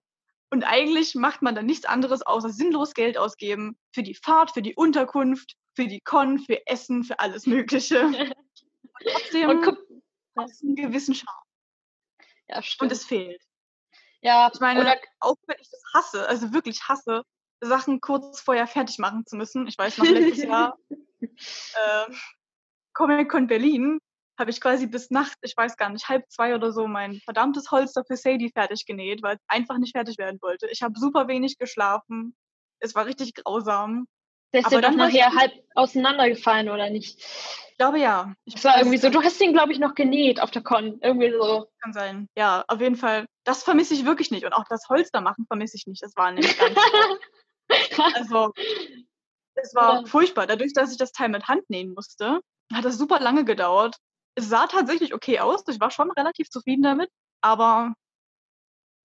Und 0.50 0.64
eigentlich 0.64 1.16
macht 1.16 1.42
man 1.42 1.56
dann 1.56 1.66
nichts 1.66 1.86
anderes, 1.86 2.22
außer 2.22 2.50
sinnlos 2.50 2.94
Geld 2.94 3.18
ausgeben 3.18 3.78
für 3.94 4.04
die 4.04 4.16
Fahrt, 4.16 4.52
für 4.52 4.62
die 4.62 4.76
Unterkunft, 4.76 5.56
für 5.76 5.88
die 5.88 6.02
Con, 6.02 6.40
für 6.40 6.66
Essen, 6.68 7.04
für 7.04 7.20
alles 7.20 7.46
Mögliche. 7.46 8.06
und 8.06 8.34
trotzdem 9.04 9.50
und 9.50 9.66
hat 9.66 10.50
es 10.50 10.62
einen 10.62 10.76
gewissen 10.76 11.16
Charme. 11.16 11.46
Ja, 12.48 12.62
stimmt. 12.62 12.82
Und 12.82 12.92
es 12.92 13.06
fehlt. 13.06 13.42
Ja, 14.22 14.52
ich 14.54 14.60
meine, 14.60 14.82
oder 14.82 14.98
auch 15.20 15.38
wenn 15.48 15.58
ich 15.60 15.70
das 15.70 15.82
hasse, 15.94 16.28
also 16.28 16.54
wirklich 16.54 16.88
hasse, 16.88 17.24
Sachen 17.62 18.02
kurz 18.02 18.42
vorher 18.42 18.68
fertig 18.68 18.98
machen 19.00 19.26
zu 19.26 19.36
müssen. 19.36 19.68
Ich 19.68 19.78
weiß 19.78 20.00
noch, 20.00 20.06
letztes 20.06 20.44
Jahr 20.44 20.78
äh, 21.22 22.14
Comic 22.94 23.30
Con 23.30 23.48
Berlin 23.48 24.00
habe 24.42 24.52
ich 24.52 24.60
quasi 24.60 24.88
bis 24.88 25.12
Nacht, 25.12 25.38
ich 25.42 25.56
weiß 25.56 25.78
gar 25.78 25.90
nicht, 25.90 26.10
halb 26.10 26.30
zwei 26.30 26.54
oder 26.56 26.74
so 26.74 26.88
mein 26.88 27.22
verdammtes 27.24 27.72
Holster 27.72 28.04
für 28.04 28.18
Sadie 28.18 28.52
fertig 28.52 28.86
genäht, 28.86 29.24
weil 29.24 29.36
es 29.36 29.42
einfach 29.48 29.78
nicht 29.78 29.96
fertig 29.96 30.18
werden 30.18 30.40
wollte. 30.42 30.68
Ich 30.70 30.82
habe 30.82 31.00
super 31.00 31.28
wenig 31.30 31.58
geschlafen. 31.58 32.36
Es 32.80 32.96
war 32.96 33.06
richtig 33.06 33.36
grausam. 33.36 34.08
Der 34.52 34.62
ist 34.62 34.72
ja 34.72 34.82
doch 34.82 34.92
nachher 34.92 35.34
halb 35.34 35.54
auseinandergefallen, 35.76 36.70
oder 36.70 36.90
nicht? 36.90 37.20
Ich 37.70 37.78
glaube 37.78 38.00
ja. 38.00 38.34
Ich 38.44 38.56
das 38.56 38.66
war 38.66 38.78
irgendwie 38.78 38.98
so, 38.98 39.10
du 39.10 39.22
hast 39.22 39.40
ihn, 39.40 39.54
glaube 39.54 39.72
ich, 39.72 39.80
noch 39.80 39.96
genäht 39.96 40.42
auf 40.42 40.52
der 40.52 40.64
Con. 40.64 41.00
Irgendwie 41.02 41.32
so. 41.32 41.68
Kann 41.82 41.94
sein. 41.94 42.28
Ja, 42.36 42.66
auf 42.68 42.82
jeden 42.82 42.98
Fall. 42.98 43.28
Das 43.46 43.64
vermisse 43.64 43.94
ich 43.94 44.06
wirklich 44.06 44.32
nicht. 44.32 44.46
Und 44.46 44.54
auch 44.54 44.66
das 44.70 44.90
Holster 44.90 45.22
machen 45.22 45.46
vermisse 45.48 45.78
ich 45.78 45.88
nicht. 45.88 46.04
Das 46.04 46.16
war 46.18 46.32
nämlich 46.32 46.58
ganz 46.58 46.76
Also, 48.16 48.52
es 49.56 49.74
war 49.74 50.02
ja. 50.02 50.06
furchtbar. 50.06 50.48
Dadurch, 50.48 50.74
dass 50.74 50.92
ich 50.92 50.98
das 50.98 51.14
Teil 51.14 51.30
mit 51.30 51.48
Hand 51.48 51.70
nähen 51.70 51.94
musste, 51.94 52.42
hat 52.74 52.84
das 52.84 52.98
super 52.98 53.20
lange 53.20 53.46
gedauert 53.46 53.96
es 54.36 54.50
sah 54.50 54.68
tatsächlich 54.68 55.14
okay 55.14 55.40
aus. 55.40 55.64
Ich 55.68 55.80
war 55.80 55.92
schon 55.92 56.12
relativ 56.12 56.50
zufrieden 56.50 56.84
damit, 56.84 57.10
aber 57.42 57.94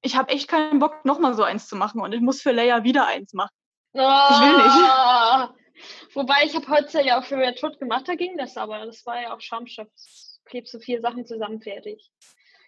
ich 0.03 0.17
habe 0.17 0.31
echt 0.31 0.49
keinen 0.49 0.79
Bock, 0.79 1.05
nochmal 1.05 1.35
so 1.35 1.43
eins 1.43 1.69
zu 1.69 1.77
machen 1.77 2.01
und 2.01 2.13
ich 2.13 2.21
muss 2.21 2.41
für 2.41 2.53
Leia 2.53 2.85
wieder 2.85 3.07
eins 3.07 3.33
machen. 3.33 3.51
Oh, 3.93 3.99
ich 3.99 4.41
will 4.41 4.57
nicht. 4.57 4.91
Ah. 4.91 5.55
Wobei 6.15 6.45
ich 6.45 6.55
habe 6.55 6.69
heute 6.69 7.03
ja 7.03 7.19
auch 7.19 7.25
für 7.25 7.37
Red 7.37 7.63
Hood 7.63 7.79
gemacht, 7.79 8.09
da 8.09 8.15
ging 8.15 8.37
das 8.37 8.57
aber. 8.57 8.85
Das 8.87 9.05
war 9.07 9.21
ja 9.21 9.35
auch 9.35 9.41
Schaumstoff. 9.41 9.89
Klebst 10.45 10.73
so 10.73 10.79
vier 10.79 11.01
Sachen 11.01 11.27
zusammen 11.27 11.61
fertig. 11.61 12.11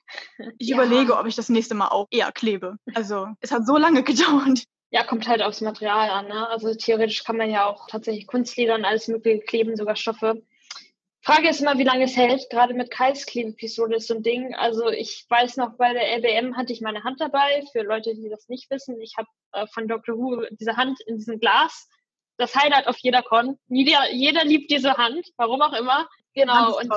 Ich 0.58 0.68
ja. 0.68 0.76
überlege, 0.76 1.18
ob 1.18 1.26
ich 1.26 1.36
das 1.36 1.50
nächste 1.50 1.74
Mal 1.74 1.88
auch 1.88 2.06
eher 2.10 2.32
klebe. 2.32 2.78
Also 2.94 3.28
es 3.40 3.52
hat 3.52 3.66
so 3.66 3.76
lange 3.76 4.02
gedauert. 4.04 4.64
Ja, 4.90 5.04
kommt 5.04 5.28
halt 5.28 5.42
aufs 5.42 5.60
Material 5.60 6.08
an. 6.08 6.28
Ne? 6.28 6.48
Also 6.48 6.74
theoretisch 6.74 7.24
kann 7.24 7.36
man 7.36 7.50
ja 7.50 7.66
auch 7.66 7.88
tatsächlich 7.88 8.26
Kunstleder 8.26 8.74
und 8.74 8.86
alles 8.86 9.06
mögliche 9.08 9.40
kleben, 9.40 9.76
sogar 9.76 9.96
Stoffe. 9.96 10.42
Frage 11.28 11.50
ist 11.50 11.60
immer, 11.60 11.76
wie 11.76 11.84
lange 11.84 12.04
es 12.04 12.16
hält. 12.16 12.48
Gerade 12.48 12.72
mit 12.72 12.90
Kais 12.90 13.26
Klebepistole 13.26 13.96
ist 13.96 14.06
so 14.06 14.14
ein 14.14 14.22
Ding. 14.22 14.54
Also 14.54 14.88
ich 14.88 15.26
weiß 15.28 15.58
noch, 15.58 15.76
bei 15.76 15.92
der 15.92 16.16
LBM 16.16 16.56
hatte 16.56 16.72
ich 16.72 16.80
meine 16.80 17.04
Hand 17.04 17.20
dabei. 17.20 17.62
Für 17.70 17.82
Leute, 17.82 18.14
die 18.14 18.30
das 18.30 18.48
nicht 18.48 18.70
wissen, 18.70 18.98
ich 18.98 19.12
habe 19.18 19.28
äh, 19.52 19.66
von 19.66 19.88
Dr. 19.88 20.16
Who 20.16 20.46
diese 20.52 20.78
Hand 20.78 20.98
in 21.06 21.18
diesem 21.18 21.38
Glas. 21.38 21.86
Das 22.38 22.56
Highlight 22.56 22.86
auf 22.86 22.96
jeder 23.00 23.22
Con. 23.22 23.58
Jeder, 23.68 24.10
jeder 24.10 24.42
liebt 24.46 24.70
diese 24.70 24.94
Hand, 24.94 25.26
warum 25.36 25.60
auch 25.60 25.74
immer. 25.74 26.08
Genau. 26.32 26.78
Und, 26.78 26.90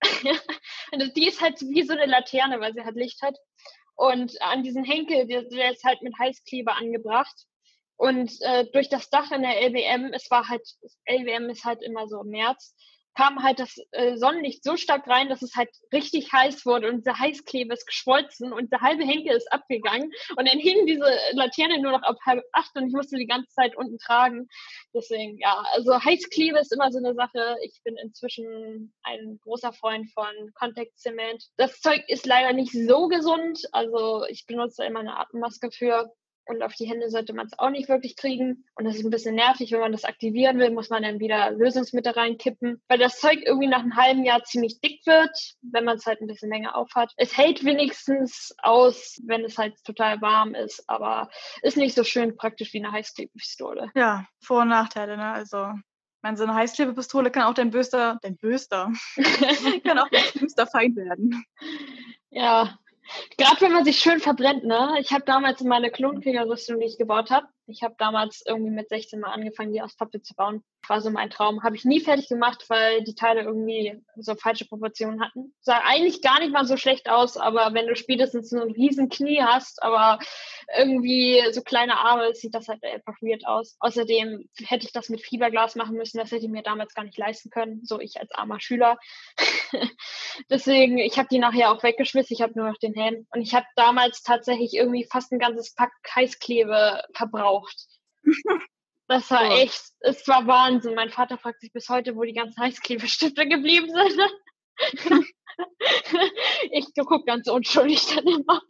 und 0.92 1.16
die 1.18 1.28
ist 1.28 1.42
halt 1.42 1.60
wie 1.60 1.82
so 1.82 1.92
eine 1.92 2.06
Laterne, 2.06 2.60
weil 2.60 2.72
sie 2.72 2.84
halt 2.84 2.96
Licht 2.96 3.20
hat. 3.20 3.36
Und 3.96 4.40
an 4.40 4.62
diesen 4.62 4.82
Henkel, 4.82 5.26
der, 5.26 5.42
der 5.42 5.72
ist 5.72 5.84
halt 5.84 6.00
mit 6.00 6.18
Heißkleber 6.18 6.74
angebracht. 6.74 7.44
Und 7.96 8.32
äh, 8.40 8.64
durch 8.72 8.88
das 8.88 9.10
Dach 9.10 9.30
in 9.30 9.42
der 9.42 9.60
LBM, 9.60 10.14
es 10.14 10.30
war 10.30 10.48
halt, 10.48 10.66
LBM 11.06 11.50
ist 11.50 11.66
halt 11.66 11.82
immer 11.82 12.08
so 12.08 12.22
im 12.22 12.28
März, 12.28 12.74
kam 13.18 13.42
halt 13.42 13.58
das 13.58 13.76
äh, 13.90 14.16
Sonnenlicht 14.16 14.62
so 14.62 14.76
stark 14.76 15.08
rein, 15.08 15.28
dass 15.28 15.42
es 15.42 15.56
halt 15.56 15.70
richtig 15.92 16.32
heiß 16.32 16.64
wurde 16.64 16.88
und 16.88 17.04
der 17.04 17.18
Heißkleber 17.18 17.74
ist 17.74 17.84
geschmolzen 17.84 18.52
und 18.52 18.70
der 18.70 18.80
halbe 18.80 19.02
Henkel 19.04 19.36
ist 19.36 19.50
abgegangen 19.50 20.12
und 20.36 20.48
dann 20.48 20.58
hing 20.60 20.86
diese 20.86 21.04
Laterne 21.32 21.82
nur 21.82 21.90
noch 21.90 22.04
auf 22.04 22.16
halb 22.24 22.44
acht 22.52 22.70
und 22.76 22.86
ich 22.86 22.94
musste 22.94 23.16
die 23.16 23.26
ganze 23.26 23.52
Zeit 23.52 23.76
unten 23.76 23.98
tragen. 23.98 24.48
Deswegen, 24.94 25.36
ja, 25.38 25.64
also 25.72 26.00
Heißkleber 26.00 26.60
ist 26.60 26.72
immer 26.72 26.92
so 26.92 26.98
eine 26.98 27.14
Sache. 27.14 27.56
Ich 27.64 27.80
bin 27.82 27.96
inzwischen 27.96 28.94
ein 29.02 29.40
großer 29.42 29.72
Freund 29.72 30.08
von 30.12 30.52
Kontaktzement. 30.54 31.42
Das 31.56 31.80
Zeug 31.80 32.04
ist 32.06 32.24
leider 32.24 32.52
nicht 32.52 32.72
so 32.72 33.08
gesund, 33.08 33.60
also 33.72 34.26
ich 34.28 34.46
benutze 34.46 34.84
immer 34.84 35.00
eine 35.00 35.18
Atemmaske 35.18 35.72
für 35.72 36.12
und 36.48 36.62
auf 36.62 36.74
die 36.74 36.86
Hände 36.88 37.10
sollte 37.10 37.32
man 37.32 37.46
es 37.46 37.58
auch 37.58 37.70
nicht 37.70 37.88
wirklich 37.88 38.16
kriegen. 38.16 38.64
Und 38.74 38.84
das 38.84 38.96
ist 38.96 39.04
ein 39.04 39.10
bisschen 39.10 39.34
nervig, 39.34 39.70
wenn 39.72 39.80
man 39.80 39.92
das 39.92 40.04
aktivieren 40.04 40.58
will, 40.58 40.70
muss 40.70 40.90
man 40.90 41.02
dann 41.02 41.20
wieder 41.20 41.50
Lösungsmittel 41.50 42.12
reinkippen, 42.12 42.82
weil 42.88 42.98
das 42.98 43.20
Zeug 43.20 43.40
irgendwie 43.44 43.68
nach 43.68 43.80
einem 43.80 43.96
halben 43.96 44.24
Jahr 44.24 44.42
ziemlich 44.44 44.80
dick 44.80 45.06
wird, 45.06 45.30
wenn 45.62 45.84
man 45.84 45.96
es 45.96 46.06
halt 46.06 46.20
ein 46.20 46.26
bisschen 46.26 46.50
länger 46.50 46.76
aufhat. 46.76 47.12
Es 47.16 47.36
hält 47.36 47.64
wenigstens 47.64 48.54
aus, 48.62 49.20
wenn 49.26 49.44
es 49.44 49.58
halt 49.58 49.74
total 49.84 50.20
warm 50.20 50.54
ist, 50.54 50.84
aber 50.88 51.28
ist 51.62 51.76
nicht 51.76 51.94
so 51.94 52.04
schön 52.04 52.36
praktisch 52.36 52.72
wie 52.72 52.84
eine 52.84 52.92
Heißklebepistole. 52.92 53.90
Ja, 53.94 54.26
Vor- 54.40 54.62
und 54.62 54.68
Nachteile, 54.68 55.16
ne? 55.16 55.32
Also 55.32 55.72
meine, 56.22 56.36
so 56.36 56.44
eine 56.44 56.54
Heißklebepistole 56.54 57.30
kann 57.30 57.44
auch 57.44 57.54
dein 57.54 57.70
böster, 57.70 58.18
dein 58.22 58.36
böster, 58.36 58.92
kann 59.84 59.98
auch 59.98 60.08
dein 60.08 60.22
schlimmster 60.22 60.66
Feind 60.66 60.96
werden. 60.96 61.44
Ja, 62.30 62.78
Gerade 63.36 63.60
wenn 63.60 63.72
man 63.72 63.84
sich 63.84 63.98
schön 63.98 64.20
verbrennt, 64.20 64.64
ne? 64.64 64.96
Ich 65.00 65.12
habe 65.12 65.24
damals 65.24 65.60
in 65.60 65.68
meine 65.68 65.90
Klonkriegerrüstung, 65.90 66.80
die 66.80 66.86
ich 66.86 66.98
gebaut 66.98 67.30
habe, 67.30 67.46
ich 67.68 67.82
habe 67.82 67.94
damals 67.98 68.42
irgendwie 68.46 68.70
mit 68.70 68.88
16 68.88 69.20
mal 69.20 69.30
angefangen, 69.30 69.72
die 69.72 69.82
aus 69.82 69.96
Pappe 69.96 70.22
zu 70.22 70.34
bauen. 70.34 70.64
War 70.86 71.00
so 71.02 71.10
mein 71.10 71.28
Traum. 71.28 71.62
Habe 71.62 71.76
ich 71.76 71.84
nie 71.84 72.00
fertig 72.00 72.28
gemacht, 72.28 72.64
weil 72.68 73.04
die 73.04 73.14
Teile 73.14 73.42
irgendwie 73.42 74.00
so 74.16 74.34
falsche 74.36 74.64
Proportionen 74.64 75.20
hatten. 75.20 75.54
Sah 75.60 75.82
eigentlich 75.84 76.22
gar 76.22 76.40
nicht 76.40 76.52
mal 76.52 76.64
so 76.64 76.78
schlecht 76.78 77.10
aus, 77.10 77.36
aber 77.36 77.74
wenn 77.74 77.86
du 77.86 77.94
spätestens 77.94 78.48
so 78.48 78.58
ein 78.58 78.70
riesen 78.70 79.10
Knie 79.10 79.42
hast, 79.42 79.82
aber 79.82 80.18
irgendwie 80.76 81.42
so 81.52 81.62
kleine 81.62 81.98
Arme, 81.98 82.34
sieht 82.34 82.54
das 82.54 82.68
halt 82.68 82.82
einfach 82.82 83.16
weird 83.20 83.46
aus. 83.46 83.76
Außerdem 83.80 84.48
hätte 84.64 84.86
ich 84.86 84.92
das 84.92 85.10
mit 85.10 85.20
Fiberglas 85.20 85.76
machen 85.76 85.96
müssen. 85.96 86.18
Das 86.18 86.30
hätte 86.30 86.46
ich 86.46 86.50
mir 86.50 86.62
damals 86.62 86.94
gar 86.94 87.04
nicht 87.04 87.18
leisten 87.18 87.50
können. 87.50 87.84
So 87.84 88.00
ich 88.00 88.18
als 88.18 88.32
armer 88.32 88.60
Schüler. 88.60 88.96
Deswegen, 90.50 90.98
ich 90.98 91.18
habe 91.18 91.28
die 91.30 91.38
nachher 91.38 91.70
auch 91.70 91.82
weggeschmissen. 91.82 92.34
Ich 92.34 92.40
habe 92.40 92.54
nur 92.56 92.68
noch 92.68 92.78
den 92.78 92.94
Helm. 92.94 93.26
Und 93.30 93.42
ich 93.42 93.54
habe 93.54 93.66
damals 93.76 94.22
tatsächlich 94.22 94.74
irgendwie 94.74 95.04
fast 95.04 95.32
ein 95.32 95.38
ganzes 95.38 95.74
Pack 95.74 95.92
Heißklebe 96.14 97.02
verbraucht 97.14 97.57
geraucht. 97.58 97.86
Das 99.08 99.30
war 99.30 99.48
oh. 99.48 99.56
echt, 99.56 99.82
es 100.00 100.28
war 100.28 100.46
Wahnsinn. 100.46 100.94
Mein 100.94 101.10
Vater 101.10 101.38
fragt 101.38 101.60
sich 101.60 101.72
bis 101.72 101.88
heute, 101.88 102.14
wo 102.14 102.24
die 102.24 102.34
ganzen 102.34 102.60
Heißklebestifte 102.60 103.48
geblieben 103.48 103.88
sind. 103.90 104.20
ich 106.70 106.86
gucke 106.94 107.24
ganz 107.24 107.48
unschuldig 107.48 108.06
dann 108.14 108.26
immer. 108.26 108.62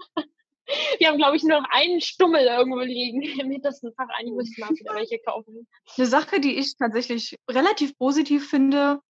Wir 0.98 1.08
haben, 1.08 1.16
glaube 1.16 1.36
ich, 1.36 1.42
nur 1.42 1.60
noch 1.60 1.68
einen 1.70 2.00
Stummel 2.00 2.44
irgendwo 2.44 2.80
liegen 2.80 3.22
im 3.22 3.50
hintersten 3.50 3.92
Fach. 3.94 4.06
Eigentlich 4.16 4.36
müssten 4.36 4.62
wir 4.62 4.78
wieder 4.78 4.94
welche 4.94 5.18
kaufen. 5.18 5.66
Eine 5.96 6.06
Sache, 6.06 6.40
die 6.40 6.56
ich 6.56 6.76
tatsächlich 6.76 7.36
relativ 7.50 7.96
positiv 7.98 8.48
finde, 8.48 9.00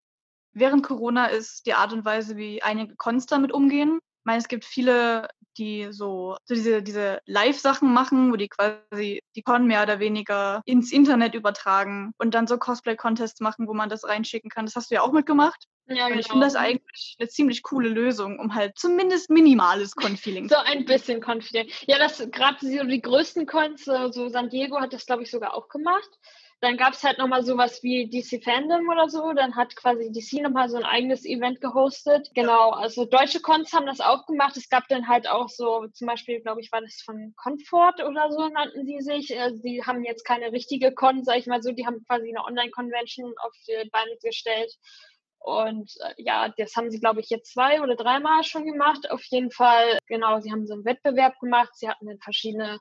während 0.53 0.83
Corona 0.83 1.27
ist 1.27 1.65
die 1.67 1.73
Art 1.73 1.93
und 1.93 2.05
Weise, 2.05 2.37
wie 2.37 2.63
einige 2.63 2.95
Cons 2.95 3.27
damit 3.27 3.51
umgehen. 3.51 3.99
Ich 4.19 4.25
meine, 4.25 4.39
es 4.39 4.47
gibt 4.47 4.65
viele 4.65 5.27
die 5.59 5.87
so, 5.91 6.37
so 6.45 6.55
diese, 6.55 6.81
diese 6.81 7.19
Live-Sachen 7.25 7.93
machen, 7.93 8.31
wo 8.31 8.37
die 8.37 8.47
quasi 8.47 9.21
die 9.35 9.41
Con 9.43 9.67
mehr 9.67 9.83
oder 9.83 9.99
weniger 9.99 10.61
ins 10.65 10.91
Internet 10.91 11.35
übertragen 11.35 12.13
und 12.17 12.33
dann 12.33 12.47
so 12.47 12.57
Cosplay-Contests 12.57 13.41
machen, 13.41 13.67
wo 13.67 13.73
man 13.73 13.89
das 13.89 14.05
reinschicken 14.05 14.49
kann. 14.49 14.65
Das 14.65 14.75
hast 14.75 14.89
du 14.89 14.95
ja 14.95 15.01
auch 15.01 15.11
mitgemacht. 15.11 15.65
Ja, 15.87 16.07
genau. 16.07 16.13
Und 16.13 16.19
ich 16.19 16.27
finde 16.27 16.45
das 16.45 16.55
eigentlich 16.55 17.15
eine 17.19 17.29
ziemlich 17.29 17.61
coole 17.63 17.89
Lösung, 17.89 18.39
um 18.39 18.55
halt 18.55 18.77
zumindest 18.77 19.29
minimales 19.29 19.95
Con-Feeling 19.95 20.47
So 20.47 20.55
ein 20.55 20.85
bisschen 20.85 21.19
Con-Feeling. 21.19 21.69
Ja, 21.87 21.97
das 21.97 22.25
gerade 22.31 22.57
so 22.61 22.83
die 22.83 23.01
größten 23.01 23.45
Cons, 23.45 23.85
so 23.85 24.29
San 24.29 24.49
Diego 24.49 24.79
hat 24.79 24.93
das, 24.93 25.05
glaube 25.05 25.23
ich, 25.23 25.31
sogar 25.31 25.53
auch 25.55 25.67
gemacht. 25.67 26.09
Dann 26.61 26.75
gab 26.75 26.93
es 26.93 27.03
halt 27.03 27.17
nochmal 27.17 27.45
sowas 27.45 27.81
wie 27.83 28.09
DC 28.09 28.43
Fandom 28.43 28.89
oder 28.89 29.07
so. 29.07 29.31
Dann 29.33 29.55
hat 29.55 29.75
quasi 29.75 30.11
DC 30.11 30.41
nochmal 30.43 30.67
so 30.69 30.77
ein 30.77 30.83
eigenes 30.83 31.25
Event 31.25 31.61
gehostet. 31.61 32.29
Genau, 32.35 32.71
also 32.71 33.05
deutsche 33.05 33.39
Cons 33.39 33.71
haben 33.71 33.85
das 33.85 34.01
auch 34.01 34.25
gemacht. 34.25 34.57
Es 34.57 34.67
gab 34.67 34.87
dann 34.89 35.07
halt 35.07 35.29
auch 35.29 35.47
so, 35.47 35.87
zum 35.93 36.07
Beispiel, 36.07 36.41
glaube 36.41 36.59
ich, 36.59 36.71
war 36.71 36.81
das 36.81 37.01
von 37.05 37.33
Comfort 37.37 38.03
oder 38.05 38.29
so, 38.31 38.47
nannten 38.49 38.85
sie 38.85 38.99
sich. 38.99 39.31
Äh, 39.31 39.55
sie 39.55 39.83
haben 39.85 40.03
jetzt 40.03 40.25
keine 40.25 40.51
richtige 40.51 40.93
Con, 40.93 41.23
sag 41.23 41.37
ich 41.37 41.47
mal 41.47 41.61
so. 41.61 41.71
Die 41.71 41.85
haben 41.85 42.03
quasi 42.05 42.27
eine 42.29 42.43
Online-Convention 42.43 43.33
auf 43.41 43.53
die 43.65 43.89
Beine 43.89 44.17
gestellt. 44.21 44.73
Und 45.39 45.93
äh, 46.01 46.13
ja, 46.17 46.49
das 46.57 46.75
haben 46.75 46.91
sie, 46.91 46.99
glaube 46.99 47.21
ich, 47.21 47.29
jetzt 47.29 47.53
zwei 47.53 47.81
oder 47.81 47.95
dreimal 47.95 48.43
schon 48.43 48.65
gemacht. 48.65 49.09
Auf 49.09 49.23
jeden 49.25 49.51
Fall, 49.51 49.97
genau, 50.07 50.39
sie 50.41 50.51
haben 50.51 50.67
so 50.67 50.73
einen 50.73 50.85
Wettbewerb 50.85 51.39
gemacht. 51.39 51.69
Sie 51.75 51.89
hatten 51.89 52.07
dann 52.07 52.19
verschiedene 52.19 52.79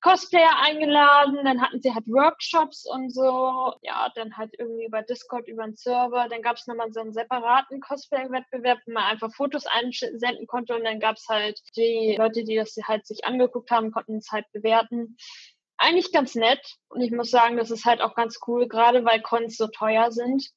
Cosplayer 0.00 0.58
eingeladen. 0.58 1.38
Dann 1.44 1.62
hatten 1.62 1.80
sie 1.80 1.94
halt 1.94 2.06
Workshops 2.08 2.86
und 2.86 3.14
so. 3.14 3.72
Ja, 3.82 4.10
dann 4.16 4.36
halt 4.36 4.52
irgendwie 4.58 4.84
über 4.86 5.02
Discord, 5.02 5.46
über 5.46 5.62
einen 5.62 5.76
Server. 5.76 6.28
Dann 6.28 6.42
gab 6.42 6.56
es 6.56 6.66
nochmal 6.66 6.92
so 6.92 7.00
einen 7.00 7.12
separaten 7.12 7.80
Cosplay-Wettbewerb, 7.80 8.80
wo 8.86 8.92
man 8.92 9.04
einfach 9.04 9.32
Fotos 9.32 9.66
einsenden 9.66 10.46
konnte. 10.48 10.74
Und 10.74 10.84
dann 10.84 10.98
gab 10.98 11.16
es 11.16 11.26
halt 11.28 11.60
die 11.76 12.16
Leute, 12.18 12.42
die 12.42 12.56
das 12.56 12.76
halt 12.84 13.06
sich 13.06 13.24
angeguckt 13.24 13.70
haben, 13.70 13.92
konnten 13.92 14.16
es 14.16 14.30
halt 14.32 14.46
bewerten 14.52 15.16
eigentlich 15.78 16.12
ganz 16.12 16.34
nett. 16.36 16.60
Und 16.88 17.00
ich 17.00 17.10
muss 17.10 17.30
sagen, 17.30 17.56
das 17.56 17.70
ist 17.70 17.84
halt 17.84 18.00
auch 18.00 18.14
ganz 18.14 18.38
cool, 18.46 18.68
gerade 18.68 19.04
weil 19.04 19.20
Cons 19.20 19.56
so 19.56 19.66
teuer 19.66 20.12
sind 20.12 20.52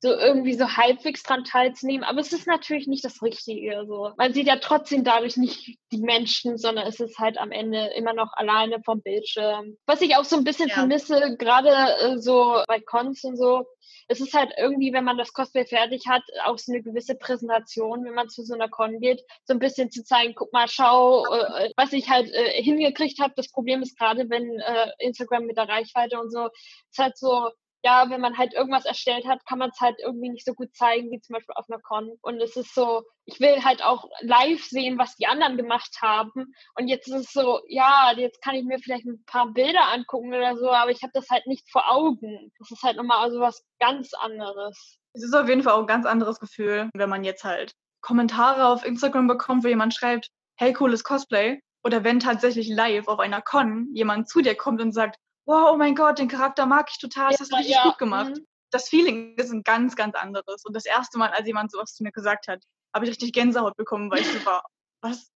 so 0.00 0.10
irgendwie 0.10 0.54
so 0.54 0.76
halbwegs 0.76 1.22
dran 1.22 1.44
teilzunehmen. 1.44 2.04
Aber 2.04 2.20
es 2.20 2.32
ist 2.32 2.46
natürlich 2.46 2.86
nicht 2.86 3.04
das 3.04 3.22
Richtige. 3.22 3.84
So. 3.86 4.12
Man 4.16 4.32
sieht 4.32 4.46
ja 4.46 4.56
trotzdem 4.56 5.02
dadurch 5.02 5.36
nicht 5.36 5.78
die 5.90 5.98
Menschen, 5.98 6.56
sondern 6.56 6.86
es 6.86 7.00
ist 7.00 7.18
halt 7.18 7.38
am 7.38 7.50
Ende 7.50 7.90
immer 7.96 8.12
noch 8.12 8.32
alleine 8.34 8.80
vom 8.84 9.02
Bildschirm. 9.02 9.76
Was 9.86 10.00
ich 10.00 10.16
auch 10.16 10.24
so 10.24 10.36
ein 10.36 10.44
bisschen 10.44 10.68
ja. 10.68 10.74
vermisse, 10.74 11.36
gerade 11.36 11.70
äh, 11.70 12.18
so 12.18 12.62
bei 12.68 12.80
Cons 12.80 13.24
und 13.24 13.36
so, 13.36 13.66
es 14.08 14.20
ist 14.20 14.34
halt 14.34 14.52
irgendwie, 14.56 14.92
wenn 14.92 15.04
man 15.04 15.18
das 15.18 15.32
Cosplay 15.32 15.66
fertig 15.66 16.04
hat, 16.08 16.22
auch 16.44 16.58
so 16.58 16.72
eine 16.72 16.82
gewisse 16.82 17.14
Präsentation, 17.14 18.04
wenn 18.04 18.14
man 18.14 18.28
zu 18.28 18.42
so 18.42 18.54
einer 18.54 18.68
Con 18.68 19.00
geht, 19.00 19.22
so 19.44 19.52
ein 19.52 19.58
bisschen 19.58 19.90
zu 19.90 20.04
zeigen, 20.04 20.34
guck 20.34 20.52
mal, 20.52 20.68
schau, 20.68 21.24
äh, 21.26 21.70
was 21.76 21.92
ich 21.92 22.08
halt 22.08 22.32
äh, 22.32 22.62
hingekriegt 22.62 23.20
habe. 23.20 23.34
Das 23.36 23.50
Problem 23.50 23.82
ist 23.82 23.98
gerade, 23.98 24.30
wenn 24.30 24.60
äh, 24.60 24.90
Instagram 24.98 25.44
mit 25.44 25.56
der 25.56 25.68
Reichweite 25.68 26.18
und 26.20 26.30
so, 26.30 26.48
ist 26.90 26.98
halt 26.98 27.18
so, 27.18 27.50
ja, 27.88 28.10
wenn 28.10 28.20
man 28.20 28.36
halt 28.36 28.52
irgendwas 28.52 28.84
erstellt 28.84 29.26
hat, 29.26 29.46
kann 29.46 29.58
man 29.58 29.70
es 29.70 29.80
halt 29.80 29.96
irgendwie 30.04 30.28
nicht 30.28 30.44
so 30.44 30.52
gut 30.52 30.74
zeigen, 30.76 31.10
wie 31.10 31.20
zum 31.20 31.34
Beispiel 31.34 31.54
auf 31.54 31.64
einer 31.70 31.80
Con. 31.80 32.10
Und 32.20 32.40
es 32.40 32.54
ist 32.54 32.74
so, 32.74 33.02
ich 33.24 33.40
will 33.40 33.64
halt 33.64 33.82
auch 33.82 34.04
live 34.20 34.62
sehen, 34.62 34.98
was 34.98 35.16
die 35.16 35.26
anderen 35.26 35.56
gemacht 35.56 35.96
haben. 36.02 36.52
Und 36.76 36.88
jetzt 36.88 37.08
ist 37.08 37.14
es 37.14 37.32
so, 37.32 37.60
ja, 37.66 38.12
jetzt 38.14 38.42
kann 38.42 38.54
ich 38.54 38.64
mir 38.64 38.78
vielleicht 38.78 39.06
ein 39.06 39.24
paar 39.24 39.52
Bilder 39.54 39.88
angucken 39.90 40.34
oder 40.34 40.56
so, 40.56 40.70
aber 40.70 40.90
ich 40.90 41.02
habe 41.02 41.12
das 41.14 41.30
halt 41.30 41.46
nicht 41.46 41.70
vor 41.70 41.90
Augen. 41.90 42.52
Das 42.58 42.70
ist 42.70 42.82
halt 42.82 42.98
nochmal 42.98 43.30
so 43.30 43.40
was 43.40 43.64
ganz 43.80 44.12
anderes. 44.12 44.98
Es 45.14 45.24
ist 45.24 45.34
auf 45.34 45.48
jeden 45.48 45.62
Fall 45.62 45.72
auch 45.72 45.80
ein 45.80 45.86
ganz 45.86 46.04
anderes 46.04 46.38
Gefühl, 46.40 46.90
wenn 46.92 47.08
man 47.08 47.24
jetzt 47.24 47.44
halt 47.44 47.72
Kommentare 48.02 48.66
auf 48.66 48.84
Instagram 48.84 49.28
bekommt, 49.28 49.64
wo 49.64 49.68
jemand 49.68 49.94
schreibt, 49.94 50.28
hey, 50.58 50.74
cooles 50.74 51.04
Cosplay. 51.04 51.60
Oder 51.84 52.04
wenn 52.04 52.20
tatsächlich 52.20 52.68
live 52.68 53.08
auf 53.08 53.18
einer 53.18 53.40
Con 53.40 53.88
jemand 53.94 54.28
zu 54.28 54.42
dir 54.42 54.56
kommt 54.56 54.82
und 54.82 54.92
sagt, 54.92 55.16
wow, 55.48 55.70
oh 55.72 55.76
mein 55.76 55.94
Gott, 55.94 56.18
den 56.18 56.28
Charakter 56.28 56.66
mag 56.66 56.88
ich 56.90 56.98
total, 56.98 57.30
das 57.30 57.38
ja, 57.38 57.42
hast 57.44 57.52
du 57.52 57.56
richtig 57.56 57.74
ja. 57.74 57.82
gut 57.84 57.98
gemacht. 57.98 58.36
Mhm. 58.36 58.46
Das 58.70 58.90
Feeling 58.90 59.34
ist 59.36 59.50
ein 59.50 59.62
ganz, 59.62 59.96
ganz 59.96 60.14
anderes. 60.14 60.62
Und 60.66 60.76
das 60.76 60.84
erste 60.84 61.16
Mal, 61.16 61.30
als 61.30 61.46
jemand 61.46 61.72
sowas 61.72 61.94
zu 61.94 62.02
mir 62.02 62.12
gesagt 62.12 62.48
hat, 62.48 62.62
habe 62.94 63.06
ich 63.06 63.10
richtig 63.10 63.32
Gänsehaut 63.32 63.74
bekommen, 63.76 64.10
weil 64.10 64.20
ich 64.20 64.28
so 64.30 64.44
war, 64.44 64.62
was? 65.00 65.32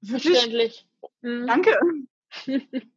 Wirklich? 0.00 0.88
Mhm. 1.20 1.46
Danke. 1.46 1.78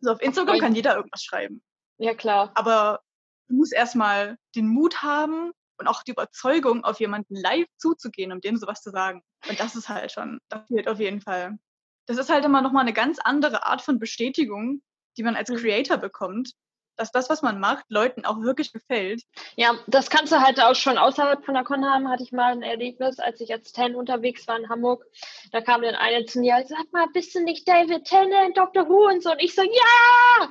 so, 0.00 0.12
auf 0.12 0.22
Instagram 0.22 0.60
kann 0.60 0.76
jeder 0.76 0.94
irgendwas 0.94 1.24
schreiben. 1.24 1.60
Ja, 1.98 2.14
klar. 2.14 2.52
Aber 2.54 3.00
du 3.48 3.56
musst 3.56 3.72
erstmal 3.72 4.38
den 4.54 4.68
Mut 4.68 5.02
haben 5.02 5.50
und 5.78 5.88
auch 5.88 6.04
die 6.04 6.12
Überzeugung, 6.12 6.84
auf 6.84 7.00
jemanden 7.00 7.34
live 7.34 7.66
zuzugehen, 7.78 8.30
um 8.30 8.40
dem 8.40 8.56
sowas 8.58 8.80
zu 8.80 8.90
sagen. 8.90 9.22
Und 9.48 9.58
das 9.58 9.74
ist 9.74 9.88
halt 9.88 10.12
schon, 10.12 10.38
das 10.48 10.68
fehlt 10.68 10.86
auf 10.88 11.00
jeden 11.00 11.20
Fall. 11.20 11.58
Das 12.06 12.16
ist 12.16 12.30
halt 12.30 12.44
immer 12.44 12.62
nochmal 12.62 12.82
eine 12.82 12.92
ganz 12.92 13.18
andere 13.18 13.66
Art 13.66 13.82
von 13.82 13.98
Bestätigung, 13.98 14.82
die 15.16 15.22
man 15.22 15.36
als 15.36 15.50
mhm. 15.50 15.56
Creator 15.56 15.98
bekommt, 15.98 16.52
dass 16.96 17.12
das, 17.12 17.28
was 17.30 17.42
man 17.42 17.60
macht, 17.60 17.84
Leuten 17.88 18.24
auch 18.24 18.40
wirklich 18.40 18.72
gefällt. 18.72 19.22
Ja, 19.56 19.74
das 19.86 20.10
kannst 20.10 20.32
du 20.32 20.40
halt 20.40 20.60
auch 20.60 20.74
schon 20.74 20.98
außerhalb 20.98 21.44
von 21.44 21.54
der 21.54 21.64
Con 21.64 21.84
haben, 21.84 22.08
hatte 22.08 22.22
ich 22.22 22.32
mal 22.32 22.52
ein 22.52 22.62
Erlebnis, 22.62 23.18
als 23.18 23.40
ich 23.40 23.52
als 23.52 23.72
Ten 23.72 23.94
unterwegs 23.94 24.46
war 24.48 24.58
in 24.58 24.68
Hamburg. 24.68 25.04
Da 25.52 25.60
kam 25.60 25.82
dann 25.82 25.94
eine 25.94 26.24
zu 26.24 26.40
mir, 26.40 26.64
sag 26.66 26.92
mal, 26.92 27.06
bist 27.12 27.34
du 27.34 27.42
nicht 27.42 27.68
David 27.68 28.04
Tennant, 28.04 28.56
Dr. 28.56 28.88
Who 28.88 29.08
und 29.08 29.22
so? 29.22 29.30
Und 29.30 29.42
ich 29.42 29.54
so, 29.54 29.62
ja! 29.62 30.48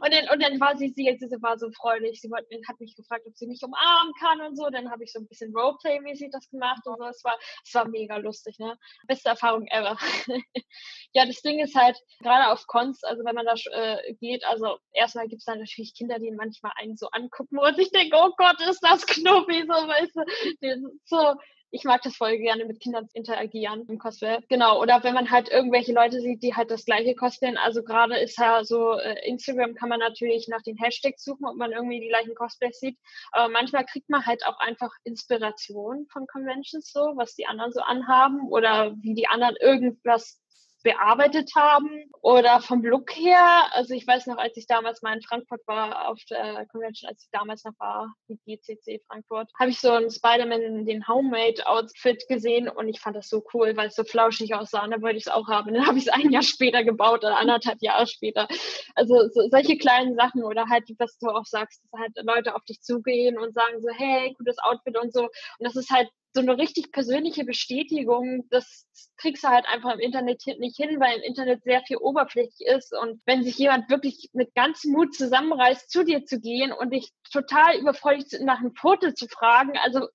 Und 0.00 0.12
dann, 0.12 0.28
und 0.32 0.42
dann 0.42 0.60
war 0.60 0.76
sie, 0.76 0.92
sie, 0.94 1.16
sie 1.18 1.42
war 1.42 1.58
so 1.58 1.70
freudig. 1.70 2.20
Sie 2.20 2.30
wollte, 2.30 2.48
hat 2.68 2.80
mich 2.80 2.96
gefragt, 2.96 3.24
ob 3.26 3.36
sie 3.36 3.46
mich 3.46 3.62
umarmen 3.62 4.12
kann 4.20 4.40
und 4.40 4.56
so. 4.56 4.68
Dann 4.70 4.90
habe 4.90 5.04
ich 5.04 5.12
so 5.12 5.20
ein 5.20 5.28
bisschen 5.28 5.54
Roleplay-mäßig 5.54 6.30
das 6.32 6.48
gemacht 6.50 6.82
und 6.86 6.98
so. 6.98 7.04
Es 7.04 7.24
war, 7.24 7.36
es 7.64 7.74
war 7.74 7.88
mega 7.88 8.16
lustig, 8.16 8.58
ne? 8.58 8.76
Beste 9.06 9.28
Erfahrung 9.28 9.66
ever. 9.68 9.96
ja, 11.12 11.26
das 11.26 11.42
Ding 11.42 11.60
ist 11.60 11.74
halt, 11.74 11.98
gerade 12.20 12.50
auf 12.52 12.66
Cons, 12.66 13.02
also 13.04 13.24
wenn 13.24 13.34
man 13.34 13.46
da 13.46 13.54
äh, 13.72 14.14
geht, 14.14 14.44
also 14.46 14.78
erstmal 14.92 15.28
gibt 15.28 15.40
es 15.40 15.44
dann 15.44 15.58
natürlich 15.58 15.73
natürlich 15.74 15.94
Kinder, 15.94 16.18
die 16.18 16.30
manchmal 16.30 16.72
einen 16.76 16.96
so 16.96 17.08
angucken 17.10 17.58
und 17.58 17.78
ich 17.78 17.90
denke, 17.90 18.16
oh 18.16 18.30
Gott, 18.36 18.60
ist 18.68 18.80
das 18.80 19.06
Knuffi, 19.06 19.62
so, 19.66 19.72
weißt 19.72 20.16
du, 20.16 20.98
so, 21.04 21.34
ich 21.70 21.82
mag 21.82 22.02
das 22.02 22.14
voll 22.14 22.38
gerne 22.38 22.64
mit 22.66 22.78
Kindern 22.78 23.08
interagieren 23.14 23.84
im 23.88 23.98
Cosplay. 23.98 24.38
Genau. 24.48 24.80
Oder 24.80 25.02
wenn 25.02 25.12
man 25.12 25.32
halt 25.32 25.48
irgendwelche 25.48 25.92
Leute 25.92 26.20
sieht, 26.20 26.40
die 26.40 26.54
halt 26.54 26.70
das 26.70 26.84
gleiche 26.84 27.16
cosplayen. 27.16 27.56
Also 27.56 27.82
gerade 27.82 28.16
ist 28.16 28.38
ja 28.38 28.62
so, 28.62 28.92
äh, 28.92 29.28
Instagram 29.28 29.74
kann 29.74 29.88
man 29.88 29.98
natürlich 29.98 30.46
nach 30.46 30.62
den 30.62 30.76
Hashtags 30.76 31.24
suchen, 31.24 31.44
ob 31.46 31.56
man 31.56 31.72
irgendwie 31.72 31.98
die 31.98 32.06
gleichen 32.06 32.36
Cosplays 32.36 32.78
sieht. 32.78 32.96
Aber 33.32 33.48
manchmal 33.48 33.84
kriegt 33.86 34.08
man 34.08 34.24
halt 34.24 34.46
auch 34.46 34.60
einfach 34.60 34.92
Inspiration 35.02 36.06
von 36.12 36.28
Conventions 36.28 36.92
so, 36.92 37.00
was 37.16 37.34
die 37.34 37.46
anderen 37.46 37.72
so 37.72 37.80
anhaben 37.80 38.46
oder 38.50 38.94
wie 39.00 39.14
die 39.14 39.26
anderen 39.26 39.56
irgendwas 39.60 40.43
bearbeitet 40.84 41.50
haben 41.56 41.88
oder 42.20 42.60
vom 42.60 42.84
Look 42.84 43.16
her. 43.16 43.66
Also 43.72 43.94
ich 43.94 44.06
weiß 44.06 44.26
noch, 44.26 44.36
als 44.36 44.56
ich 44.56 44.66
damals 44.66 45.02
mal 45.02 45.14
in 45.14 45.22
Frankfurt 45.22 45.62
war, 45.66 46.08
auf 46.08 46.20
der 46.30 46.66
Convention, 46.66 47.08
als 47.08 47.22
ich 47.24 47.30
damals 47.32 47.64
noch 47.64 47.72
war, 47.78 48.14
die 48.28 48.38
GCC 48.44 49.00
Frankfurt, 49.08 49.50
habe 49.58 49.70
ich 49.70 49.80
so 49.80 49.90
ein 49.90 50.10
Spider-Man, 50.10 50.84
den 50.84 51.08
Homemade-Outfit 51.08 52.28
gesehen 52.28 52.68
und 52.68 52.88
ich 52.88 53.00
fand 53.00 53.16
das 53.16 53.28
so 53.28 53.42
cool, 53.54 53.76
weil 53.76 53.88
es 53.88 53.96
so 53.96 54.04
flauschig 54.04 54.54
aussah 54.54 54.84
und 54.84 54.90
dann 54.90 55.02
wollte 55.02 55.16
ich 55.16 55.26
es 55.26 55.32
auch 55.32 55.48
haben. 55.48 55.72
Dann 55.72 55.86
habe 55.86 55.98
ich 55.98 56.06
es 56.06 56.12
ein 56.12 56.30
Jahr 56.30 56.42
später 56.42 56.84
gebaut 56.84 57.24
oder 57.24 57.38
anderthalb 57.38 57.80
Jahre 57.80 58.06
später. 58.06 58.46
Also 58.94 59.28
so, 59.28 59.48
solche 59.48 59.78
kleinen 59.78 60.14
Sachen 60.14 60.44
oder 60.44 60.66
halt, 60.68 60.84
was 60.98 61.16
du 61.18 61.28
auch 61.28 61.46
sagst, 61.46 61.82
dass 61.90 62.00
halt 62.00 62.12
Leute 62.22 62.54
auf 62.54 62.64
dich 62.64 62.82
zugehen 62.82 63.38
und 63.38 63.54
sagen 63.54 63.80
so, 63.80 63.88
hey, 63.96 64.34
gutes 64.36 64.58
Outfit 64.58 64.98
und 64.98 65.14
so. 65.14 65.22
Und 65.22 65.30
das 65.60 65.76
ist 65.76 65.90
halt 65.90 66.10
so 66.34 66.40
eine 66.40 66.58
richtig 66.58 66.90
persönliche 66.90 67.44
Bestätigung, 67.44 68.46
das 68.50 68.86
kriegst 69.16 69.44
du 69.44 69.48
halt 69.48 69.66
einfach 69.66 69.92
im 69.94 70.00
Internet 70.00 70.42
nicht 70.58 70.76
hin, 70.76 70.98
weil 70.98 71.18
im 71.18 71.22
Internet 71.22 71.62
sehr 71.62 71.82
viel 71.82 71.96
oberflächlich 71.98 72.66
ist. 72.66 72.92
Und 72.92 73.20
wenn 73.24 73.44
sich 73.44 73.56
jemand 73.56 73.88
wirklich 73.88 74.30
mit 74.32 74.54
ganzem 74.54 74.92
Mut 74.92 75.14
zusammenreißt, 75.14 75.88
zu 75.88 76.04
dir 76.04 76.24
zu 76.24 76.40
gehen 76.40 76.72
und 76.72 76.92
dich 76.92 77.12
total 77.32 77.78
überfordert 77.78 78.26
nach 78.40 78.58
einem 78.58 78.74
Foto 78.74 79.12
zu 79.12 79.28
fragen, 79.28 79.78
also 79.78 80.08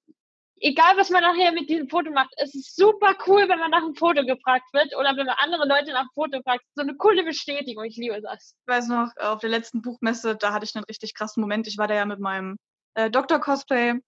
egal 0.60 0.98
was 0.98 1.10
man 1.10 1.24
nachher 1.24 1.54
mit 1.54 1.70
diesem 1.70 1.88
Foto 1.88 2.12
macht, 2.12 2.34
es 2.36 2.54
ist 2.54 2.76
super 2.76 3.16
cool, 3.26 3.48
wenn 3.48 3.60
man 3.60 3.72
nach 3.72 3.84
einem 3.84 3.96
Foto 3.96 4.26
gefragt 4.26 4.66
wird 4.74 4.94
oder 4.98 5.16
wenn 5.16 5.26
man 5.26 5.36
andere 5.40 5.68
Leute 5.68 5.92
nach 5.92 6.02
einem 6.02 6.10
Foto 6.14 6.42
fragt. 6.44 6.64
So 6.76 6.82
eine 6.82 6.96
coole 6.96 7.24
Bestätigung. 7.24 7.86
Ich 7.86 7.96
liebe 7.96 8.22
das. 8.22 8.56
Ich 8.68 8.68
weiß 8.68 8.90
noch, 8.90 9.10
auf 9.18 9.40
der 9.40 9.50
letzten 9.50 9.82
Buchmesse, 9.82 10.36
da 10.36 10.52
hatte 10.52 10.66
ich 10.66 10.76
einen 10.76 10.84
richtig 10.84 11.14
krassen 11.14 11.40
Moment. 11.40 11.66
Ich 11.68 11.78
war 11.78 11.88
da 11.88 11.96
ja 11.96 12.06
mit 12.06 12.20
meinem 12.20 12.58
äh, 12.96 13.10
Doktor-Cosplay 13.10 14.02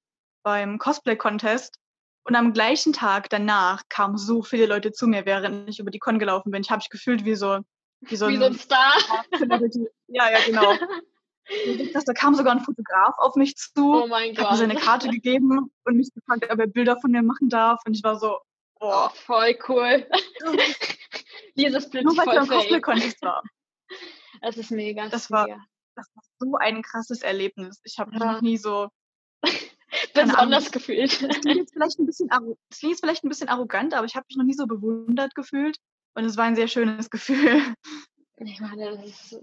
beim 0.44 0.78
Cosplay-Contest 0.78 1.78
und 2.24 2.36
am 2.36 2.54
gleichen 2.54 2.94
Tag 2.94 3.30
danach 3.30 3.84
kamen 3.90 4.18
so 4.18 4.44
viele 4.44 4.66
Leute 4.66 4.92
zu 4.92 5.08
mir, 5.08 5.26
während 5.26 5.70
ich 5.70 5.80
über 5.80 5.92
die 5.92 6.00
Con 6.00 6.20
gelaufen 6.20 6.52
bin. 6.52 6.62
Ich 6.62 6.70
habe 6.70 6.80
mich 6.80 6.90
gefühlt 6.90 7.26
wie 7.26 7.36
so, 7.36 7.60
wie 8.02 8.16
so, 8.16 8.28
wie 8.28 8.36
ein, 8.36 8.40
so 8.40 8.46
ein 8.46 8.56
Star. 8.56 8.94
Ja, 10.14 10.30
ja, 10.30 10.40
genau. 10.46 10.74
da 12.06 12.14
kam 12.14 12.36
sogar 12.36 12.54
ein 12.54 12.60
Fotograf 12.60 13.16
auf 13.18 13.36
mich 13.36 13.56
zu, 13.56 14.04
oh 14.04 14.08
mein 14.08 14.38
hat 14.38 14.52
mir 14.52 14.58
seine 14.58 14.76
Karte 14.76 15.08
gegeben 15.10 15.72
und 15.86 15.96
mich 15.96 16.14
gefragt, 16.14 16.46
ob 16.50 16.60
er 16.60 16.68
Bilder 16.68 17.00
von 17.00 17.12
mir 17.12 17.24
machen 17.24 17.50
darf. 17.50 17.82
Und 17.86 17.96
ich 17.96 18.04
war 18.04 18.20
so, 18.20 18.40
oh, 18.82 19.08
voll 19.14 19.58
cool. 19.70 20.06
Dieses 21.56 21.90
plötzlich 21.90 22.04
Nur 22.04 22.18
weil 22.18 22.44
ich 22.44 22.74
am 22.74 22.82
Contest 22.82 23.22
war. 23.22 23.42
Das 24.42 24.58
ist 24.58 24.72
mega. 24.72 25.08
Das 25.10 25.32
war, 25.32 25.46
mega. 25.46 25.64
das 25.96 26.08
war 26.14 26.24
so 26.40 26.56
ein 26.60 26.82
krasses 26.82 27.22
Erlebnis. 27.22 27.80
Ich 27.84 27.98
habe 28.00 28.12
ja. 28.12 28.34
noch 28.34 28.42
nie 28.42 28.58
so 28.58 28.90
besonders 30.14 30.72
gefühlt. 30.72 31.22
Das 31.22 31.42
klingt, 31.42 31.58
jetzt 31.58 31.74
vielleicht 31.74 32.00
ein 32.00 32.06
bisschen, 32.06 32.30
das 32.30 32.80
klingt 32.80 32.94
jetzt 32.94 33.00
vielleicht 33.02 33.24
ein 33.24 33.30
bisschen 33.30 33.50
arrogant, 33.50 33.94
aber 33.94 34.06
ich 34.06 34.16
habe 34.16 34.26
mich 34.28 34.38
noch 34.38 34.46
nie 34.46 34.54
so 34.54 34.68
bewundert 34.68 35.36
gefühlt. 35.36 35.78
Und 36.14 36.26
es 36.26 36.38
war 36.38 36.46
ein 36.46 36.56
sehr 36.56 36.68
schönes 36.68 37.10
Gefühl. 37.10 37.62
Ich 38.38 38.60
meine, 38.60 38.98
das 38.98 39.06
ist, 39.06 39.40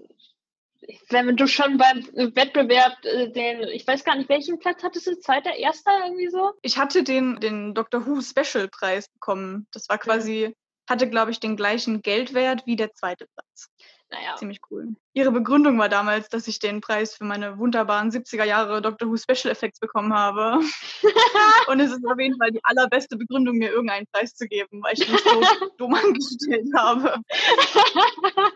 wenn 1.10 1.36
du 1.36 1.46
schon 1.46 1.76
beim 1.78 2.04
Wettbewerb 2.34 3.04
äh, 3.04 3.30
den, 3.30 3.62
ich 3.68 3.86
weiß 3.86 4.04
gar 4.04 4.16
nicht, 4.16 4.28
welchen 4.28 4.58
Platz 4.58 4.82
hattest 4.82 5.06
du? 5.06 5.18
Zweiter, 5.18 5.54
erster 5.54 5.90
irgendwie 6.04 6.28
so? 6.28 6.52
Ich 6.62 6.78
hatte 6.78 7.02
den, 7.02 7.40
den 7.40 7.74
Doctor 7.74 8.06
Who 8.06 8.20
Special 8.20 8.68
Preis 8.68 9.08
bekommen. 9.08 9.66
Das 9.72 9.88
war 9.88 9.98
quasi, 9.98 10.54
hatte, 10.88 11.08
glaube 11.08 11.30
ich, 11.30 11.40
den 11.40 11.56
gleichen 11.56 12.02
Geldwert 12.02 12.66
wie 12.66 12.76
der 12.76 12.92
zweite 12.94 13.26
Platz. 13.26 13.68
Naja. 14.10 14.36
Ziemlich 14.36 14.60
cool. 14.70 14.94
Ihre 15.12 15.30
Begründung 15.30 15.78
war 15.78 15.90
damals, 15.90 16.30
dass 16.30 16.48
ich 16.48 16.60
den 16.60 16.80
Preis 16.80 17.14
für 17.14 17.24
meine 17.24 17.58
wunderbaren 17.58 18.10
70er 18.10 18.44
Jahre 18.44 18.80
Doctor 18.80 19.08
Who 19.08 19.16
Special 19.18 19.52
Effects 19.52 19.80
bekommen 19.80 20.14
habe. 20.14 20.60
und 21.68 21.80
es 21.80 21.92
ist 21.92 22.06
auf 22.06 22.18
jeden 22.18 22.38
Fall 22.38 22.50
die 22.50 22.64
allerbeste 22.64 23.18
Begründung, 23.18 23.56
mir 23.56 23.70
irgendeinen 23.70 24.06
Preis 24.12 24.34
zu 24.34 24.46
geben, 24.46 24.82
weil 24.82 24.94
ich 24.94 25.06
mich 25.10 25.20
so 25.20 25.42
dumm 25.76 25.94
angestellt 25.94 26.68
habe. 26.74 27.16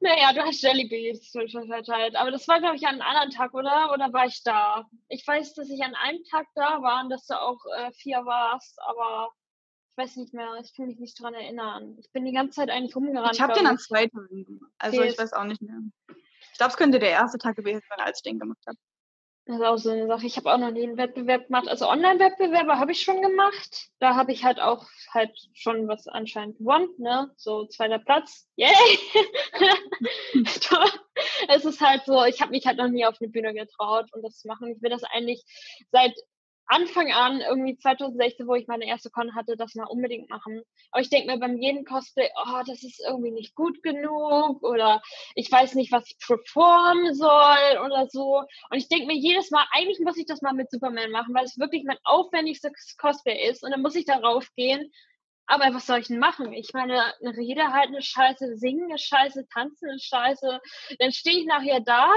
naja, 0.00 0.32
du 0.32 0.40
hast 0.40 0.62
Jellybeans 0.62 1.30
verteilt. 1.30 2.16
Aber 2.16 2.32
das 2.32 2.48
war, 2.48 2.58
glaube 2.58 2.74
ich, 2.74 2.86
an 2.88 3.00
einem 3.00 3.02
anderen 3.02 3.30
Tag, 3.30 3.54
oder? 3.54 3.92
Oder 3.92 4.12
war 4.12 4.26
ich 4.26 4.42
da? 4.42 4.84
Ich 5.08 5.24
weiß, 5.24 5.54
dass 5.54 5.70
ich 5.70 5.82
an 5.84 5.94
einem 5.94 6.24
Tag 6.24 6.46
da 6.56 6.82
war 6.82 7.04
und 7.04 7.10
dass 7.10 7.26
du 7.26 7.40
auch 7.40 7.60
äh, 7.76 7.92
vier 7.92 8.24
warst, 8.24 8.80
aber 8.82 9.30
weiß 9.96 10.16
nicht 10.16 10.34
mehr, 10.34 10.48
ich 10.62 10.74
kann 10.74 10.86
mich 10.86 10.98
nicht 10.98 11.20
dran 11.20 11.34
erinnern. 11.34 11.96
Ich 11.98 12.10
bin 12.12 12.24
die 12.24 12.32
ganze 12.32 12.56
Zeit 12.56 12.70
eigentlich 12.70 12.96
rumgerannt. 12.96 13.34
Ich 13.34 13.40
habe 13.40 13.54
den 13.54 13.66
an 13.66 13.78
zwei 13.78 14.06
Tagen 14.06 14.44
gemacht. 14.44 14.72
Also 14.78 15.02
ich 15.02 15.18
weiß 15.18 15.32
auch 15.32 15.44
nicht 15.44 15.62
mehr. 15.62 15.80
Ich 16.52 16.58
glaube, 16.58 16.70
es 16.70 16.76
könnte 16.76 16.98
der 16.98 17.10
erste 17.10 17.38
Tag 17.38 17.56
gewesen 17.56 17.82
sein, 17.88 18.06
als 18.06 18.18
ich 18.18 18.22
den 18.22 18.38
gemacht 18.38 18.62
habe. 18.66 18.78
Das 19.46 19.56
ist 19.56 19.62
auch 19.64 19.78
so 19.78 19.90
eine 19.90 20.06
Sache. 20.06 20.26
Ich 20.26 20.36
habe 20.36 20.52
auch 20.52 20.58
noch 20.58 20.70
nie 20.70 20.84
einen 20.84 20.96
Wettbewerb 20.96 21.46
gemacht. 21.46 21.66
Also 21.66 21.88
Online-Wettbewerbe 21.88 22.78
habe 22.78 22.92
ich 22.92 23.02
schon 23.02 23.20
gemacht. 23.20 23.88
Da 23.98 24.14
habe 24.14 24.32
ich 24.32 24.44
halt 24.44 24.60
auch 24.60 24.86
halt 25.12 25.36
schon 25.54 25.88
was 25.88 26.06
anscheinend 26.06 26.58
gewonnen, 26.58 26.88
ne? 26.98 27.32
So 27.36 27.66
zweiter 27.66 27.98
Platz. 27.98 28.46
Yay! 28.56 28.70
es 31.48 31.64
ist 31.64 31.80
halt 31.80 32.04
so, 32.04 32.24
ich 32.24 32.40
habe 32.40 32.52
mich 32.52 32.66
halt 32.66 32.78
noch 32.78 32.88
nie 32.88 33.04
auf 33.04 33.16
eine 33.20 33.30
Bühne 33.30 33.52
getraut 33.52 34.12
und 34.12 34.22
das 34.22 34.38
zu 34.38 34.46
machen. 34.46 34.68
Ich 34.68 34.82
will 34.82 34.90
das 34.90 35.04
eigentlich 35.04 35.42
seit 35.90 36.14
Anfang 36.70 37.10
an, 37.12 37.40
irgendwie 37.40 37.76
2016, 37.76 38.46
wo 38.46 38.54
ich 38.54 38.68
meine 38.68 38.86
erste 38.86 39.10
Con 39.10 39.34
hatte, 39.34 39.56
das 39.56 39.74
mal 39.74 39.86
unbedingt 39.86 40.30
machen. 40.30 40.62
Aber 40.92 41.02
ich 41.02 41.10
denke 41.10 41.32
mir 41.32 41.38
beim 41.38 41.56
jeden 41.56 41.84
Cosplay, 41.84 42.28
oh, 42.36 42.62
das 42.64 42.84
ist 42.84 43.02
irgendwie 43.04 43.32
nicht 43.32 43.56
gut 43.56 43.82
genug 43.82 44.62
oder 44.62 45.02
ich 45.34 45.50
weiß 45.50 45.74
nicht, 45.74 45.90
was 45.90 46.06
ich 46.08 46.16
performen 46.24 47.12
soll 47.14 47.84
oder 47.84 48.06
so. 48.08 48.44
Und 48.70 48.78
ich 48.78 48.88
denke 48.88 49.06
mir 49.08 49.16
jedes 49.16 49.50
Mal, 49.50 49.66
eigentlich 49.72 49.98
muss 49.98 50.16
ich 50.16 50.26
das 50.26 50.42
mal 50.42 50.52
mit 50.52 50.70
Superman 50.70 51.10
machen, 51.10 51.34
weil 51.34 51.44
es 51.44 51.58
wirklich 51.58 51.82
mein 51.84 51.98
aufwendigstes 52.04 52.96
Cosplay 52.98 53.48
ist. 53.50 53.64
Und 53.64 53.72
dann 53.72 53.82
muss 53.82 53.96
ich 53.96 54.04
darauf 54.04 54.46
gehen 54.54 54.92
aber 55.50 55.74
was 55.74 55.86
soll 55.86 55.98
ich 55.98 56.06
denn 56.06 56.20
machen? 56.20 56.52
Ich 56.52 56.72
meine, 56.72 57.02
eine 57.20 57.36
Rede 57.36 57.72
halten 57.72 57.94
ist 57.94 58.06
scheiße, 58.06 58.56
singen 58.56 58.88
ist 58.94 59.04
scheiße, 59.04 59.48
tanzen 59.52 59.90
ist 59.90 60.04
scheiße. 60.06 60.60
Dann 61.00 61.12
stehe 61.12 61.40
ich 61.40 61.46
nachher 61.46 61.80
da, 61.80 62.08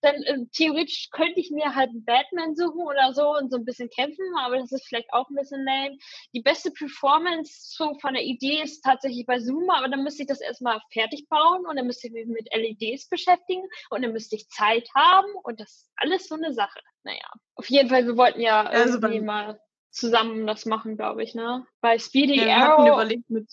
dann 0.00 0.14
äh, 0.22 0.46
theoretisch 0.52 1.10
könnte 1.10 1.38
ich 1.38 1.50
mir 1.50 1.74
halt 1.74 1.90
einen 1.90 2.04
Batman 2.06 2.56
suchen 2.56 2.80
oder 2.80 3.12
so 3.12 3.36
und 3.36 3.50
so 3.50 3.58
ein 3.58 3.66
bisschen 3.66 3.90
kämpfen, 3.90 4.24
aber 4.40 4.56
das 4.58 4.72
ist 4.72 4.86
vielleicht 4.88 5.12
auch 5.12 5.28
ein 5.28 5.34
bisschen 5.34 5.62
lame. 5.64 5.98
Die 6.34 6.40
beste 6.40 6.70
Performance 6.70 7.74
so 7.76 7.94
von 8.00 8.14
der 8.14 8.24
Idee 8.24 8.62
ist 8.62 8.80
tatsächlich 8.80 9.26
bei 9.26 9.38
Zoom, 9.38 9.68
aber 9.68 9.88
dann 9.88 10.02
müsste 10.02 10.22
ich 10.22 10.28
das 10.28 10.40
erstmal 10.40 10.80
fertig 10.90 11.28
bauen 11.28 11.66
und 11.66 11.76
dann 11.76 11.86
müsste 11.86 12.06
ich 12.06 12.14
mich 12.14 12.26
mit 12.26 12.48
LEDs 12.54 13.08
beschäftigen 13.10 13.68
und 13.90 14.02
dann 14.02 14.12
müsste 14.12 14.36
ich 14.36 14.48
Zeit 14.48 14.88
haben 14.94 15.28
und 15.42 15.60
das 15.60 15.68
ist 15.68 15.90
alles 15.96 16.26
so 16.26 16.36
eine 16.36 16.54
Sache. 16.54 16.80
Naja, 17.02 17.30
auf 17.54 17.68
jeden 17.68 17.90
Fall, 17.90 18.06
wir 18.06 18.16
wollten 18.16 18.40
ja 18.40 18.62
also 18.62 18.94
irgendwie 18.94 19.20
mal 19.20 19.60
zusammen 19.90 20.46
das 20.46 20.66
machen, 20.66 20.96
glaube 20.96 21.22
ich, 21.22 21.34
ne? 21.34 21.66
Bei 21.80 21.98
Speedy 21.98 22.38
ja, 22.38 22.46
wir 22.46 22.56
Arrow 22.56 22.88
überlegt 22.94 23.30
mit 23.30 23.46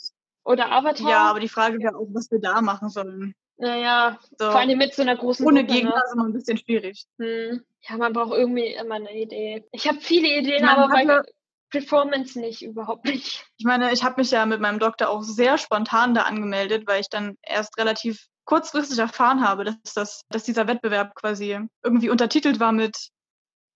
oder 0.44 0.72
Avatar. 0.72 1.10
Ja, 1.10 1.30
aber 1.30 1.40
die 1.40 1.50
Frage 1.50 1.80
wäre 1.80 1.96
auch, 1.96 2.08
was 2.12 2.30
wir 2.32 2.40
da 2.40 2.62
machen 2.62 2.90
sollen. 2.90 3.34
Naja, 3.58 4.20
so. 4.38 4.52
vor 4.52 4.60
allem 4.60 4.78
mit 4.78 4.94
so 4.94 5.02
einer 5.02 5.16
großen 5.16 5.46
Ohne 5.46 5.62
Gruppe, 5.62 5.74
Gegner 5.74 5.96
ne? 5.96 6.02
ist 6.06 6.14
immer 6.14 6.26
ein 6.26 6.34
bisschen 6.34 6.58
schwierig. 6.58 7.06
Hm. 7.20 7.64
Ja, 7.82 7.98
man 7.98 8.14
braucht 8.14 8.34
irgendwie 8.34 8.68
immer 8.68 8.96
eine 8.96 9.16
Idee. 9.16 9.64
Ich 9.72 9.88
habe 9.88 10.00
viele 10.02 10.28
Ideen, 10.28 10.64
ich 10.64 10.70
aber 10.70 10.90
bei 10.90 11.22
Performance 11.70 12.40
nicht, 12.40 12.62
überhaupt 12.62 13.06
nicht. 13.06 13.46
Ich 13.58 13.66
meine, 13.66 13.92
ich 13.92 14.04
habe 14.04 14.22
mich 14.22 14.32
ja 14.32 14.46
mit 14.46 14.62
meinem 14.62 14.80
Doktor 14.80 15.10
auch 15.10 15.24
sehr 15.24 15.58
spontan 15.58 16.14
da 16.14 16.24
angemeldet, 16.24 16.86
weil 16.86 17.02
ich 17.02 17.10
dann 17.10 17.38
erst 17.42 17.78
relativ 17.78 18.28
kurzfristig 18.46 19.00
erfahren 19.00 19.46
habe, 19.46 19.64
dass, 19.64 19.94
das, 19.94 20.22
dass 20.30 20.44
dieser 20.44 20.68
Wettbewerb 20.68 21.16
quasi 21.16 21.58
irgendwie 21.84 22.10
untertitelt 22.10 22.60
war 22.60 22.72
mit 22.72 23.10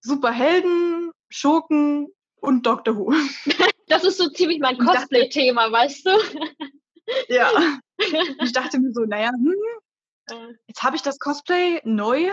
Superhelden, 0.02 1.12
Schurken 1.30 2.08
und 2.42 2.66
Doctor 2.66 2.96
Who. 2.96 3.14
Das 3.88 4.04
ist 4.04 4.20
so 4.20 4.30
ziemlich 4.30 4.60
mein 4.60 4.78
Cosplay-Thema, 4.78 5.72
weißt 5.72 6.06
du? 6.06 6.12
Ja. 7.28 7.52
Ich 8.42 8.54
dachte 8.54 8.80
mir 8.80 8.94
so, 8.94 9.02
naja, 9.02 9.30
hm, 9.30 10.48
jetzt 10.68 10.84
habe 10.84 10.96
ich 10.96 11.02
das 11.02 11.20
Cosplay 11.20 11.82
neu. 11.84 12.32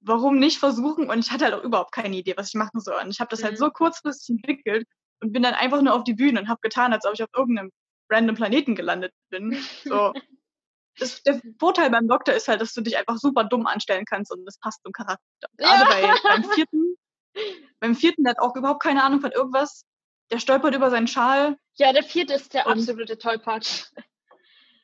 Warum 0.00 0.38
nicht 0.38 0.58
versuchen? 0.58 1.10
Und 1.10 1.18
ich 1.18 1.32
hatte 1.32 1.46
halt 1.46 1.54
auch 1.54 1.64
überhaupt 1.64 1.90
keine 1.90 2.16
Idee, 2.16 2.34
was 2.36 2.48
ich 2.48 2.54
machen 2.54 2.80
soll. 2.80 2.94
Und 3.02 3.10
ich 3.10 3.18
habe 3.18 3.30
das 3.30 3.42
halt 3.42 3.54
mhm. 3.54 3.58
so 3.58 3.70
kurzfristig 3.70 4.36
entwickelt 4.36 4.86
und 5.20 5.32
bin 5.32 5.42
dann 5.42 5.54
einfach 5.54 5.82
nur 5.82 5.94
auf 5.94 6.04
die 6.04 6.14
Bühne 6.14 6.38
und 6.38 6.48
habe 6.48 6.60
getan, 6.62 6.92
als 6.92 7.04
ob 7.06 7.14
ich 7.14 7.22
auf 7.24 7.30
irgendeinem 7.34 7.72
random 8.08 8.36
Planeten 8.36 8.76
gelandet 8.76 9.12
bin. 9.30 9.56
So. 9.84 10.12
Das, 10.98 11.22
der 11.24 11.40
Vorteil 11.58 11.90
beim 11.90 12.06
Doktor 12.06 12.34
ist 12.34 12.46
halt, 12.46 12.60
dass 12.60 12.74
du 12.74 12.80
dich 12.80 12.96
einfach 12.96 13.16
super 13.16 13.44
dumm 13.44 13.66
anstellen 13.66 14.04
kannst 14.04 14.32
und 14.32 14.44
das 14.44 14.58
passt 14.58 14.82
zum 14.82 14.92
Charakter. 14.92 15.48
Gerade 15.56 15.82
ja. 15.82 16.14
bei, 16.22 16.28
beim 16.28 16.44
vierten 16.52 16.97
beim 17.80 17.94
vierten, 17.94 18.24
der 18.24 18.32
hat 18.32 18.38
auch 18.40 18.56
überhaupt 18.56 18.82
keine 18.82 19.02
Ahnung 19.02 19.20
von 19.20 19.32
irgendwas. 19.32 19.84
Der 20.30 20.38
stolpert 20.38 20.74
über 20.74 20.90
seinen 20.90 21.08
Schal. 21.08 21.56
Ja, 21.74 21.92
der 21.92 22.02
vierte 22.02 22.34
ist 22.34 22.52
der 22.52 22.66
absolute 22.66 23.18
Tollpatsch. 23.18 23.86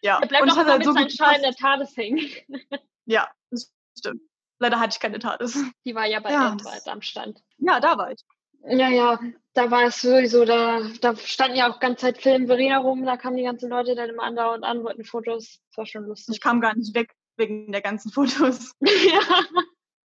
Ja, 0.01 0.21
der 0.21 0.29
bleibt 0.29 0.45
und 0.45 0.51
auch 0.51 0.57
hat 0.57 0.67
halt 0.67 0.85
so 0.85 0.93
seinen 0.93 1.11
Schal 1.11 1.37
in 1.37 1.43
der 1.43 1.55
TARDIS 1.55 1.97
hängen. 1.97 2.31
Ja, 3.07 3.29
das 3.51 3.71
stimmt. 3.99 4.23
Leider 4.59 4.81
hatte 4.81 4.95
ich 4.95 5.01
keine 5.01 5.19
TARDIS. 5.19 5.63
Die 5.85 5.95
war 5.95 6.07
ja 6.07 6.21
bei 6.21 6.31
ja, 6.31 6.55
Edward 6.55 6.89
am 6.89 7.03
Stand. 7.03 7.43
Ja, 7.59 7.81
da 7.81 7.99
war 7.99 8.13
ich. 8.13 8.25
Ja, 8.67 8.89
ja, 8.89 9.21
da 9.53 9.71
war 9.71 9.83
es 9.83 10.01
sowieso, 10.01 10.47
da, 10.47 10.81
da 11.01 11.15
standen 11.17 11.59
ja 11.59 11.71
auch 11.71 11.81
ganze 11.81 12.07
Zeit 12.07 12.23
Film 12.23 12.47
Verena 12.47 12.79
rum, 12.79 13.05
da 13.05 13.19
kamen 13.19 13.37
die 13.37 13.43
ganzen 13.43 13.69
Leute 13.69 13.95
dann 13.95 14.09
immer 14.09 14.23
andauernd 14.23 14.65
an, 14.65 14.85
wollten 14.85 15.05
Fotos. 15.05 15.61
Das 15.69 15.77
war 15.77 15.87
schon 15.87 16.07
lustig. 16.07 16.37
Ich 16.37 16.41
kam 16.41 16.63
gar 16.63 16.75
nicht 16.75 16.95
weg 16.95 17.15
wegen 17.37 17.73
der 17.73 17.83
ganzen 17.83 18.11
Fotos. 18.11 18.75
ja. 18.81 19.45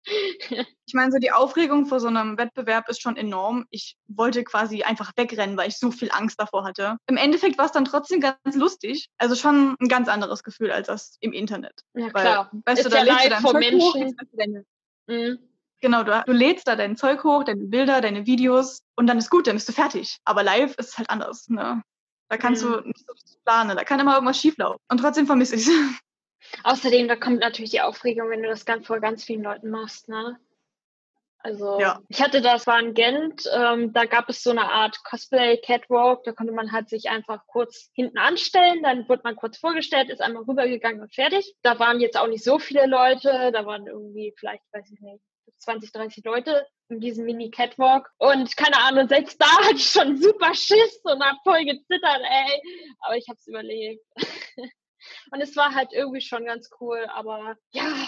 Ich 0.89 0.93
meine, 0.93 1.12
so 1.12 1.17
die 1.17 1.34
Aufregung 1.34 1.86
vor 1.86 2.00
so 2.00 2.08
einem 2.08 2.38
Wettbewerb 2.38 2.88
ist 2.88 3.02
schon 3.02 3.17
enorm. 3.17 3.65
Ich 3.72 3.98
wollte 4.08 4.46
quasi 4.46 4.84
einfach 4.84 5.12
wegrennen, 5.17 5.58
weil 5.58 5.67
ich 5.67 5.78
so 5.78 5.91
viel 5.91 6.10
Angst 6.12 6.39
davor 6.39 6.63
hatte. 6.63 6.96
Im 7.08 7.17
Endeffekt 7.17 7.58
war 7.58 7.65
es 7.65 7.74
dann 7.74 7.84
trotzdem 7.84 8.22
ganz 8.22 8.56
lustig. 8.56 9.10
Also 9.17 9.36
schon 9.36 9.76
ein 9.82 9.89
ganz 9.89 10.08
anderes 10.08 10.43
Gefühl 10.43 10.72
als 10.72 10.88
das 10.88 11.17
im 11.20 11.34
Internet. 11.34 11.82
Ja, 11.93 12.10
klar. 12.10 12.50
Weil, 12.54 12.62
weißt 12.65 12.80
ist 12.80 12.86
du, 12.86 12.89
da 12.89 13.04
ja 13.04 13.15
lädst 13.15 13.43
du 13.43 13.48
Zeug 13.50 13.60
Menschen. 13.60 13.82
hoch, 13.82 14.13
deine, 14.32 14.65
mhm. 15.08 15.39
Genau, 15.82 16.04
du, 16.04 16.24
du 16.26 16.32
lädst 16.32 16.67
da 16.67 16.76
dein 16.76 16.96
Zeug 16.96 17.24
hoch, 17.24 17.43
deine 17.43 17.65
Bilder, 17.65 18.02
deine 18.02 18.26
Videos 18.26 18.82
und 18.96 19.08
dann 19.08 19.17
ist 19.17 19.30
gut, 19.30 19.48
dann 19.48 19.56
bist 19.56 19.67
du 19.67 19.74
fertig. 19.74 20.17
Aber 20.24 20.41
live 20.41 20.76
ist 20.78 20.89
es 20.89 20.98
halt 20.98 21.10
anders. 21.10 21.50
Ne? 21.50 21.84
Da 22.30 22.38
kannst 22.38 22.63
mhm. 22.63 22.72
du 22.72 22.82
nicht 22.88 23.06
so 23.06 23.13
planen, 23.46 23.76
da 23.76 23.84
kann 23.84 24.00
immer 24.00 24.15
irgendwas 24.15 24.39
schieflaufen. 24.39 24.80
Und 24.89 25.00
trotzdem 25.00 25.28
vermisse 25.28 25.56
ich 25.56 25.67
es. 25.67 25.74
Außerdem, 26.63 27.08
da 27.08 27.15
kommt 27.15 27.39
natürlich 27.39 27.71
die 27.71 27.82
Aufregung, 27.82 28.30
wenn 28.30 28.43
du 28.43 28.50
das 28.50 28.65
ganz 28.65 28.88
vor 28.88 29.00
ganz 29.00 29.23
vielen 29.23 29.43
Leuten 29.43 29.69
machst, 29.69 30.10
ne? 30.10 30.39
Also 31.39 31.80
ja. 31.80 32.02
ich 32.10 32.21
hatte 32.21 32.41
das 32.41 32.67
war 32.67 32.80
in 32.80 32.93
Gent, 32.93 33.43
ähm, 33.54 33.93
da 33.93 34.06
gab 34.06 34.28
es 34.28 34.43
so 34.43 34.50
eine 34.50 34.69
Art 34.69 35.02
Cosplay 35.04 35.58
Catwalk, 35.58 36.23
da 36.23 36.32
konnte 36.34 36.52
man 36.52 36.71
halt 36.71 36.89
sich 36.89 37.10
einfach 37.10 37.45
kurz 37.47 37.89
hinten 37.93 38.17
anstellen, 38.17 38.82
dann 38.84 39.08
wurde 39.08 39.21
man 39.23 39.36
kurz 39.36 39.58
vorgestellt, 39.58 40.10
ist 40.10 40.19
einmal 40.19 40.43
rübergegangen 40.43 41.00
und 41.00 41.13
fertig. 41.13 41.56
Da 41.62 41.80
waren 41.80 42.00
jetzt 42.00 42.17
auch 42.17 42.28
nicht 42.28 42.43
so 42.43 42.60
viele 42.60 42.88
Leute, 42.88 43.52
da 43.54 43.65
waren 43.65 43.88
irgendwie 43.88 44.34
vielleicht, 44.38 44.63
weiß 44.73 44.91
ich 44.91 45.00
nicht, 45.00 45.23
20, 45.60 45.91
30 45.91 46.26
Leute 46.26 46.67
in 46.89 47.00
diesem 47.00 47.26
Mini-Catwalk. 47.26 48.10
Und 48.17 48.58
keine 48.58 48.80
Ahnung, 48.80 49.08
selbst 49.08 49.41
da 49.41 49.47
hatte 49.47 49.76
ich 49.76 49.89
schon 49.89 50.17
super 50.17 50.54
Schiss 50.54 51.00
und 51.04 51.23
hab 51.23 51.38
voll 51.43 51.63
gezittert, 51.65 52.21
ey. 52.30 52.62
Aber 53.02 53.15
ich 53.15 53.28
hab's 53.30 53.47
überlebt. 53.47 54.04
Und 55.32 55.41
es 55.41 55.56
war 55.56 55.74
halt 55.76 55.93
irgendwie 55.93 56.22
schon 56.22 56.46
ganz 56.46 56.70
cool, 56.80 57.06
aber 57.13 57.56
ja, 57.72 58.08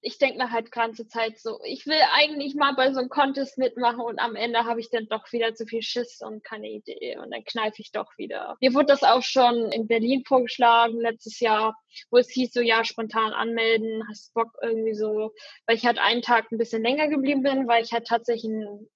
ich 0.00 0.18
denke 0.18 0.38
mir 0.38 0.52
halt 0.52 0.70
ganze 0.70 1.08
Zeit 1.08 1.40
so, 1.40 1.58
ich 1.64 1.84
will 1.86 1.98
eigentlich 2.14 2.54
mal 2.54 2.74
bei 2.74 2.92
so 2.92 3.00
einem 3.00 3.08
Contest 3.08 3.58
mitmachen 3.58 4.00
und 4.00 4.20
am 4.20 4.36
Ende 4.36 4.64
habe 4.64 4.78
ich 4.78 4.88
dann 4.88 5.08
doch 5.08 5.32
wieder 5.32 5.54
zu 5.54 5.66
viel 5.66 5.82
Schiss 5.82 6.20
und 6.20 6.44
keine 6.44 6.68
Idee 6.68 7.18
und 7.18 7.32
dann 7.32 7.44
kneife 7.44 7.82
ich 7.82 7.90
doch 7.90 8.16
wieder. 8.16 8.56
Mir 8.60 8.72
wurde 8.74 8.86
das 8.86 9.02
auch 9.02 9.22
schon 9.22 9.72
in 9.72 9.88
Berlin 9.88 10.22
vorgeschlagen 10.24 11.00
letztes 11.00 11.40
Jahr, 11.40 11.76
wo 12.10 12.18
es 12.18 12.30
hieß 12.30 12.52
so, 12.52 12.60
ja, 12.60 12.84
spontan 12.84 13.32
anmelden, 13.32 14.04
hast 14.08 14.32
Bock 14.34 14.52
irgendwie 14.62 14.94
so, 14.94 15.32
weil 15.66 15.76
ich 15.76 15.86
halt 15.86 15.98
einen 15.98 16.22
Tag 16.22 16.52
ein 16.52 16.58
bisschen 16.58 16.82
länger 16.82 17.08
geblieben 17.08 17.42
bin, 17.42 17.66
weil 17.66 17.82
ich 17.82 17.92
halt 17.92 18.06
tatsächlich 18.06 18.52
ein 18.52 18.88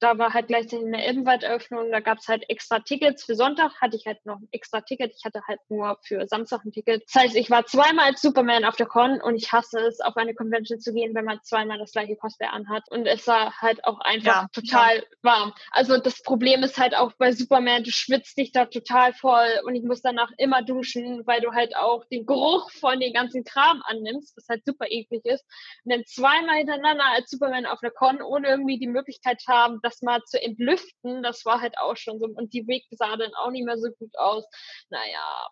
da 0.00 0.18
war 0.18 0.32
halt 0.32 0.48
gleichzeitig 0.48 0.86
eine 0.86 1.06
Ebenwald-Eröffnung, 1.06 1.90
da 1.90 2.00
gab 2.00 2.18
es 2.18 2.28
halt 2.28 2.48
extra 2.48 2.80
Tickets. 2.80 3.24
Für 3.24 3.34
Sonntag 3.34 3.72
hatte 3.80 3.96
ich 3.96 4.06
halt 4.06 4.24
noch 4.24 4.38
ein 4.38 4.48
extra 4.50 4.80
Ticket. 4.80 5.12
Ich 5.16 5.24
hatte 5.24 5.42
halt 5.46 5.60
nur 5.68 5.98
für 6.02 6.26
Samstag 6.26 6.64
ein 6.64 6.72
Ticket. 6.72 7.04
Das 7.06 7.22
heißt, 7.22 7.36
ich 7.36 7.50
war 7.50 7.66
zweimal 7.66 8.06
als 8.06 8.22
Superman 8.22 8.64
auf 8.64 8.76
der 8.76 8.86
Con 8.86 9.20
und 9.20 9.36
ich 9.36 9.52
hasse 9.52 9.78
es, 9.80 10.00
auf 10.00 10.16
eine 10.16 10.34
Convention 10.34 10.80
zu 10.80 10.94
gehen, 10.94 11.14
wenn 11.14 11.26
man 11.26 11.40
zweimal 11.42 11.78
das 11.78 11.92
gleiche 11.92 12.16
Cosplay 12.16 12.46
anhat. 12.46 12.84
Und 12.90 13.06
es 13.06 13.26
war 13.26 13.54
halt 13.60 13.84
auch 13.84 14.00
einfach 14.00 14.42
ja, 14.42 14.48
total 14.52 14.96
ja. 14.96 15.02
warm. 15.22 15.52
Also 15.70 15.98
das 15.98 16.22
Problem 16.22 16.62
ist 16.62 16.78
halt 16.78 16.96
auch 16.96 17.12
bei 17.18 17.32
Superman, 17.32 17.84
du 17.84 17.90
schwitzt 17.90 18.38
dich 18.38 18.52
da 18.52 18.64
total 18.64 19.12
voll 19.12 19.48
und 19.64 19.74
ich 19.74 19.82
muss 19.82 20.00
danach 20.00 20.30
immer 20.38 20.62
duschen, 20.62 21.26
weil 21.26 21.42
du 21.42 21.52
halt 21.52 21.76
auch 21.76 22.06
den 22.06 22.24
Geruch 22.24 22.70
von 22.70 23.00
den 23.00 23.12
ganzen 23.12 23.44
Kram 23.44 23.82
annimmst, 23.84 24.34
was 24.36 24.48
halt 24.48 24.64
super 24.64 24.86
eklig 24.88 25.24
ist. 25.26 25.44
Und 25.84 25.92
dann 25.92 26.04
zweimal 26.06 26.56
hintereinander 26.56 27.04
als 27.04 27.28
Superman 27.30 27.66
auf 27.66 27.80
der 27.80 27.90
Con, 27.90 28.22
ohne 28.22 28.48
irgendwie 28.48 28.78
die 28.78 28.88
Möglichkeit 28.88 29.42
haben, 29.46 29.80
das 29.90 30.02
mal 30.02 30.22
zu 30.24 30.40
entlüften, 30.40 31.22
das 31.22 31.44
war 31.44 31.60
halt 31.60 31.76
auch 31.78 31.96
schon 31.96 32.18
so. 32.18 32.26
Und 32.26 32.52
die 32.52 32.66
Weg 32.66 32.84
sah 32.90 33.16
dann 33.16 33.34
auch 33.34 33.50
nicht 33.50 33.64
mehr 33.64 33.78
so 33.78 33.88
gut 33.98 34.16
aus. 34.18 34.44
Naja, 34.90 35.48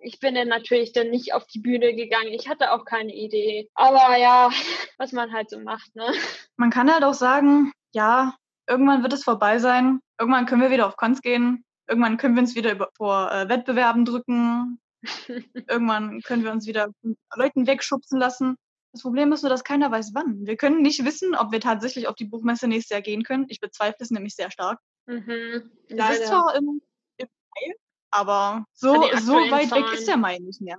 ich 0.00 0.18
bin 0.20 0.34
dann 0.34 0.48
natürlich 0.48 0.92
dann 0.92 1.10
nicht 1.10 1.34
auf 1.34 1.46
die 1.46 1.60
Bühne 1.60 1.94
gegangen. 1.94 2.32
Ich 2.32 2.48
hatte 2.48 2.72
auch 2.72 2.84
keine 2.84 3.14
Idee. 3.14 3.68
Aber 3.74 4.16
ja, 4.16 4.50
was 4.98 5.12
man 5.12 5.32
halt 5.32 5.50
so 5.50 5.60
macht, 5.60 5.94
ne? 5.94 6.12
Man 6.56 6.70
kann 6.70 6.92
halt 6.92 7.04
auch 7.04 7.14
sagen, 7.14 7.72
ja, 7.92 8.34
irgendwann 8.66 9.02
wird 9.02 9.12
es 9.12 9.24
vorbei 9.24 9.58
sein. 9.58 10.00
Irgendwann 10.18 10.46
können 10.46 10.62
wir 10.62 10.70
wieder 10.70 10.86
auf 10.86 10.96
Cons 10.96 11.22
gehen. 11.22 11.64
Irgendwann 11.88 12.16
können 12.16 12.34
wir 12.34 12.42
uns 12.42 12.56
wieder 12.56 12.72
über, 12.72 12.88
vor 12.96 13.30
äh, 13.30 13.48
Wettbewerben 13.48 14.04
drücken. 14.04 14.80
irgendwann 15.68 16.20
können 16.22 16.42
wir 16.42 16.50
uns 16.50 16.66
wieder 16.66 16.88
Leuten 17.34 17.66
wegschubsen 17.66 18.18
lassen. 18.18 18.56
Das 18.96 19.02
Problem 19.02 19.30
ist 19.32 19.42
nur, 19.42 19.50
dass 19.50 19.62
keiner 19.62 19.90
weiß, 19.90 20.14
wann. 20.14 20.46
Wir 20.46 20.56
können 20.56 20.80
nicht 20.80 21.04
wissen, 21.04 21.34
ob 21.34 21.52
wir 21.52 21.60
tatsächlich 21.60 22.08
auf 22.08 22.14
die 22.14 22.24
Buchmesse 22.24 22.66
nächstes 22.66 22.94
Jahr 22.94 23.02
gehen 23.02 23.24
können. 23.24 23.44
Ich 23.48 23.60
bezweifle 23.60 23.98
es 23.98 24.10
nämlich 24.10 24.34
sehr 24.34 24.50
stark. 24.50 24.80
Mhm, 25.04 25.70
das 25.90 26.18
ist 26.18 26.28
zwar 26.28 26.56
im, 26.56 26.80
im 27.18 27.28
Mai, 27.28 27.74
aber 28.10 28.64
so, 28.72 28.94
so 29.18 29.34
weit 29.34 29.68
Zahlen. 29.68 29.84
weg 29.84 29.92
ist 29.92 30.08
der 30.08 30.16
Mai 30.16 30.38
nicht 30.38 30.62
mehr. 30.62 30.78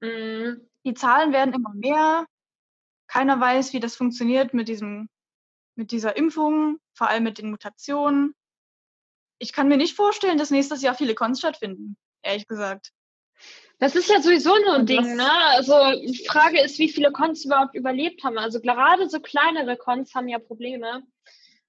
Mhm. 0.00 0.68
Die 0.84 0.94
Zahlen 0.94 1.32
werden 1.32 1.54
immer 1.54 1.72
mehr. 1.72 2.26
Keiner 3.06 3.38
weiß, 3.38 3.72
wie 3.74 3.78
das 3.78 3.94
funktioniert 3.94 4.54
mit 4.54 4.66
diesem, 4.66 5.08
mit 5.76 5.92
dieser 5.92 6.16
Impfung, 6.16 6.80
vor 6.94 7.10
allem 7.10 7.22
mit 7.22 7.38
den 7.38 7.48
Mutationen. 7.48 8.34
Ich 9.38 9.52
kann 9.52 9.68
mir 9.68 9.76
nicht 9.76 9.94
vorstellen, 9.94 10.36
dass 10.36 10.50
nächstes 10.50 10.82
Jahr 10.82 10.96
viele 10.96 11.14
Cons 11.14 11.38
stattfinden, 11.38 11.96
ehrlich 12.22 12.48
gesagt. 12.48 12.90
Das 13.82 13.96
ist 13.96 14.08
ja 14.08 14.22
sowieso 14.22 14.54
so 14.64 14.70
ein 14.70 14.86
Ding, 14.86 15.16
ne? 15.16 15.28
Also 15.48 15.74
die 16.00 16.24
Frage 16.24 16.60
ist, 16.60 16.78
wie 16.78 16.88
viele 16.88 17.10
Cons 17.10 17.44
überhaupt 17.44 17.74
überlebt 17.74 18.22
haben. 18.22 18.38
Also 18.38 18.60
gerade 18.60 19.10
so 19.10 19.18
kleinere 19.18 19.76
Cons 19.76 20.14
haben 20.14 20.28
ja 20.28 20.38
Probleme. 20.38 21.02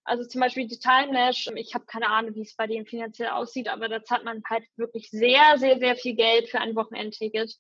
Also 0.03 0.23
zum 0.23 0.39
Beispiel 0.39 0.67
die 0.67 0.77
Timelash, 0.77 1.49
ich 1.55 1.73
habe 1.73 1.85
keine 1.87 2.09
Ahnung, 2.09 2.35
wie 2.35 2.43
es 2.43 2.55
bei 2.55 2.67
denen 2.67 2.85
finanziell 2.85 3.29
aussieht, 3.29 3.67
aber 3.67 3.89
da 3.89 4.03
zahlt 4.03 4.25
man 4.25 4.43
halt 4.47 4.63
wirklich 4.75 5.09
sehr, 5.09 5.57
sehr, 5.57 5.79
sehr 5.79 5.95
viel 5.95 6.13
Geld 6.13 6.49
für 6.49 6.59
ein 6.59 6.75
Wochenendticket. 6.75 7.55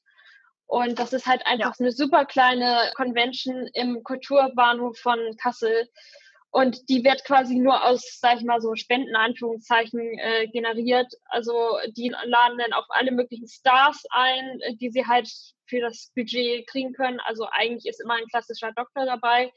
Und 0.67 0.99
das 0.99 1.13
ist 1.13 1.25
halt 1.25 1.43
einfach 1.47 1.73
ja. 1.73 1.79
eine 1.79 1.91
super 1.91 2.25
kleine 2.25 2.91
Convention 2.95 3.67
im 3.73 4.03
Kulturbahnhof 4.03 4.99
von 4.99 5.17
Kassel. 5.41 5.89
Und 6.53 6.87
die 6.87 7.03
wird 7.03 7.25
quasi 7.25 7.55
nur 7.55 7.83
aus, 7.83 8.19
sag 8.21 8.37
ich 8.37 8.43
mal, 8.43 8.61
so 8.61 8.75
Spenden, 8.75 9.15
Anführungszeichen, 9.15 9.99
äh, 10.19 10.47
generiert. 10.49 11.11
Also 11.25 11.51
die 11.97 12.09
laden 12.09 12.59
dann 12.59 12.73
auf 12.73 12.85
alle 12.89 13.11
möglichen 13.11 13.47
Stars 13.47 14.03
ein, 14.11 14.61
äh, 14.61 14.75
die 14.75 14.91
sie 14.91 15.07
halt 15.07 15.27
für 15.65 15.81
das 15.81 16.11
Budget 16.15 16.67
kriegen 16.67 16.93
können. 16.93 17.19
Also 17.21 17.47
eigentlich 17.49 17.87
ist 17.87 18.01
immer 18.01 18.13
ein 18.13 18.27
klassischer 18.27 18.71
Doktor 18.71 19.07
dabei 19.07 19.51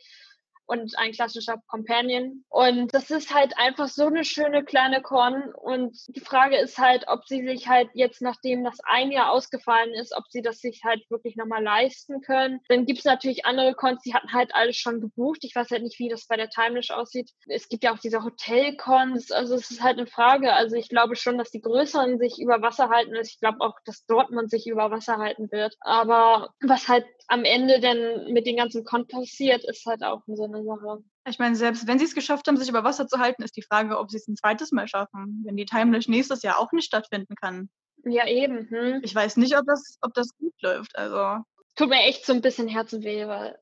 und 0.66 0.98
ein 0.98 1.12
klassischer 1.12 1.56
Companion. 1.68 2.44
Und 2.48 2.92
das 2.92 3.10
ist 3.10 3.34
halt 3.34 3.56
einfach 3.58 3.88
so 3.88 4.06
eine 4.06 4.24
schöne 4.24 4.64
kleine 4.64 5.00
Korn. 5.00 5.52
Und 5.54 5.96
die 6.08 6.20
Frage 6.20 6.56
ist 6.56 6.78
halt, 6.78 7.04
ob 7.08 7.24
sie 7.26 7.46
sich 7.46 7.68
halt 7.68 7.88
jetzt, 7.94 8.20
nachdem 8.20 8.64
das 8.64 8.78
ein 8.84 9.10
Jahr 9.10 9.30
ausgefallen 9.32 9.94
ist, 9.94 10.14
ob 10.16 10.24
sie 10.28 10.42
das 10.42 10.58
sich 10.58 10.82
halt 10.84 11.02
wirklich 11.10 11.36
nochmal 11.36 11.62
leisten 11.62 12.20
können. 12.20 12.60
Dann 12.68 12.84
gibt 12.84 13.00
es 13.00 13.04
natürlich 13.04 13.46
andere 13.46 13.74
Cons, 13.74 14.02
die 14.02 14.14
hatten 14.14 14.32
halt 14.32 14.54
alles 14.54 14.76
schon 14.76 15.00
gebucht. 15.00 15.38
Ich 15.42 15.54
weiß 15.54 15.70
halt 15.70 15.82
nicht, 15.82 15.98
wie 15.98 16.08
das 16.08 16.26
bei 16.26 16.36
der 16.36 16.50
Timelash 16.50 16.90
aussieht. 16.90 17.30
Es 17.46 17.68
gibt 17.68 17.84
ja 17.84 17.94
auch 17.94 17.98
diese 17.98 18.24
Hotelcons. 18.24 19.30
Also 19.30 19.54
es 19.54 19.70
ist 19.70 19.82
halt 19.82 19.98
eine 19.98 20.06
Frage. 20.06 20.52
Also 20.52 20.76
ich 20.76 20.88
glaube 20.88 21.16
schon, 21.16 21.38
dass 21.38 21.50
die 21.50 21.60
größeren 21.60 22.18
sich 22.18 22.38
über 22.40 22.60
Wasser 22.62 22.88
halten. 22.88 23.14
Ich 23.16 23.38
glaube 23.40 23.60
auch, 23.60 23.74
dass 23.84 24.04
Dortmund 24.06 24.50
sich 24.50 24.66
über 24.66 24.90
Wasser 24.90 25.18
halten 25.18 25.50
wird. 25.52 25.76
Aber 25.80 26.50
was 26.60 26.88
halt 26.88 27.06
am 27.28 27.44
Ende 27.44 27.80
denn 27.80 28.32
mit 28.32 28.46
den 28.46 28.56
ganzen 28.56 28.84
Cons 28.84 29.06
passiert, 29.08 29.64
ist 29.64 29.86
halt 29.86 30.02
auch 30.02 30.22
so 30.26 30.44
eine 30.44 30.55
Sache. 30.64 31.04
Ich 31.28 31.38
meine, 31.38 31.56
selbst 31.56 31.86
wenn 31.86 31.98
sie 31.98 32.04
es 32.04 32.14
geschafft 32.14 32.46
haben, 32.46 32.56
sich 32.56 32.68
über 32.68 32.84
Wasser 32.84 33.06
zu 33.06 33.18
halten, 33.18 33.42
ist 33.42 33.56
die 33.56 33.62
Frage, 33.62 33.98
ob 33.98 34.10
sie 34.10 34.16
es 34.16 34.28
ein 34.28 34.36
zweites 34.36 34.72
Mal 34.72 34.88
schaffen, 34.88 35.42
wenn 35.44 35.56
die 35.56 35.66
Timelash 35.66 36.08
nächstes 36.08 36.42
Jahr 36.42 36.58
auch 36.58 36.72
nicht 36.72 36.86
stattfinden 36.86 37.34
kann. 37.34 37.68
Ja, 38.04 38.26
eben. 38.26 38.68
Hm. 38.70 39.00
Ich 39.02 39.14
weiß 39.14 39.36
nicht, 39.36 39.56
ob 39.58 39.66
das, 39.66 39.98
ob 40.00 40.14
das 40.14 40.36
gut 40.38 40.54
läuft. 40.60 40.96
Also. 40.96 41.42
Tut 41.74 41.88
mir 41.88 42.02
echt 42.02 42.24
so 42.24 42.32
ein 42.32 42.40
bisschen 42.40 42.68
Herzenweh, 42.68 43.26
weil 43.26 43.58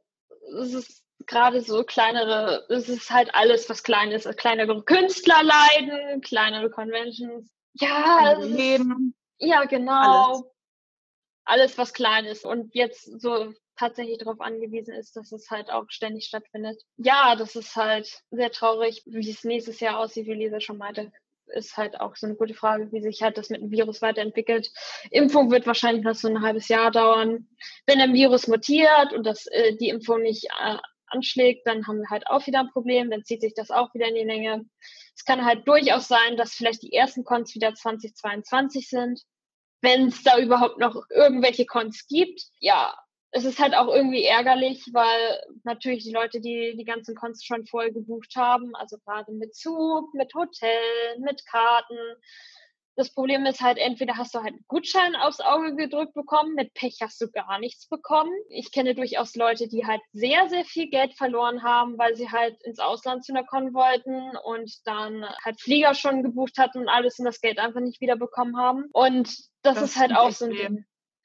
es 0.61 0.75
ist 0.75 1.05
gerade 1.27 1.61
so 1.61 1.85
kleinere, 1.85 2.67
es 2.69 2.89
ist 2.89 3.11
halt 3.11 3.35
alles, 3.35 3.69
was 3.71 3.83
klein 3.83 4.11
ist. 4.11 4.29
Kleinere 4.37 4.83
Künstler 4.85 5.43
leiden, 5.43 6.21
kleinere 6.21 6.71
Conventions. 6.71 7.51
Ja, 7.75 8.39
Leben. 8.39 9.15
Ja, 9.39 9.65
genau. 9.65 10.33
Alles. 10.33 10.45
alles, 11.45 11.79
was 11.79 11.93
klein 11.93 12.25
ist. 12.27 12.45
Und 12.45 12.75
jetzt 12.75 13.21
so 13.21 13.53
tatsächlich 13.77 14.19
darauf 14.19 14.41
angewiesen 14.41 14.95
ist, 14.95 15.17
dass 15.17 15.33
es 15.33 15.51
halt 15.51 15.71
auch 15.71 15.85
ständig 15.89 16.27
stattfindet. 16.27 16.83
Ja, 16.97 17.37
das 17.37 17.57
ist 17.57 17.77
halt 17.77 18.23
sehr 18.31 18.51
traurig, 18.51 19.03
wie 19.07 19.29
es 19.29 19.45
nächstes 19.45 19.81
Jahr 19.81 19.99
aussieht, 19.99 20.27
wie 20.27 20.35
Lisa 20.35 20.61
schon 20.61 20.79
meinte. 20.79 21.13
Ist 21.49 21.77
halt 21.77 22.01
auch 22.01 22.17
so 22.17 22.27
eine 22.27 22.37
gute 22.37 22.55
Frage, 22.55 22.91
wie 22.91 23.03
sich 23.03 23.23
halt 23.23 23.37
das 23.37 23.51
mit 23.51 23.61
dem 23.61 23.71
Virus 23.71 24.01
weiterentwickelt. 24.01 24.71
Impfung 25.11 25.51
wird 25.51 25.67
wahrscheinlich 25.67 26.05
noch 26.05 26.15
so 26.15 26.29
ein 26.29 26.41
halbes 26.41 26.69
Jahr 26.69 26.91
dauern. 26.91 27.49
Wenn 27.87 28.01
ein 28.01 28.15
Virus 28.15 28.47
mutiert 28.49 29.13
und 29.13 29.25
das, 29.25 29.47
äh, 29.47 29.77
die 29.77 29.91
Impfung 29.91 30.23
nicht 30.23 30.47
äh, 30.47 30.79
anschlägt, 31.09 31.67
dann 31.67 31.87
haben 31.87 31.99
wir 31.99 32.11
halt 32.11 32.27
auch 32.29 32.47
wieder 32.47 32.61
ein 32.61 32.71
Problem, 32.71 33.11
dann 33.11 33.25
zieht 33.25 33.41
sich 33.41 33.55
das 33.55 33.71
auch 33.71 33.93
wieder 33.95 34.09
in 34.09 34.15
die 34.15 34.25
Länge. 34.25 34.65
Es 35.15 35.25
kann 35.25 35.45
halt 35.45 35.67
durchaus 35.69 36.09
sein, 36.09 36.37
dass 36.37 36.55
vielleicht 36.55 36.83
die 36.83 36.93
ersten 36.93 37.25
Cons 37.25 37.55
wieder 37.55 37.75
2022 37.75 38.89
sind, 38.89 39.21
wenn 39.81 40.09
es 40.09 40.23
da 40.23 40.39
überhaupt 40.39 40.79
noch 40.79 40.97
irgendwelche 41.11 41.67
Cons 41.67 42.07
gibt. 42.09 42.43
Ja, 42.59 42.97
es 43.37 43.45
ist 43.45 43.59
halt 43.59 43.75
auch 43.75 43.89
irgendwie 43.89 44.23
ärgerlich, 44.23 44.85
weil 44.93 45.43
natürlich 45.65 46.05
die 46.05 46.13
Leute, 46.13 46.41
die 46.41 46.77
die 46.79 46.85
ganzen 46.85 47.17
Cons 47.17 47.45
schon 47.45 47.67
voll 47.67 47.91
gebucht 47.91 48.37
haben, 48.37 48.77
also 48.77 48.97
gerade 48.99 49.33
mit 49.33 49.57
Zug, 49.57 50.15
mit 50.15 50.33
Hotel, 50.35 51.19
mit 51.19 51.45
Karten. 51.45 51.99
Das 52.95 53.13
Problem 53.13 53.45
ist 53.45 53.61
halt, 53.61 53.79
entweder 53.79 54.17
hast 54.17 54.37
du 54.37 54.39
halt 54.39 54.53
einen 54.53 54.65
Gutschein 54.69 55.17
aufs 55.17 55.41
Auge 55.41 55.75
gedrückt 55.75 56.15
bekommen, 56.15 56.55
mit 56.55 56.75
Pech 56.75 56.99
hast 57.01 57.21
du 57.21 57.29
gar 57.29 57.59
nichts 57.59 57.89
bekommen. 57.89 58.31
Ich 58.51 58.71
kenne 58.71 58.95
durchaus 58.95 59.35
Leute, 59.35 59.67
die 59.67 59.85
halt 59.85 60.01
sehr, 60.13 60.49
sehr 60.49 60.65
viel 60.65 60.89
Geld 60.89 61.15
verloren 61.15 61.65
haben, 61.65 61.99
weil 61.99 62.15
sie 62.15 62.31
halt 62.31 62.63
ins 62.63 62.79
Ausland 62.79 63.25
zu 63.25 63.33
einer 63.33 63.45
Con 63.45 63.75
wollten 63.75 64.37
und 64.45 64.73
dann 64.85 65.27
halt 65.45 65.61
Flieger 65.61 65.95
schon 65.95 66.23
gebucht 66.23 66.57
hatten 66.57 66.79
und 66.79 66.89
alles 66.89 67.19
und 67.19 67.25
das 67.25 67.41
Geld 67.41 67.59
einfach 67.59 67.81
nicht 67.81 68.01
wieder 68.01 68.15
bekommen 68.15 68.57
haben. 68.57 68.85
Und 68.93 69.27
das, 69.63 69.75
das 69.75 69.83
ist 69.83 69.97
halt 69.97 70.15
auch 70.15 70.31
so 70.31 70.45
ein 70.45 70.53
Ding. 70.53 70.85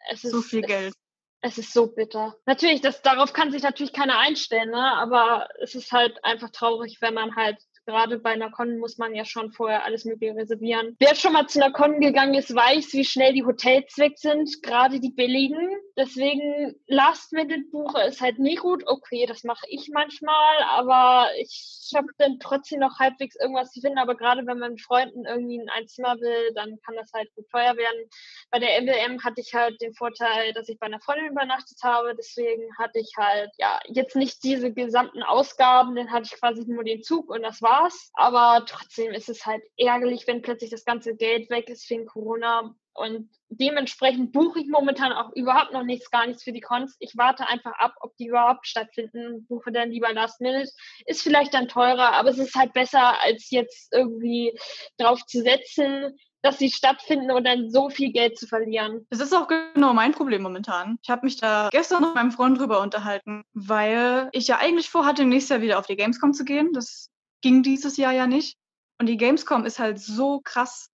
Es 0.09 0.23
so 0.23 0.39
ist, 0.39 0.49
viel 0.49 0.63
Geld 0.63 0.95
es 1.41 1.57
ist 1.57 1.73
so 1.73 1.87
bitter. 1.87 2.35
Natürlich, 2.45 2.81
das, 2.81 3.01
darauf 3.01 3.33
kann 3.33 3.51
sich 3.51 3.63
natürlich 3.63 3.93
keiner 3.93 4.19
einstellen, 4.19 4.71
ne? 4.71 4.93
aber 4.97 5.47
es 5.61 5.75
ist 5.75 5.91
halt 5.91 6.23
einfach 6.23 6.49
traurig, 6.49 6.97
wenn 7.01 7.13
man 7.13 7.35
halt 7.35 7.57
gerade 7.89 8.19
bei 8.19 8.29
einer 8.31 8.51
Con 8.51 8.77
muss 8.77 8.99
man 8.99 9.15
ja 9.15 9.25
schon 9.25 9.51
vorher 9.51 9.83
alles 9.83 10.05
Mögliche 10.05 10.35
reservieren. 10.35 10.95
Wer 10.99 11.15
schon 11.15 11.33
mal 11.33 11.47
zu 11.47 11.61
einer 11.61 11.73
Con 11.73 11.99
gegangen 11.99 12.35
ist, 12.35 12.53
weiß, 12.53 12.93
wie 12.93 13.03
schnell 13.03 13.33
die 13.33 13.43
Hotels 13.43 13.97
weg 13.97 14.17
sind, 14.17 14.61
gerade 14.61 14.99
die 14.99 15.09
billigen. 15.09 15.57
Deswegen 15.97 16.75
Last-Minute-Buche 16.87 18.03
ist 18.03 18.21
halt 18.21 18.37
nie 18.37 18.55
gut. 18.55 18.83
Okay, 18.85 19.25
das 19.25 19.43
mache 19.43 19.65
ich 19.69 19.89
manchmal, 19.91 20.63
aber 20.69 21.29
ich 21.39 21.91
habe 21.95 22.07
dann 22.19 22.39
trotzdem 22.39 22.79
noch 22.79 22.99
halbwegs 22.99 23.35
irgendwas 23.35 23.71
zu 23.71 23.81
finden. 23.81 23.97
Aber 23.97 24.15
gerade 24.15 24.45
wenn 24.45 24.59
man 24.59 24.71
mit 24.73 24.81
Freunden 24.81 25.25
irgendwie 25.25 25.59
ein 25.75 25.87
Zimmer 25.87 26.15
will, 26.19 26.53
dann 26.53 26.79
kann 26.85 26.95
das 26.95 27.11
halt 27.13 27.33
gut 27.35 27.49
teuer 27.49 27.75
werden. 27.75 28.09
Bei 28.51 28.59
der 28.59 28.81
MLM 28.81 29.23
hatte 29.23 29.41
ich 29.41 29.53
halt 29.55 29.81
den 29.81 29.95
Vorteil, 29.95 30.53
dass 30.53 30.69
ich 30.69 30.77
bei 30.77 30.85
einer 30.85 30.99
Freundin 30.99 31.31
übernachtet 31.31 31.79
habe. 31.83 32.13
Deswegen 32.15 32.63
hatte 32.77 32.99
ich 32.99 33.11
halt, 33.17 33.49
ja, 33.57 33.79
jetzt 33.87 34.15
nicht 34.15 34.43
diese 34.43 34.71
gesamten 34.71 35.23
Ausgaben, 35.23 35.95
dann 35.95 36.11
hatte 36.11 36.29
ich 36.31 36.39
quasi 36.39 36.63
nur 36.67 36.83
den 36.83 37.01
Zug 37.01 37.29
und 37.29 37.41
das 37.41 37.61
war 37.61 37.78
Spaß, 37.79 38.11
aber 38.13 38.65
trotzdem 38.65 39.13
ist 39.13 39.29
es 39.29 39.45
halt 39.45 39.63
ärgerlich, 39.77 40.27
wenn 40.27 40.41
plötzlich 40.41 40.69
das 40.69 40.85
ganze 40.85 41.15
Geld 41.15 41.49
weg 41.49 41.69
ist 41.69 41.89
wegen 41.89 42.05
Corona. 42.05 42.75
Und 42.93 43.29
dementsprechend 43.47 44.33
buche 44.33 44.59
ich 44.59 44.67
momentan 44.67 45.13
auch 45.13 45.31
überhaupt 45.33 45.71
noch 45.71 45.83
nichts, 45.83 46.11
gar 46.11 46.27
nichts 46.27 46.43
für 46.43 46.51
die 46.51 46.59
Cons. 46.59 46.97
Ich 46.99 47.15
warte 47.15 47.47
einfach 47.47 47.71
ab, 47.77 47.93
ob 48.01 48.15
die 48.17 48.27
überhaupt 48.27 48.67
stattfinden. 48.67 49.45
Buche 49.47 49.71
dann 49.71 49.91
lieber 49.91 50.11
Last 50.13 50.41
Minute. 50.41 50.69
Ist 51.05 51.21
vielleicht 51.21 51.53
dann 51.53 51.69
teurer, 51.69 52.13
aber 52.13 52.29
es 52.29 52.37
ist 52.37 52.55
halt 52.55 52.73
besser, 52.73 53.21
als 53.23 53.49
jetzt 53.51 53.93
irgendwie 53.93 54.53
drauf 54.97 55.25
zu 55.25 55.41
setzen, 55.41 56.17
dass 56.41 56.57
sie 56.57 56.69
stattfinden 56.69 57.31
und 57.31 57.45
dann 57.45 57.69
so 57.69 57.89
viel 57.89 58.11
Geld 58.11 58.37
zu 58.37 58.47
verlieren. 58.47 59.05
Das 59.09 59.19
ist 59.19 59.33
auch 59.33 59.47
genau 59.47 59.93
mein 59.93 60.13
Problem 60.13 60.41
momentan. 60.41 60.97
Ich 61.01 61.09
habe 61.09 61.25
mich 61.25 61.37
da 61.37 61.69
gestern 61.71 62.01
mit 62.01 62.15
meinem 62.15 62.31
Freund 62.31 62.59
drüber 62.59 62.81
unterhalten, 62.81 63.43
weil 63.53 64.29
ich 64.31 64.47
ja 64.47 64.57
eigentlich 64.57 64.89
vorhatte, 64.89 65.25
nächstes 65.25 65.49
Jahr 65.49 65.61
wieder 65.61 65.79
auf 65.79 65.85
die 65.85 65.97
Gamescom 65.97 66.33
zu 66.33 66.45
gehen. 66.45 66.71
Das 66.73 67.11
ging 67.41 67.63
dieses 67.63 67.97
Jahr 67.97 68.13
ja 68.13 68.27
nicht. 68.27 68.57
Und 68.99 69.07
die 69.07 69.17
Gamescom 69.17 69.65
ist 69.65 69.79
halt 69.79 69.99
so 69.99 70.41
krass, 70.43 70.89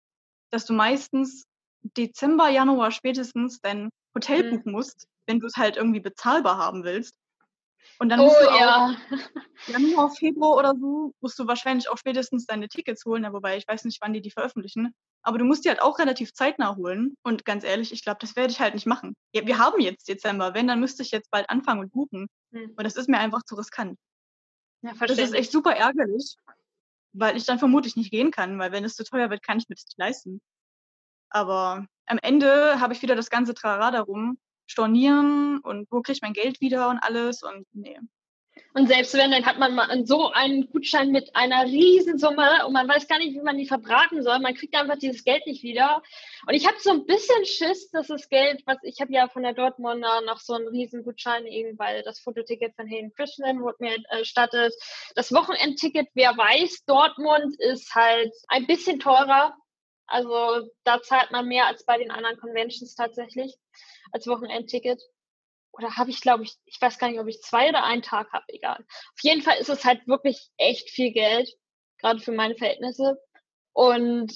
dass 0.50 0.66
du 0.66 0.72
meistens 0.72 1.44
Dezember, 1.96 2.48
Januar 2.48 2.90
spätestens 2.90 3.60
dein 3.60 3.90
Hotel 4.14 4.44
mhm. 4.44 4.56
buchen 4.56 4.72
musst, 4.72 5.06
wenn 5.26 5.40
du 5.40 5.46
es 5.46 5.56
halt 5.56 5.76
irgendwie 5.76 6.00
bezahlbar 6.00 6.58
haben 6.58 6.84
willst. 6.84 7.14
Und 7.98 8.08
dann 8.08 8.20
musst 8.20 8.36
oh, 8.40 8.44
du 8.44 8.58
ja. 8.58 8.96
Januar, 9.66 10.10
Februar 10.10 10.56
oder 10.56 10.74
so, 10.74 11.12
musst 11.20 11.38
du 11.38 11.46
wahrscheinlich 11.46 11.88
auch 11.88 11.98
spätestens 11.98 12.46
deine 12.46 12.68
Tickets 12.68 13.04
holen, 13.04 13.24
ja, 13.24 13.32
wobei 13.32 13.56
ich 13.56 13.66
weiß 13.66 13.84
nicht, 13.84 14.00
wann 14.00 14.12
die 14.12 14.20
die 14.20 14.30
veröffentlichen. 14.30 14.94
Aber 15.22 15.38
du 15.38 15.44
musst 15.44 15.64
die 15.64 15.68
halt 15.68 15.82
auch 15.82 15.98
relativ 15.98 16.32
zeitnah 16.32 16.76
holen. 16.76 17.14
Und 17.22 17.44
ganz 17.44 17.64
ehrlich, 17.64 17.92
ich 17.92 18.02
glaube, 18.02 18.18
das 18.20 18.34
werde 18.34 18.52
ich 18.52 18.60
halt 18.60 18.74
nicht 18.74 18.86
machen. 18.86 19.14
Ja, 19.34 19.46
wir 19.46 19.58
haben 19.58 19.80
jetzt 19.80 20.08
Dezember. 20.08 20.54
Wenn, 20.54 20.66
dann 20.66 20.80
müsste 20.80 21.02
ich 21.02 21.10
jetzt 21.10 21.30
bald 21.30 21.48
anfangen 21.48 21.80
und 21.80 21.92
buchen. 21.92 22.28
Mhm. 22.50 22.72
Und 22.76 22.84
das 22.84 22.96
ist 22.96 23.08
mir 23.08 23.18
einfach 23.18 23.42
zu 23.44 23.54
riskant. 23.54 23.98
Ja, 24.82 24.92
das 24.94 25.18
ist 25.18 25.34
echt 25.34 25.52
super 25.52 25.74
ärgerlich, 25.74 26.36
weil 27.12 27.36
ich 27.36 27.44
dann 27.44 27.58
vermutlich 27.58 27.96
nicht 27.96 28.10
gehen 28.10 28.30
kann, 28.30 28.58
weil 28.58 28.72
wenn 28.72 28.84
es 28.84 28.96
zu 28.96 29.04
teuer 29.04 29.30
wird, 29.30 29.42
kann 29.42 29.58
ich 29.58 29.68
mir 29.68 29.76
das 29.76 29.84
nicht 29.84 29.98
leisten. 29.98 30.40
Aber 31.30 31.86
am 32.06 32.18
Ende 32.18 32.80
habe 32.80 32.92
ich 32.92 33.02
wieder 33.02 33.14
das 33.14 33.30
ganze 33.30 33.54
Trara 33.54 33.90
darum, 33.90 34.38
stornieren 34.66 35.58
und 35.58 35.90
wo 35.90 36.02
kriege 36.02 36.16
ich 36.16 36.22
mein 36.22 36.32
Geld 36.32 36.60
wieder 36.60 36.88
und 36.88 36.98
alles 36.98 37.42
und 37.42 37.66
nee. 37.72 37.98
Und 38.74 38.86
selbst 38.86 39.14
wenn, 39.14 39.30
dann 39.30 39.44
hat 39.44 39.58
man 39.58 40.06
so 40.06 40.30
einen 40.30 40.70
Gutschein 40.70 41.10
mit 41.10 41.34
einer 41.36 41.64
Riesensumme 41.64 42.66
und 42.66 42.72
man 42.72 42.88
weiß 42.88 43.06
gar 43.06 43.18
nicht, 43.18 43.34
wie 43.34 43.42
man 43.42 43.58
die 43.58 43.66
verbraten 43.66 44.22
soll. 44.22 44.38
Man 44.40 44.54
kriegt 44.54 44.74
einfach 44.74 44.98
dieses 44.98 45.24
Geld 45.24 45.46
nicht 45.46 45.62
wieder. 45.62 46.02
Und 46.46 46.54
ich 46.54 46.66
habe 46.66 46.76
so 46.80 46.90
ein 46.90 47.04
bisschen 47.04 47.44
Schiss, 47.44 47.90
dass 47.90 48.06
das 48.06 48.28
Geld, 48.30 48.62
was 48.66 48.78
ich 48.82 49.00
habe 49.00 49.12
ja 49.12 49.28
von 49.28 49.42
der 49.42 49.52
Dortmunder 49.52 50.22
noch 50.22 50.38
so 50.38 50.54
einen 50.54 50.68
Riesengutschein, 50.68 51.46
eben 51.46 51.78
weil 51.78 52.02
das 52.02 52.20
Fototicket 52.20 52.74
von 52.74 52.86
Hayden 52.86 53.12
Christian 53.14 53.60
wurde 53.60 53.76
mir 53.80 53.96
erstattet. 54.08 54.74
Das 55.14 55.32
Wochenendticket, 55.32 56.08
wer 56.14 56.36
weiß, 56.36 56.84
Dortmund 56.86 57.54
ist 57.58 57.94
halt 57.94 58.32
ein 58.48 58.66
bisschen 58.66 59.00
teurer. 59.00 59.54
Also 60.06 60.68
da 60.84 61.00
zahlt 61.02 61.30
man 61.30 61.46
mehr 61.46 61.66
als 61.66 61.84
bei 61.84 61.98
den 61.98 62.10
anderen 62.10 62.38
Conventions 62.38 62.94
tatsächlich 62.94 63.54
als 64.12 64.26
Wochenendticket 64.26 65.00
oder 65.72 65.96
habe 65.96 66.10
ich, 66.10 66.20
glaube 66.20 66.44
ich, 66.44 66.54
ich 66.66 66.80
weiß 66.80 66.98
gar 66.98 67.08
nicht, 67.08 67.20
ob 67.20 67.26
ich 67.26 67.42
zwei 67.42 67.68
oder 67.68 67.84
einen 67.84 68.02
Tag 68.02 68.32
habe, 68.32 68.44
egal. 68.48 68.78
Auf 68.78 69.22
jeden 69.22 69.42
Fall 69.42 69.58
ist 69.58 69.70
es 69.70 69.84
halt 69.84 70.06
wirklich 70.06 70.50
echt 70.56 70.90
viel 70.90 71.12
Geld, 71.12 71.50
gerade 71.98 72.20
für 72.20 72.32
meine 72.32 72.54
Verhältnisse. 72.54 73.18
Und 73.72 74.32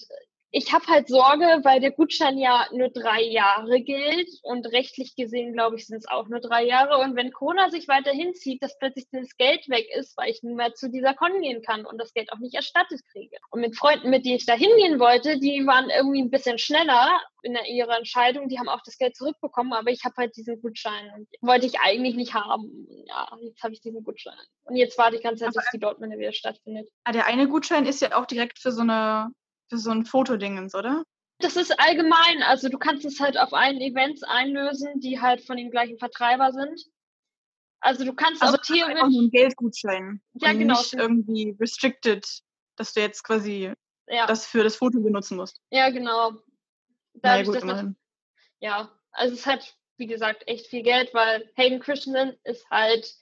ich 0.57 0.73
habe 0.73 0.87
halt 0.87 1.07
Sorge, 1.07 1.61
weil 1.65 1.81
der 1.81 1.91
Gutschein 1.91 2.39
ja 2.39 2.67
nur 2.73 2.89
drei 2.89 3.23
Jahre 3.23 3.83
gilt 3.83 4.31
und 4.43 4.65
rechtlich 4.73 5.15
gesehen, 5.15 5.53
glaube 5.53 5.77
ich, 5.77 5.87
sind 5.87 5.99
es 5.99 6.09
auch 6.09 6.29
nur 6.29 6.41
drei 6.41 6.65
Jahre. 6.65 6.97
Und 6.97 7.15
wenn 7.15 7.31
Corona 7.31 7.69
sich 7.69 7.89
weiter 7.89 8.11
hinzieht, 8.11 8.63
dass 8.63 8.79
plötzlich 8.79 9.07
das 9.13 9.37
Geld 9.37 9.69
weg 9.69 9.87
ist, 9.95 10.17
weil 10.17 10.31
ich 10.31 10.43
nicht 10.43 10.57
mehr 10.57 10.73
zu 10.73 10.89
dieser 10.91 11.13
Con 11.13 11.43
gehen 11.43 11.61
kann 11.61 11.85
und 11.85 11.99
das 11.99 12.15
Geld 12.15 12.33
auch 12.33 12.39
nicht 12.39 12.55
erstattet 12.55 13.03
kriege. 13.13 13.37
Und 13.51 13.61
mit 13.61 13.77
Freunden, 13.77 14.09
mit 14.09 14.25
denen 14.25 14.37
ich 14.37 14.47
da 14.47 14.55
hingehen 14.55 14.99
wollte, 14.99 15.39
die 15.39 15.67
waren 15.67 15.91
irgendwie 15.91 16.23
ein 16.23 16.31
bisschen 16.31 16.57
schneller 16.57 17.21
in 17.43 17.55
ihrer 17.67 17.99
Entscheidung, 17.99 18.49
die 18.49 18.59
haben 18.59 18.71
auch 18.71 18.83
das 18.83 18.97
Geld 18.97 19.15
zurückbekommen, 19.15 19.75
aber 19.75 19.91
ich 19.91 20.05
habe 20.07 20.15
halt 20.17 20.35
diesen 20.37 20.63
Gutschein 20.63 21.13
und 21.17 21.29
wollte 21.43 21.67
ich 21.67 21.81
eigentlich 21.81 22.17
nicht 22.17 22.33
haben. 22.33 22.89
Ja, 23.07 23.29
jetzt 23.43 23.63
habe 23.63 23.75
ich 23.75 23.83
diesen 23.83 24.03
Gutschein. 24.03 24.39
Und 24.65 24.77
jetzt 24.77 24.97
warte 24.97 25.17
ich 25.17 25.23
ganz 25.23 25.39
Zeit, 25.39 25.53
bis 25.53 25.69
die 25.71 25.79
Dortmund 25.79 26.17
wieder 26.17 26.33
stattfindet. 26.33 26.89
Ah, 27.05 27.13
der 27.13 27.27
eine 27.27 27.47
Gutschein 27.47 27.85
ist 27.85 28.01
ja 28.01 28.17
auch 28.17 28.25
direkt 28.25 28.59
für 28.59 28.73
so 28.73 28.81
eine 28.81 29.31
für 29.69 29.79
so 29.79 29.91
ein 29.91 30.05
Fotodingens, 30.05 30.75
oder? 30.75 31.05
Das 31.39 31.57
ist 31.57 31.79
allgemein. 31.79 32.43
Also 32.43 32.69
du 32.69 32.79
kannst 32.79 33.05
es 33.05 33.21
halt 33.21 33.39
auf 33.39 33.53
allen 33.53 33.81
Events 33.81 34.23
einlösen, 34.23 35.01
die 35.01 35.21
halt 35.21 35.43
von 35.43 35.57
dem 35.57 35.71
gleichen 35.71 35.99
Vertreiber 35.99 36.53
sind. 36.53 36.81
Also 37.81 38.05
du 38.05 38.15
kannst 38.15 38.43
also 38.43 38.57
auch 38.57 38.63
theoretisch 38.63 39.03
nur 39.03 39.21
einen 39.21 39.31
Geldgutschein. 39.31 40.23
Ja, 40.35 40.51
und 40.51 40.59
genau. 40.59 40.79
Nicht 40.79 40.95
irgendwie 40.95 41.57
restricted, 41.61 42.27
dass 42.77 42.95
du 42.95 43.01
jetzt 43.01 43.23
quasi 43.23 43.73
ja. 44.09 44.27
das 44.27 44.47
für 44.47 44.65
das 44.65 44.77
Foto 44.77 45.01
benutzen 45.01 45.37
musst. 45.37 45.61
Ja, 45.71 45.91
genau. 45.91 46.33
Dadurch, 47.15 47.61
gut, 47.61 47.69
das, 47.69 47.87
ja, 48.61 48.91
also 49.13 49.35
es 49.35 49.41
ist 49.41 49.47
halt, 49.47 49.77
wie 49.97 50.07
gesagt, 50.07 50.47
echt 50.47 50.67
viel 50.67 50.83
Geld, 50.83 51.15
weil 51.15 51.51
Hayden 51.57 51.81
Christensen 51.81 52.37
ist 52.45 52.69
halt 52.71 53.15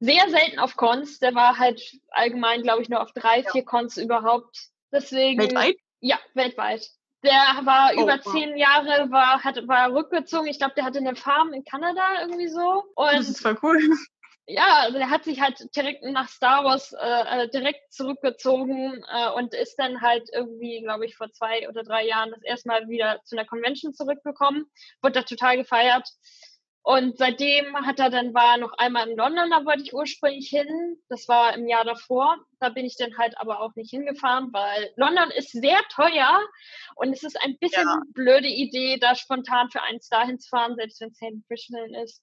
sehr 0.00 0.28
selten 0.28 0.58
auf 0.58 0.76
Cons. 0.76 1.18
Der 1.18 1.34
war 1.34 1.58
halt 1.58 1.98
allgemein, 2.10 2.62
glaube 2.62 2.82
ich, 2.82 2.88
nur 2.88 3.02
auf 3.02 3.12
drei, 3.12 3.40
ja. 3.40 3.50
vier 3.50 3.64
Cons 3.64 3.96
überhaupt 3.96 4.70
Deswegen, 4.96 5.40
weltweit? 5.40 5.76
Ja, 6.00 6.18
weltweit. 6.34 6.88
Der 7.22 7.60
war 7.64 7.92
oh, 7.96 8.02
über 8.02 8.20
zehn 8.20 8.56
Jahre, 8.56 9.10
war, 9.10 9.42
hat, 9.42 9.56
war 9.68 9.92
rückgezogen. 9.92 10.48
Ich 10.48 10.58
glaube, 10.58 10.74
der 10.74 10.84
hatte 10.84 10.98
eine 10.98 11.16
Farm 11.16 11.52
in 11.52 11.64
Kanada 11.64 12.20
irgendwie 12.22 12.48
so. 12.48 12.84
Und 12.94 13.12
das 13.12 13.28
ist 13.28 13.42
voll 13.42 13.58
cool. 13.62 13.78
Ja, 14.48 14.82
also 14.82 14.98
der 14.98 15.10
hat 15.10 15.24
sich 15.24 15.40
halt 15.40 15.74
direkt 15.74 16.04
nach 16.04 16.28
Star 16.28 16.62
Wars 16.62 16.92
äh, 16.92 17.42
äh, 17.42 17.48
direkt 17.48 17.92
zurückgezogen 17.92 19.04
äh, 19.12 19.28
und 19.30 19.52
ist 19.52 19.74
dann 19.74 20.00
halt 20.02 20.28
irgendwie, 20.32 20.82
glaube 20.82 21.04
ich, 21.04 21.16
vor 21.16 21.32
zwei 21.32 21.68
oder 21.68 21.82
drei 21.82 22.06
Jahren 22.06 22.30
das 22.30 22.44
erste 22.44 22.68
Mal 22.68 22.88
wieder 22.88 23.20
zu 23.24 23.36
einer 23.36 23.44
Convention 23.44 23.92
zurückgekommen. 23.92 24.70
Wurde 25.02 25.14
da 25.14 25.22
total 25.22 25.56
gefeiert. 25.56 26.08
Und 26.86 27.18
seitdem 27.18 27.74
hat 27.84 27.98
er 27.98 28.10
dann 28.10 28.32
war 28.32 28.58
noch 28.58 28.72
einmal 28.78 29.08
in 29.08 29.16
London, 29.16 29.50
da 29.50 29.64
wollte 29.64 29.82
ich 29.82 29.92
ursprünglich 29.92 30.48
hin. 30.48 30.96
Das 31.08 31.26
war 31.26 31.52
im 31.54 31.66
Jahr 31.66 31.84
davor. 31.84 32.36
Da 32.60 32.68
bin 32.68 32.86
ich 32.86 32.96
dann 32.96 33.18
halt 33.18 33.36
aber 33.38 33.58
auch 33.58 33.74
nicht 33.74 33.90
hingefahren, 33.90 34.52
weil 34.52 34.92
London 34.94 35.32
ist 35.32 35.50
sehr 35.50 35.80
teuer 35.92 36.40
und 36.94 37.12
es 37.12 37.24
ist 37.24 37.42
ein 37.42 37.58
bisschen 37.58 37.88
ja. 37.88 38.02
blöde 38.14 38.46
Idee, 38.46 38.98
da 39.00 39.16
spontan 39.16 39.68
für 39.68 39.82
eins 39.82 40.08
dahin 40.08 40.38
zu 40.38 40.48
fahren, 40.48 40.76
selbst 40.76 41.00
wenn 41.00 41.08
es 41.08 41.16
St. 41.16 41.44
Fishman 41.48 41.92
ist. 42.04 42.22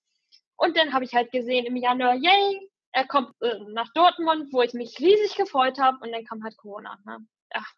Und 0.56 0.78
dann 0.78 0.94
habe 0.94 1.04
ich 1.04 1.14
halt 1.14 1.34
gesehen 1.34 1.66
im 1.66 1.76
Januar, 1.76 2.16
yay, 2.16 2.70
er 2.94 3.06
kommt 3.06 3.34
äh, 3.42 3.60
nach 3.74 3.92
Dortmund, 3.94 4.54
wo 4.54 4.62
ich 4.62 4.74
mich 4.74 4.98
riesig 4.98 5.36
gefreut 5.36 5.78
habe 5.78 5.98
und 6.00 6.14
dann 6.14 6.24
kam 6.24 6.42
halt 6.42 6.56
Corona. 6.56 6.98
Ne? 7.06 7.18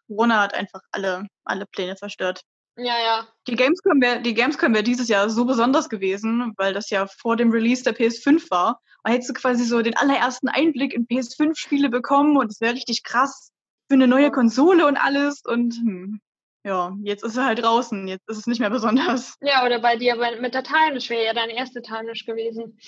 Corona 0.06 0.40
hat 0.40 0.54
einfach 0.54 0.82
alle, 0.92 1.26
alle 1.44 1.66
Pläne 1.66 1.96
zerstört. 1.96 2.42
Ja, 2.76 2.98
ja. 2.98 3.28
Die 3.46 3.56
Gamescom 3.56 4.00
wäre 4.02 4.20
die 4.20 4.34
Gamescom 4.34 4.74
wär 4.74 4.82
dieses 4.82 5.08
Jahr 5.08 5.30
so 5.30 5.46
besonders 5.46 5.88
gewesen, 5.88 6.52
weil 6.56 6.74
das 6.74 6.90
ja 6.90 7.06
vor 7.06 7.36
dem 7.36 7.50
Release 7.50 7.82
der 7.82 7.96
PS5 7.96 8.50
war. 8.50 8.80
Und 9.02 9.12
hättest 9.12 9.30
du 9.30 9.34
quasi 9.34 9.64
so 9.64 9.80
den 9.80 9.96
allerersten 9.96 10.48
Einblick 10.48 10.92
in 10.92 11.06
PS5-Spiele 11.06 11.88
bekommen 11.88 12.36
und 12.36 12.50
es 12.50 12.60
wäre 12.60 12.74
richtig 12.74 13.02
krass 13.02 13.50
für 13.88 13.94
eine 13.94 14.06
neue 14.06 14.30
Konsole 14.30 14.86
und 14.86 14.96
alles. 14.96 15.42
Und 15.44 15.74
hm, 15.74 16.20
ja, 16.64 16.94
jetzt 17.02 17.24
ist 17.24 17.36
er 17.36 17.46
halt 17.46 17.62
draußen, 17.62 18.08
jetzt 18.08 18.28
ist 18.28 18.38
es 18.38 18.46
nicht 18.46 18.60
mehr 18.60 18.70
besonders. 18.70 19.36
Ja, 19.40 19.64
oder 19.64 19.80
bei 19.80 19.96
dir 19.96 20.16
mit 20.40 20.52
der 20.52 20.64
Timelash 20.64 21.08
wäre 21.08 21.24
ja 21.24 21.32
deine 21.32 21.56
erste 21.56 21.80
Timelash 21.80 22.26
gewesen. 22.26 22.78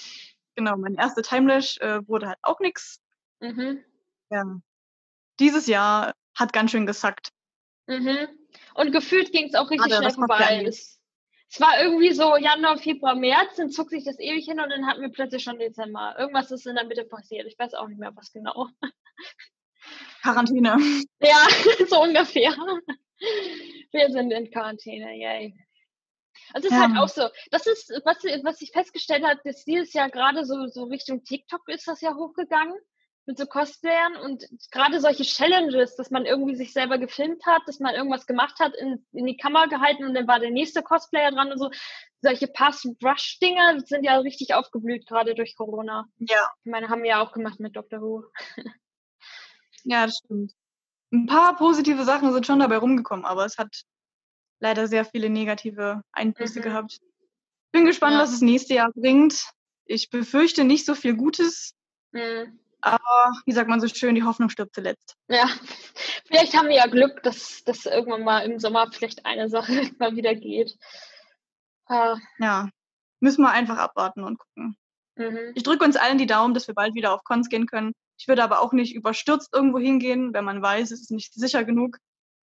Genau, 0.56 0.76
meine 0.76 0.98
erste 0.98 1.22
Timelash 1.22 1.78
äh, 1.78 2.06
wurde 2.08 2.28
halt 2.28 2.38
auch 2.42 2.60
nichts. 2.60 3.00
Mhm. 3.40 3.84
Ja. 4.30 4.60
Dieses 5.38 5.66
Jahr 5.68 6.14
hat 6.34 6.52
ganz 6.52 6.72
schön 6.72 6.84
gesackt. 6.84 7.30
Mhm. 7.86 8.37
Und 8.74 8.92
gefühlt 8.92 9.32
ging 9.32 9.46
es 9.46 9.54
auch 9.54 9.70
richtig 9.70 9.90
Gerade, 9.90 10.10
schnell 10.10 10.26
vorbei. 10.26 10.64
Es, 10.66 11.00
es 11.50 11.60
war 11.60 11.80
irgendwie 11.80 12.12
so 12.12 12.36
Januar, 12.36 12.76
Februar, 12.76 13.14
März, 13.14 13.56
dann 13.56 13.70
zog 13.70 13.90
sich 13.90 14.04
das 14.04 14.18
ewig 14.18 14.44
hin 14.44 14.60
und 14.60 14.70
dann 14.70 14.86
hatten 14.86 15.00
wir 15.00 15.10
plötzlich 15.10 15.42
schon 15.42 15.58
Dezember. 15.58 16.14
Irgendwas 16.18 16.50
ist 16.50 16.66
in 16.66 16.74
der 16.74 16.84
Mitte 16.84 17.04
passiert. 17.04 17.46
Ich 17.46 17.58
weiß 17.58 17.74
auch 17.74 17.88
nicht 17.88 17.98
mehr, 17.98 18.14
was 18.14 18.32
genau. 18.32 18.68
Quarantäne. 20.22 20.76
Ja, 21.20 21.46
so 21.88 22.02
ungefähr. 22.02 22.54
Wir 23.92 24.10
sind 24.10 24.30
in 24.30 24.50
Quarantäne, 24.50 25.16
yay. 25.16 25.54
Also 26.54 26.68
es 26.68 26.74
ist 26.74 26.80
halt 26.80 26.96
auch 26.98 27.08
so, 27.08 27.28
das 27.50 27.66
ist, 27.66 27.90
was, 28.04 28.18
was 28.44 28.62
ich 28.62 28.70
festgestellt 28.70 29.24
habe, 29.24 29.40
dass 29.44 29.64
dieses 29.64 29.92
Jahr 29.92 30.08
gerade 30.08 30.44
so, 30.44 30.66
so 30.66 30.84
Richtung 30.84 31.24
TikTok 31.24 31.68
ist 31.68 31.88
das 31.88 32.00
ja 32.00 32.14
hochgegangen 32.14 32.74
mit 33.28 33.36
so 33.36 33.44
Cosplayern 33.44 34.16
und 34.16 34.48
gerade 34.70 35.00
solche 35.00 35.22
Challenges, 35.22 35.96
dass 35.96 36.10
man 36.10 36.24
irgendwie 36.24 36.56
sich 36.56 36.72
selber 36.72 36.96
gefilmt 36.96 37.44
hat, 37.44 37.60
dass 37.66 37.78
man 37.78 37.94
irgendwas 37.94 38.26
gemacht 38.26 38.58
hat, 38.58 38.74
in, 38.74 39.06
in 39.12 39.26
die 39.26 39.36
Kamera 39.36 39.66
gehalten 39.66 40.04
und 40.04 40.14
dann 40.14 40.26
war 40.26 40.40
der 40.40 40.50
nächste 40.50 40.82
Cosplayer 40.82 41.30
dran 41.30 41.52
und 41.52 41.58
so. 41.58 41.70
Solche 42.22 42.48
Pass-Brush-Dinger 42.48 43.80
sind 43.84 44.02
ja 44.02 44.16
richtig 44.16 44.54
aufgeblüht, 44.54 45.06
gerade 45.06 45.34
durch 45.34 45.56
Corona. 45.56 46.06
Ja. 46.16 46.48
Ich 46.64 46.70
meine, 46.70 46.88
haben 46.88 47.02
wir 47.02 47.10
ja 47.10 47.22
auch 47.22 47.32
gemacht 47.32 47.60
mit 47.60 47.76
Dr. 47.76 48.00
Who. 48.00 48.24
ja, 49.84 50.06
das 50.06 50.16
stimmt. 50.24 50.54
Ein 51.12 51.26
paar 51.26 51.54
positive 51.56 52.04
Sachen 52.04 52.32
sind 52.32 52.46
schon 52.46 52.60
dabei 52.60 52.78
rumgekommen, 52.78 53.26
aber 53.26 53.44
es 53.44 53.58
hat 53.58 53.82
leider 54.58 54.88
sehr 54.88 55.04
viele 55.04 55.28
negative 55.28 56.02
Einflüsse 56.12 56.60
mhm. 56.60 56.64
gehabt. 56.64 56.98
Bin 57.72 57.84
gespannt, 57.84 58.14
ja. 58.14 58.20
was 58.20 58.30
das 58.30 58.40
nächste 58.40 58.72
Jahr 58.72 58.90
bringt. 58.90 59.50
Ich 59.84 60.08
befürchte 60.08 60.64
nicht 60.64 60.86
so 60.86 60.94
viel 60.94 61.14
Gutes. 61.14 61.74
Mhm. 62.12 62.58
Aber 62.80 63.32
wie 63.44 63.52
sagt 63.52 63.68
man 63.68 63.80
so 63.80 63.88
schön, 63.88 64.14
die 64.14 64.22
Hoffnung 64.22 64.50
stirbt 64.50 64.74
zuletzt. 64.74 65.16
Ja, 65.28 65.48
vielleicht 66.26 66.56
haben 66.56 66.68
wir 66.68 66.76
ja 66.76 66.86
Glück, 66.86 67.22
dass, 67.22 67.64
dass 67.64 67.86
irgendwann 67.86 68.22
mal 68.22 68.40
im 68.40 68.58
Sommer 68.58 68.90
vielleicht 68.92 69.26
eine 69.26 69.48
Sache 69.48 69.72
mal 69.98 70.14
wieder 70.14 70.34
geht. 70.34 70.76
Äh, 71.88 72.16
ja, 72.38 72.68
müssen 73.20 73.42
wir 73.42 73.50
einfach 73.50 73.78
abwarten 73.78 74.22
und 74.22 74.38
gucken. 74.38 74.76
Mhm. 75.16 75.52
Ich 75.54 75.64
drücke 75.64 75.84
uns 75.84 75.96
allen 75.96 76.18
die 76.18 76.26
Daumen, 76.26 76.54
dass 76.54 76.68
wir 76.68 76.74
bald 76.74 76.94
wieder 76.94 77.12
auf 77.12 77.24
Cons 77.24 77.48
gehen 77.48 77.66
können. 77.66 77.92
Ich 78.18 78.28
würde 78.28 78.44
aber 78.44 78.60
auch 78.60 78.72
nicht 78.72 78.94
überstürzt 78.94 79.50
irgendwo 79.52 79.78
hingehen, 79.78 80.32
wenn 80.32 80.44
man 80.44 80.62
weiß, 80.62 80.90
es 80.90 81.00
ist 81.00 81.10
nicht 81.10 81.34
sicher 81.34 81.64
genug, 81.64 81.98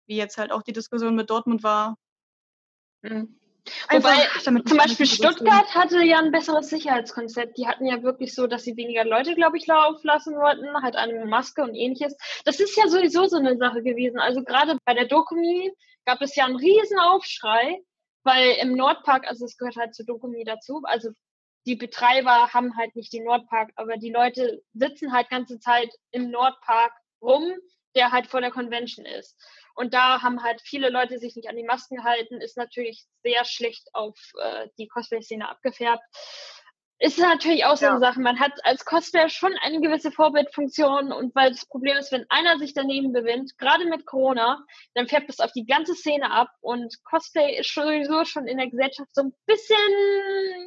wie 0.07 0.15
jetzt 0.15 0.37
halt 0.37 0.51
auch 0.51 0.63
die 0.63 0.73
Diskussion 0.73 1.15
mit 1.15 1.29
Dortmund 1.29 1.63
war. 1.63 1.97
Mhm. 3.01 3.39
Wobei, 3.89 4.27
zum 4.39 4.77
Beispiel 4.77 5.05
Stuttgart 5.05 5.73
hatte 5.73 6.03
ja 6.03 6.19
ein 6.19 6.31
besseres 6.31 6.69
Sicherheitskonzept. 6.69 7.57
Die 7.57 7.67
hatten 7.67 7.85
ja 7.85 8.03
wirklich 8.03 8.35
so, 8.35 8.45
dass 8.47 8.63
sie 8.63 8.77
weniger 8.77 9.05
Leute, 9.05 9.33
glaube 9.33 9.57
ich, 9.57 9.65
laufen 9.65 10.05
lassen 10.05 10.35
wollten, 10.35 10.81
halt 10.83 10.95
eine 10.95 11.25
Maske 11.25 11.63
und 11.63 11.73
ähnliches. 11.73 12.15
Das 12.43 12.59
ist 12.59 12.77
ja 12.77 12.87
sowieso 12.87 13.25
so 13.25 13.37
eine 13.37 13.57
Sache 13.57 13.81
gewesen. 13.81 14.19
Also 14.19 14.43
gerade 14.43 14.77
bei 14.85 14.93
der 14.93 15.05
Dokumi 15.05 15.71
gab 16.05 16.21
es 16.21 16.35
ja 16.35 16.45
einen 16.45 16.57
riesen 16.57 16.99
Aufschrei, 16.99 17.81
weil 18.23 18.57
im 18.61 18.73
Nordpark, 18.73 19.27
also 19.27 19.45
es 19.45 19.57
gehört 19.57 19.77
halt 19.77 19.95
zur 19.95 20.05
Dokumi 20.05 20.43
dazu, 20.43 20.81
also 20.83 21.09
die 21.65 21.75
Betreiber 21.75 22.53
haben 22.53 22.77
halt 22.77 22.95
nicht 22.95 23.11
den 23.13 23.23
Nordpark, 23.23 23.71
aber 23.75 23.97
die 23.97 24.11
Leute 24.11 24.61
sitzen 24.73 25.11
halt 25.11 25.29
ganze 25.29 25.59
Zeit 25.59 25.89
im 26.11 26.29
Nordpark 26.29 26.91
rum, 27.21 27.55
der 27.95 28.11
halt 28.11 28.27
vor 28.27 28.41
der 28.41 28.51
Convention 28.51 29.05
ist. 29.05 29.35
Und 29.75 29.93
da 29.93 30.21
haben 30.21 30.41
halt 30.41 30.61
viele 30.61 30.89
Leute 30.89 31.19
sich 31.19 31.35
nicht 31.35 31.49
an 31.49 31.57
die 31.57 31.63
Masken 31.63 31.97
gehalten, 31.97 32.41
ist 32.41 32.57
natürlich 32.57 33.05
sehr 33.23 33.43
schlecht 33.45 33.89
auf 33.93 34.17
äh, 34.41 34.69
die 34.77 34.87
Cosplay-Szene 34.87 35.47
abgefärbt. 35.47 36.03
Ist 36.97 37.19
natürlich 37.19 37.65
auch 37.65 37.75
so 37.75 37.87
eine 37.87 37.99
Sache. 37.99 38.21
Man 38.21 38.39
hat 38.39 38.53
als 38.63 38.85
Cosplayer 38.85 39.27
schon 39.27 39.53
eine 39.61 39.81
gewisse 39.81 40.11
Vorbildfunktion 40.11 41.11
und 41.11 41.35
weil 41.35 41.51
das 41.51 41.65
Problem 41.65 41.97
ist, 41.97 42.13
wenn 42.13 42.25
einer 42.29 42.57
sich 42.57 42.73
daneben 42.73 43.11
bewindet, 43.11 43.57
gerade 43.57 43.83
mit 43.85 44.05
Corona, 44.05 44.63
dann 44.93 45.09
färbt 45.09 45.29
es 45.29 45.41
auf 45.41 45.51
die 45.51 45.65
ganze 45.65 45.93
Szene 45.93 46.31
ab 46.31 46.47
und 46.61 46.95
Cosplay 47.03 47.59
ist 47.59 47.73
sowieso 47.73 48.23
schon 48.23 48.47
in 48.47 48.57
der 48.57 48.69
Gesellschaft 48.69 49.09
so 49.11 49.23
ein 49.23 49.33
bisschen, 49.45 49.77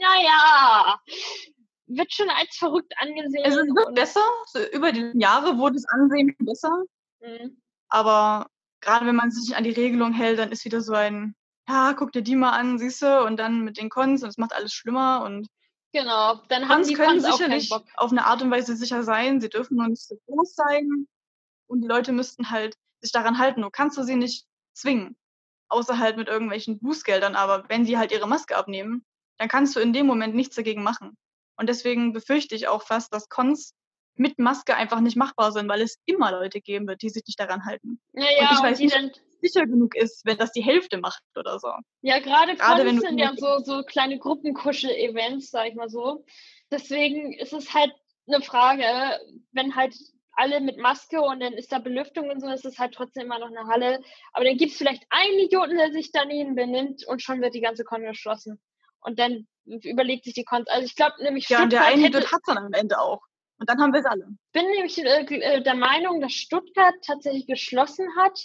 naja, 0.01 1.01
wird 1.87 2.13
schon 2.13 2.29
als 2.29 2.55
verrückt 2.57 2.93
angesehen. 2.99 3.45
Es 3.47 3.57
wird 3.57 3.95
besser. 3.95 4.29
So 4.49 4.63
über 4.67 4.93
die 4.93 5.11
Jahre 5.15 5.57
wurde 5.57 5.77
das 5.77 5.87
Ansehen 5.87 6.37
besser. 6.41 6.85
Mhm. 7.21 7.63
Aber 7.89 8.51
gerade 8.81 9.07
wenn 9.07 9.17
man 9.17 9.31
sich 9.31 9.57
an 9.57 9.65
die 9.65 9.71
Regelung 9.71 10.13
hält, 10.13 10.39
dann 10.39 10.53
ist 10.53 10.65
wieder 10.65 10.81
so 10.81 10.95
ein, 10.95 11.35
ja, 11.69 11.93
guck 11.93 12.13
dir 12.13 12.23
die 12.23 12.37
mal 12.37 12.51
an, 12.51 12.79
siehst 12.79 13.03
du, 13.03 13.25
und 13.25 13.37
dann 13.39 13.63
mit 13.63 13.77
den 13.79 13.91
Cons 13.91 14.23
und 14.23 14.29
es 14.29 14.39
macht 14.39 14.53
alles 14.53 14.73
schlimmer 14.73 15.23
und 15.25 15.49
Genau, 15.93 16.43
dann 16.49 16.69
haben 16.69 16.87
die 16.87 16.93
können 16.95 17.23
Cons 17.23 17.39
sicherlich 17.39 17.73
auf 17.97 18.11
eine 18.11 18.27
Art 18.27 18.43
und 18.43 18.51
Weise 18.51 18.77
sicher 18.77 19.03
sein, 19.03 19.41
sie 19.41 19.49
dürfen 19.49 19.77
nur 19.79 19.89
nicht 19.89 20.07
so 20.07 20.17
groß 20.27 20.55
sein 20.55 21.07
und 21.67 21.81
die 21.81 21.89
Leute 21.89 22.13
müssten 22.13 22.51
halt 22.51 22.75
sich 23.01 23.13
daran 23.13 23.39
halten. 23.39 23.63
Du 23.63 23.71
kannst 23.71 23.97
du 23.97 24.03
sie 24.03 24.17
nicht 24.17 24.45
zwingen, 24.75 25.17
außer 25.69 25.99
halt 25.99 26.17
mit 26.17 26.29
irgendwelchen 26.29 26.79
Bußgeldern, 26.79 27.37
aber 27.37 27.69
wenn 27.69 27.87
sie 27.87 27.97
halt 27.97 28.13
ihre 28.13 28.29
Maske 28.29 28.57
abnehmen, 28.57 29.05
dann 29.39 29.49
kannst 29.49 29.77
du 29.77 29.81
in 29.81 29.93
dem 29.93 30.07
Moment 30.07 30.35
nichts 30.35 30.57
dagegen 30.57 30.83
machen. 30.83 31.17
Und 31.57 31.69
deswegen 31.69 32.13
befürchte 32.13 32.55
ich 32.55 32.69
auch 32.69 32.83
fast, 32.83 33.13
dass 33.13 33.29
Cons 33.29 33.75
mit 34.19 34.39
Maske 34.39 34.77
einfach 34.77 35.01
nicht 35.01 35.17
machbar 35.17 35.53
sind, 35.53 35.69
weil 35.69 35.83
es 35.83 35.99
immer 36.05 36.33
Leute 36.33 36.61
geben 36.61 36.87
wird, 36.87 37.03
die 37.03 37.11
sich 37.11 37.23
nicht 37.27 37.41
daran 37.41 37.65
halten. 37.65 38.01
Ja, 38.13 38.25
ja, 38.25 38.51
und 38.51 38.57
ich 38.57 38.63
weiß 38.63 38.79
nicht, 38.79 38.95
dann 38.95 39.11
sicher 39.41 39.67
genug 39.67 39.95
ist, 39.95 40.25
wenn 40.25 40.39
das 40.39 40.53
die 40.53 40.63
Hälfte 40.63 40.99
macht 40.99 41.23
oder 41.37 41.59
so. 41.59 41.73
Ja, 42.03 42.19
gerade 42.19 42.57
gerade 42.57 42.99
sind 42.99 43.19
ja 43.19 43.33
so, 43.37 43.59
so 43.59 43.83
kleine 43.83 44.19
Gruppenkuschel-Events, 44.19 45.51
sag 45.51 45.69
ich 45.69 45.75
mal 45.75 45.89
so. 45.89 46.25
Deswegen 46.71 47.33
ist 47.35 47.53
es 47.53 47.73
halt 47.73 47.93
eine 48.27 48.43
Frage, 48.43 48.85
wenn 49.53 49.75
halt 49.75 49.95
alle 50.33 50.61
mit 50.61 50.79
Maske 50.79 51.21
und 51.21 51.41
dann 51.41 51.55
ist 51.55 51.73
da 51.73 51.79
Belüftung 51.79 52.31
und 52.31 52.41
so, 52.41 52.49
ist 52.49 52.65
es 52.65 52.79
halt 52.79 52.95
trotzdem 52.95 53.25
immer 53.25 53.41
noch 53.41 53.49
eine 53.49 53.67
Halle. 53.67 54.01
Aber 54.33 54.45
dann 54.45 54.57
gibt 54.57 54.73
es 54.73 54.79
vielleicht 54.79 55.05
einen 55.11 55.39
Idioten, 55.41 55.77
der 55.77 55.91
sich 55.93 56.13
daneben 56.13 56.55
benimmt 56.55 57.05
und 57.07 57.23
schon 57.23 57.41
wird 57.41 57.55
die 57.55 57.61
ganze 57.61 57.85
Con 57.85 58.03
geschlossen. 58.03 58.61
Und 59.01 59.19
dann 59.19 59.47
überlegt 59.65 60.25
sich 60.25 60.35
die 60.35 60.45
Kon. 60.45 60.65
Also 60.69 60.87
ich 60.87 60.95
glaube 60.95 61.15
nämlich 61.23 61.49
Ja, 61.49 61.63
und 61.63 61.73
der 61.73 61.85
eine 61.85 62.07
Idiot 62.07 62.33
hat 62.33 62.41
dann 62.47 62.59
am 62.59 62.73
Ende 62.73 63.01
auch. 63.01 63.21
Und 63.59 63.69
dann 63.69 63.81
haben 63.81 63.93
wir 63.93 64.01
es 64.01 64.07
alle. 64.07 64.27
Ich 64.31 64.53
bin 64.53 64.71
nämlich 64.71 64.99
äh, 64.99 65.57
äh, 65.57 65.63
der 65.63 65.75
Meinung, 65.75 66.21
dass 66.21 66.33
Stuttgart 66.33 66.95
tatsächlich 67.05 67.47
geschlossen 67.47 68.07
hat, 68.17 68.39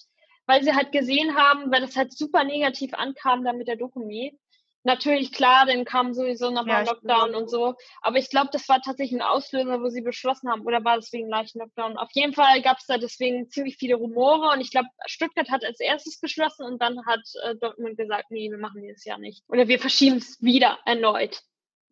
weil 0.48 0.64
sie 0.64 0.74
halt 0.74 0.92
gesehen 0.92 1.36
haben, 1.36 1.72
weil 1.72 1.82
das 1.82 1.96
halt 1.96 2.18
super 2.18 2.44
negativ 2.44 2.94
ankam 2.94 3.44
da 3.44 3.54
mit 3.54 3.68
der 3.68 3.78
Dokumi. 3.78 4.38
Natürlich, 4.86 5.32
klar, 5.32 5.66
dann 5.66 5.86
kam 5.86 6.14
sowieso 6.14 6.50
nochmal 6.50 6.84
ja, 6.84 6.92
Lockdown 6.92 7.36
und 7.36 7.50
so. 7.50 7.76
Aber 8.02 8.18
ich 8.18 8.30
glaube, 8.30 8.50
das 8.52 8.68
war 8.68 8.82
tatsächlich 8.82 9.18
ein 9.18 9.26
Auslöser, 9.26 9.82
wo 9.82 9.88
sie 9.88 10.02
beschlossen 10.02 10.50
haben, 10.50 10.64
oder 10.64 10.84
war 10.84 10.98
das 10.98 11.14
wegen 11.14 11.30
leichten 11.30 11.60
Lockdown? 11.60 11.98
Auf 11.98 12.10
jeden 12.12 12.34
Fall 12.34 12.62
gab 12.62 12.80
es 12.80 12.86
da 12.88 12.98
deswegen 12.98 13.50
ziemlich 13.50 13.78
viele 13.78 13.96
Rumore 13.96 14.52
und 14.52 14.60
ich 14.60 14.72
glaube, 14.72 14.90
Stuttgart 15.06 15.50
hat 15.50 15.64
als 15.64 15.80
erstes 15.80 16.20
geschlossen 16.20 16.66
und 16.66 16.82
dann 16.82 17.06
hat 17.06 17.22
äh, 17.44 17.56
Dortmund 17.56 17.96
gesagt, 17.96 18.26
nee, 18.30 18.52
wir 18.52 18.58
machen 18.58 18.82
dieses 18.82 19.06
Jahr 19.06 19.20
nicht. 19.20 19.44
Oder 19.48 19.70
wir 19.70 19.80
verschieben 19.80 20.18
es 20.18 20.42
wieder 20.42 20.80
erneut 20.86 21.44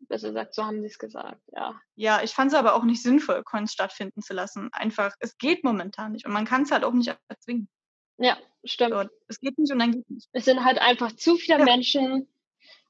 besser 0.07 0.29
gesagt, 0.29 0.53
so 0.53 0.65
haben 0.65 0.81
sie 0.81 0.87
es 0.87 0.99
gesagt, 0.99 1.41
ja. 1.53 1.79
Ja, 1.95 2.21
ich 2.23 2.31
fand 2.31 2.51
es 2.51 2.57
aber 2.57 2.75
auch 2.75 2.83
nicht 2.83 3.01
sinnvoll, 3.01 3.43
Cons 3.43 3.71
stattfinden 3.71 4.21
zu 4.21 4.33
lassen. 4.33 4.69
Einfach, 4.71 5.13
es 5.19 5.37
geht 5.37 5.63
momentan 5.63 6.13
nicht 6.13 6.25
und 6.25 6.33
man 6.33 6.45
kann 6.45 6.63
es 6.63 6.71
halt 6.71 6.83
auch 6.83 6.93
nicht 6.93 7.15
erzwingen. 7.27 7.69
Ja, 8.17 8.37
stimmt. 8.63 8.93
So, 8.93 9.03
es 9.27 9.39
geht 9.39 9.57
nicht 9.57 9.71
und 9.71 9.79
dann 9.79 9.91
geht 9.91 10.09
nicht. 10.09 10.29
Es 10.31 10.45
sind 10.45 10.63
halt 10.63 10.79
einfach 10.79 11.11
zu 11.13 11.35
viele 11.37 11.59
ja. 11.59 11.65
Menschen 11.65 12.27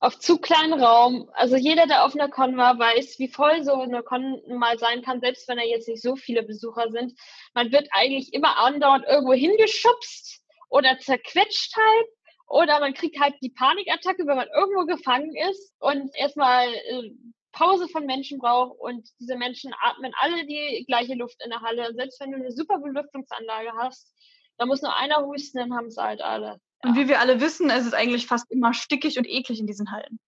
auf 0.01 0.18
zu 0.20 0.39
kleinen 0.39 0.74
Raum. 0.74 1.30
Also 1.34 1.55
jeder, 1.55 1.86
der 1.86 2.03
auf 2.03 2.16
einer 2.16 2.28
Con 2.28 2.57
war, 2.57 2.78
weiß, 2.78 3.20
wie 3.20 3.30
voll 3.30 3.64
so 3.64 3.74
eine 3.74 4.01
Con 4.01 4.41
mal 4.47 4.78
sein 4.80 5.03
kann, 5.03 5.22
selbst 5.22 5.47
wenn 5.47 5.57
da 5.57 5.64
jetzt 5.64 5.88
nicht 5.88 6.01
so 6.01 6.16
viele 6.16 6.43
Besucher 6.43 6.89
sind. 6.91 7.14
Man 7.53 7.72
wird 7.72 7.88
eigentlich 7.91 8.34
immer 8.34 8.57
andauernd 8.57 9.05
irgendwo 9.07 9.34
hingeschubst 9.34 10.41
oder 10.70 10.97
zerquetscht 10.99 11.76
halt 11.78 12.07
oder 12.51 12.81
man 12.81 12.93
kriegt 12.93 13.19
halt 13.19 13.35
die 13.41 13.49
Panikattacke, 13.49 14.27
wenn 14.27 14.35
man 14.35 14.49
irgendwo 14.53 14.85
gefangen 14.85 15.33
ist 15.49 15.73
und 15.79 16.13
erstmal 16.15 16.67
äh, 16.67 17.11
Pause 17.53 17.87
von 17.87 18.05
Menschen 18.05 18.39
braucht 18.39 18.77
und 18.79 19.07
diese 19.19 19.37
Menschen 19.37 19.73
atmen 19.81 20.11
alle 20.19 20.45
die 20.45 20.83
gleiche 20.85 21.15
Luft 21.15 21.37
in 21.43 21.49
der 21.49 21.61
Halle. 21.61 21.89
Und 21.89 21.95
selbst 21.95 22.19
wenn 22.19 22.31
du 22.31 22.37
eine 22.37 22.51
super 22.51 22.79
Belüftungsanlage 22.79 23.71
hast, 23.77 24.13
da 24.57 24.65
muss 24.65 24.81
nur 24.81 24.95
einer 24.95 25.25
husten, 25.25 25.59
dann 25.59 25.73
haben 25.73 25.87
es 25.87 25.97
halt 25.97 26.21
alle. 26.21 26.59
Ja. 26.83 26.89
Und 26.89 26.97
wie 26.97 27.07
wir 27.07 27.21
alle 27.21 27.39
wissen, 27.39 27.69
es 27.69 27.85
ist 27.85 27.93
eigentlich 27.93 28.27
fast 28.27 28.51
immer 28.51 28.73
stickig 28.73 29.17
und 29.17 29.27
eklig 29.27 29.59
in 29.59 29.67
diesen 29.67 29.89
Hallen. 29.91 30.19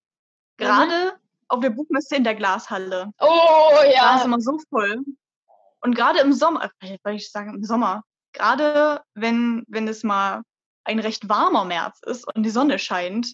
Gerade 0.57 1.13
mhm. 1.13 1.19
auf 1.49 1.59
der 1.59 1.71
Buchmesse 1.71 2.15
in 2.15 2.23
der 2.23 2.35
Glashalle. 2.35 3.11
Oh 3.19 3.71
ja. 3.93 4.01
Da 4.01 4.15
ist 4.17 4.25
immer 4.25 4.39
so 4.39 4.59
voll. 4.69 5.03
Und 5.81 5.95
gerade 5.95 6.19
im 6.19 6.31
Sommer, 6.31 6.71
weil 7.03 7.15
ich 7.15 7.29
sagen, 7.29 7.55
im 7.55 7.63
Sommer, 7.63 8.03
gerade 8.31 9.01
wenn, 9.13 9.65
wenn 9.67 9.89
es 9.89 10.03
mal 10.03 10.43
ein 10.83 10.99
recht 10.99 11.29
warmer 11.29 11.65
März 11.65 12.01
ist 12.05 12.27
und 12.33 12.43
die 12.43 12.49
Sonne 12.49 12.79
scheint, 12.79 13.33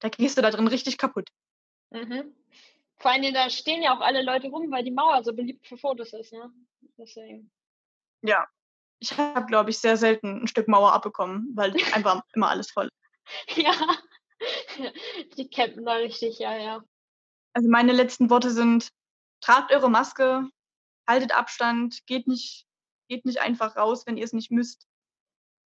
da 0.00 0.08
gehst 0.08 0.36
du 0.36 0.42
da 0.42 0.50
drin 0.50 0.68
richtig 0.68 0.98
kaputt. 0.98 1.30
Mhm. 1.90 2.34
Vor 2.98 3.10
allem, 3.10 3.34
da 3.34 3.50
stehen 3.50 3.82
ja 3.82 3.96
auch 3.96 4.00
alle 4.00 4.22
Leute 4.22 4.48
rum, 4.48 4.70
weil 4.70 4.84
die 4.84 4.90
Mauer 4.90 5.22
so 5.22 5.34
beliebt 5.34 5.66
für 5.66 5.76
Fotos 5.76 6.12
ist, 6.12 6.32
ne? 6.32 6.50
Deswegen. 6.96 7.50
Ja. 8.22 8.46
Ich 8.98 9.16
habe, 9.18 9.44
glaube 9.46 9.68
ich, 9.68 9.78
sehr 9.78 9.98
selten 9.98 10.42
ein 10.42 10.46
Stück 10.46 10.68
Mauer 10.68 10.92
abbekommen, 10.92 11.52
weil 11.54 11.74
einfach 11.92 12.22
immer 12.34 12.48
alles 12.48 12.70
voll 12.70 12.86
ist. 12.86 13.56
Ja, 13.58 13.74
die 15.36 15.50
campen 15.50 15.84
da 15.84 15.94
richtig, 15.94 16.38
ja, 16.38 16.56
ja. 16.56 16.82
Also 17.52 17.68
meine 17.68 17.92
letzten 17.92 18.30
Worte 18.30 18.50
sind, 18.50 18.90
tragt 19.40 19.70
eure 19.72 19.90
Maske, 19.90 20.48
haltet 21.06 21.32
Abstand, 21.32 22.06
geht 22.06 22.26
nicht, 22.26 22.66
geht 23.08 23.24
nicht 23.26 23.40
einfach 23.40 23.76
raus, 23.76 24.06
wenn 24.06 24.16
ihr 24.16 24.24
es 24.24 24.32
nicht 24.32 24.50
müsst. 24.50 24.86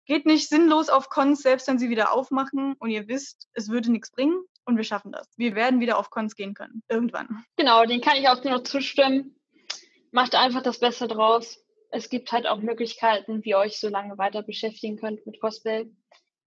Geht 0.09 0.25
nicht 0.25 0.49
sinnlos 0.49 0.89
auf 0.89 1.09
Cons, 1.09 1.43
selbst 1.43 1.67
wenn 1.67 1.77
sie 1.77 1.91
wieder 1.91 2.11
aufmachen 2.11 2.73
und 2.79 2.89
ihr 2.89 3.07
wisst, 3.07 3.47
es 3.53 3.69
würde 3.69 3.91
nichts 3.91 4.09
bringen 4.09 4.41
und 4.65 4.75
wir 4.75 4.83
schaffen 4.83 5.11
das. 5.11 5.29
Wir 5.37 5.53
werden 5.53 5.81
wieder 5.81 5.99
auf 5.99 6.09
Cons 6.09 6.35
gehen 6.35 6.55
können. 6.55 6.81
Irgendwann. 6.89 7.45
Genau, 7.57 7.85
den 7.85 8.01
kann 8.01 8.17
ich 8.17 8.27
auch 8.27 8.43
nur 8.43 8.63
zustimmen. 8.63 9.35
Macht 10.11 10.33
einfach 10.33 10.63
das 10.63 10.79
Beste 10.79 11.07
draus. 11.07 11.63
Es 11.91 12.09
gibt 12.09 12.31
halt 12.31 12.47
auch 12.47 12.57
Möglichkeiten, 12.57 13.45
wie 13.45 13.51
ihr 13.51 13.59
euch 13.59 13.79
so 13.79 13.87
lange 13.87 14.17
weiter 14.17 14.41
beschäftigen 14.41 14.97
könnt 14.97 15.23
mit 15.27 15.39
Cosplay, 15.39 15.85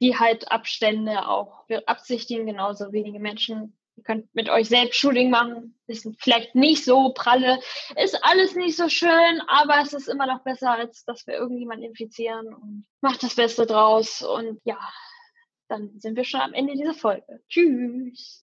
die 0.00 0.18
halt 0.18 0.50
Abstände 0.50 1.28
auch 1.28 1.64
beabsichtigen, 1.68 2.46
genauso 2.46 2.92
wenige 2.92 3.20
Menschen 3.20 3.78
Ihr 3.96 4.04
könnt 4.04 4.34
mit 4.34 4.48
euch 4.48 4.68
selbst 4.68 4.98
Shooting 4.98 5.30
machen. 5.30 5.78
Ist 5.86 6.08
vielleicht 6.18 6.54
nicht 6.54 6.84
so 6.84 7.12
pralle. 7.12 7.60
Ist 7.96 8.24
alles 8.24 8.54
nicht 8.54 8.76
so 8.76 8.88
schön, 8.88 9.42
aber 9.46 9.80
es 9.82 9.92
ist 9.92 10.08
immer 10.08 10.26
noch 10.26 10.42
besser, 10.42 10.72
als 10.72 11.04
dass 11.04 11.26
wir 11.26 11.34
irgendjemanden 11.34 11.86
infizieren 11.86 12.54
und 12.54 12.86
macht 13.00 13.22
das 13.22 13.34
Beste 13.34 13.66
draus. 13.66 14.22
Und 14.22 14.60
ja, 14.64 14.78
dann 15.68 15.98
sind 16.00 16.16
wir 16.16 16.24
schon 16.24 16.40
am 16.40 16.54
Ende 16.54 16.74
dieser 16.74 16.94
Folge. 16.94 17.42
Tschüss. 17.48 18.41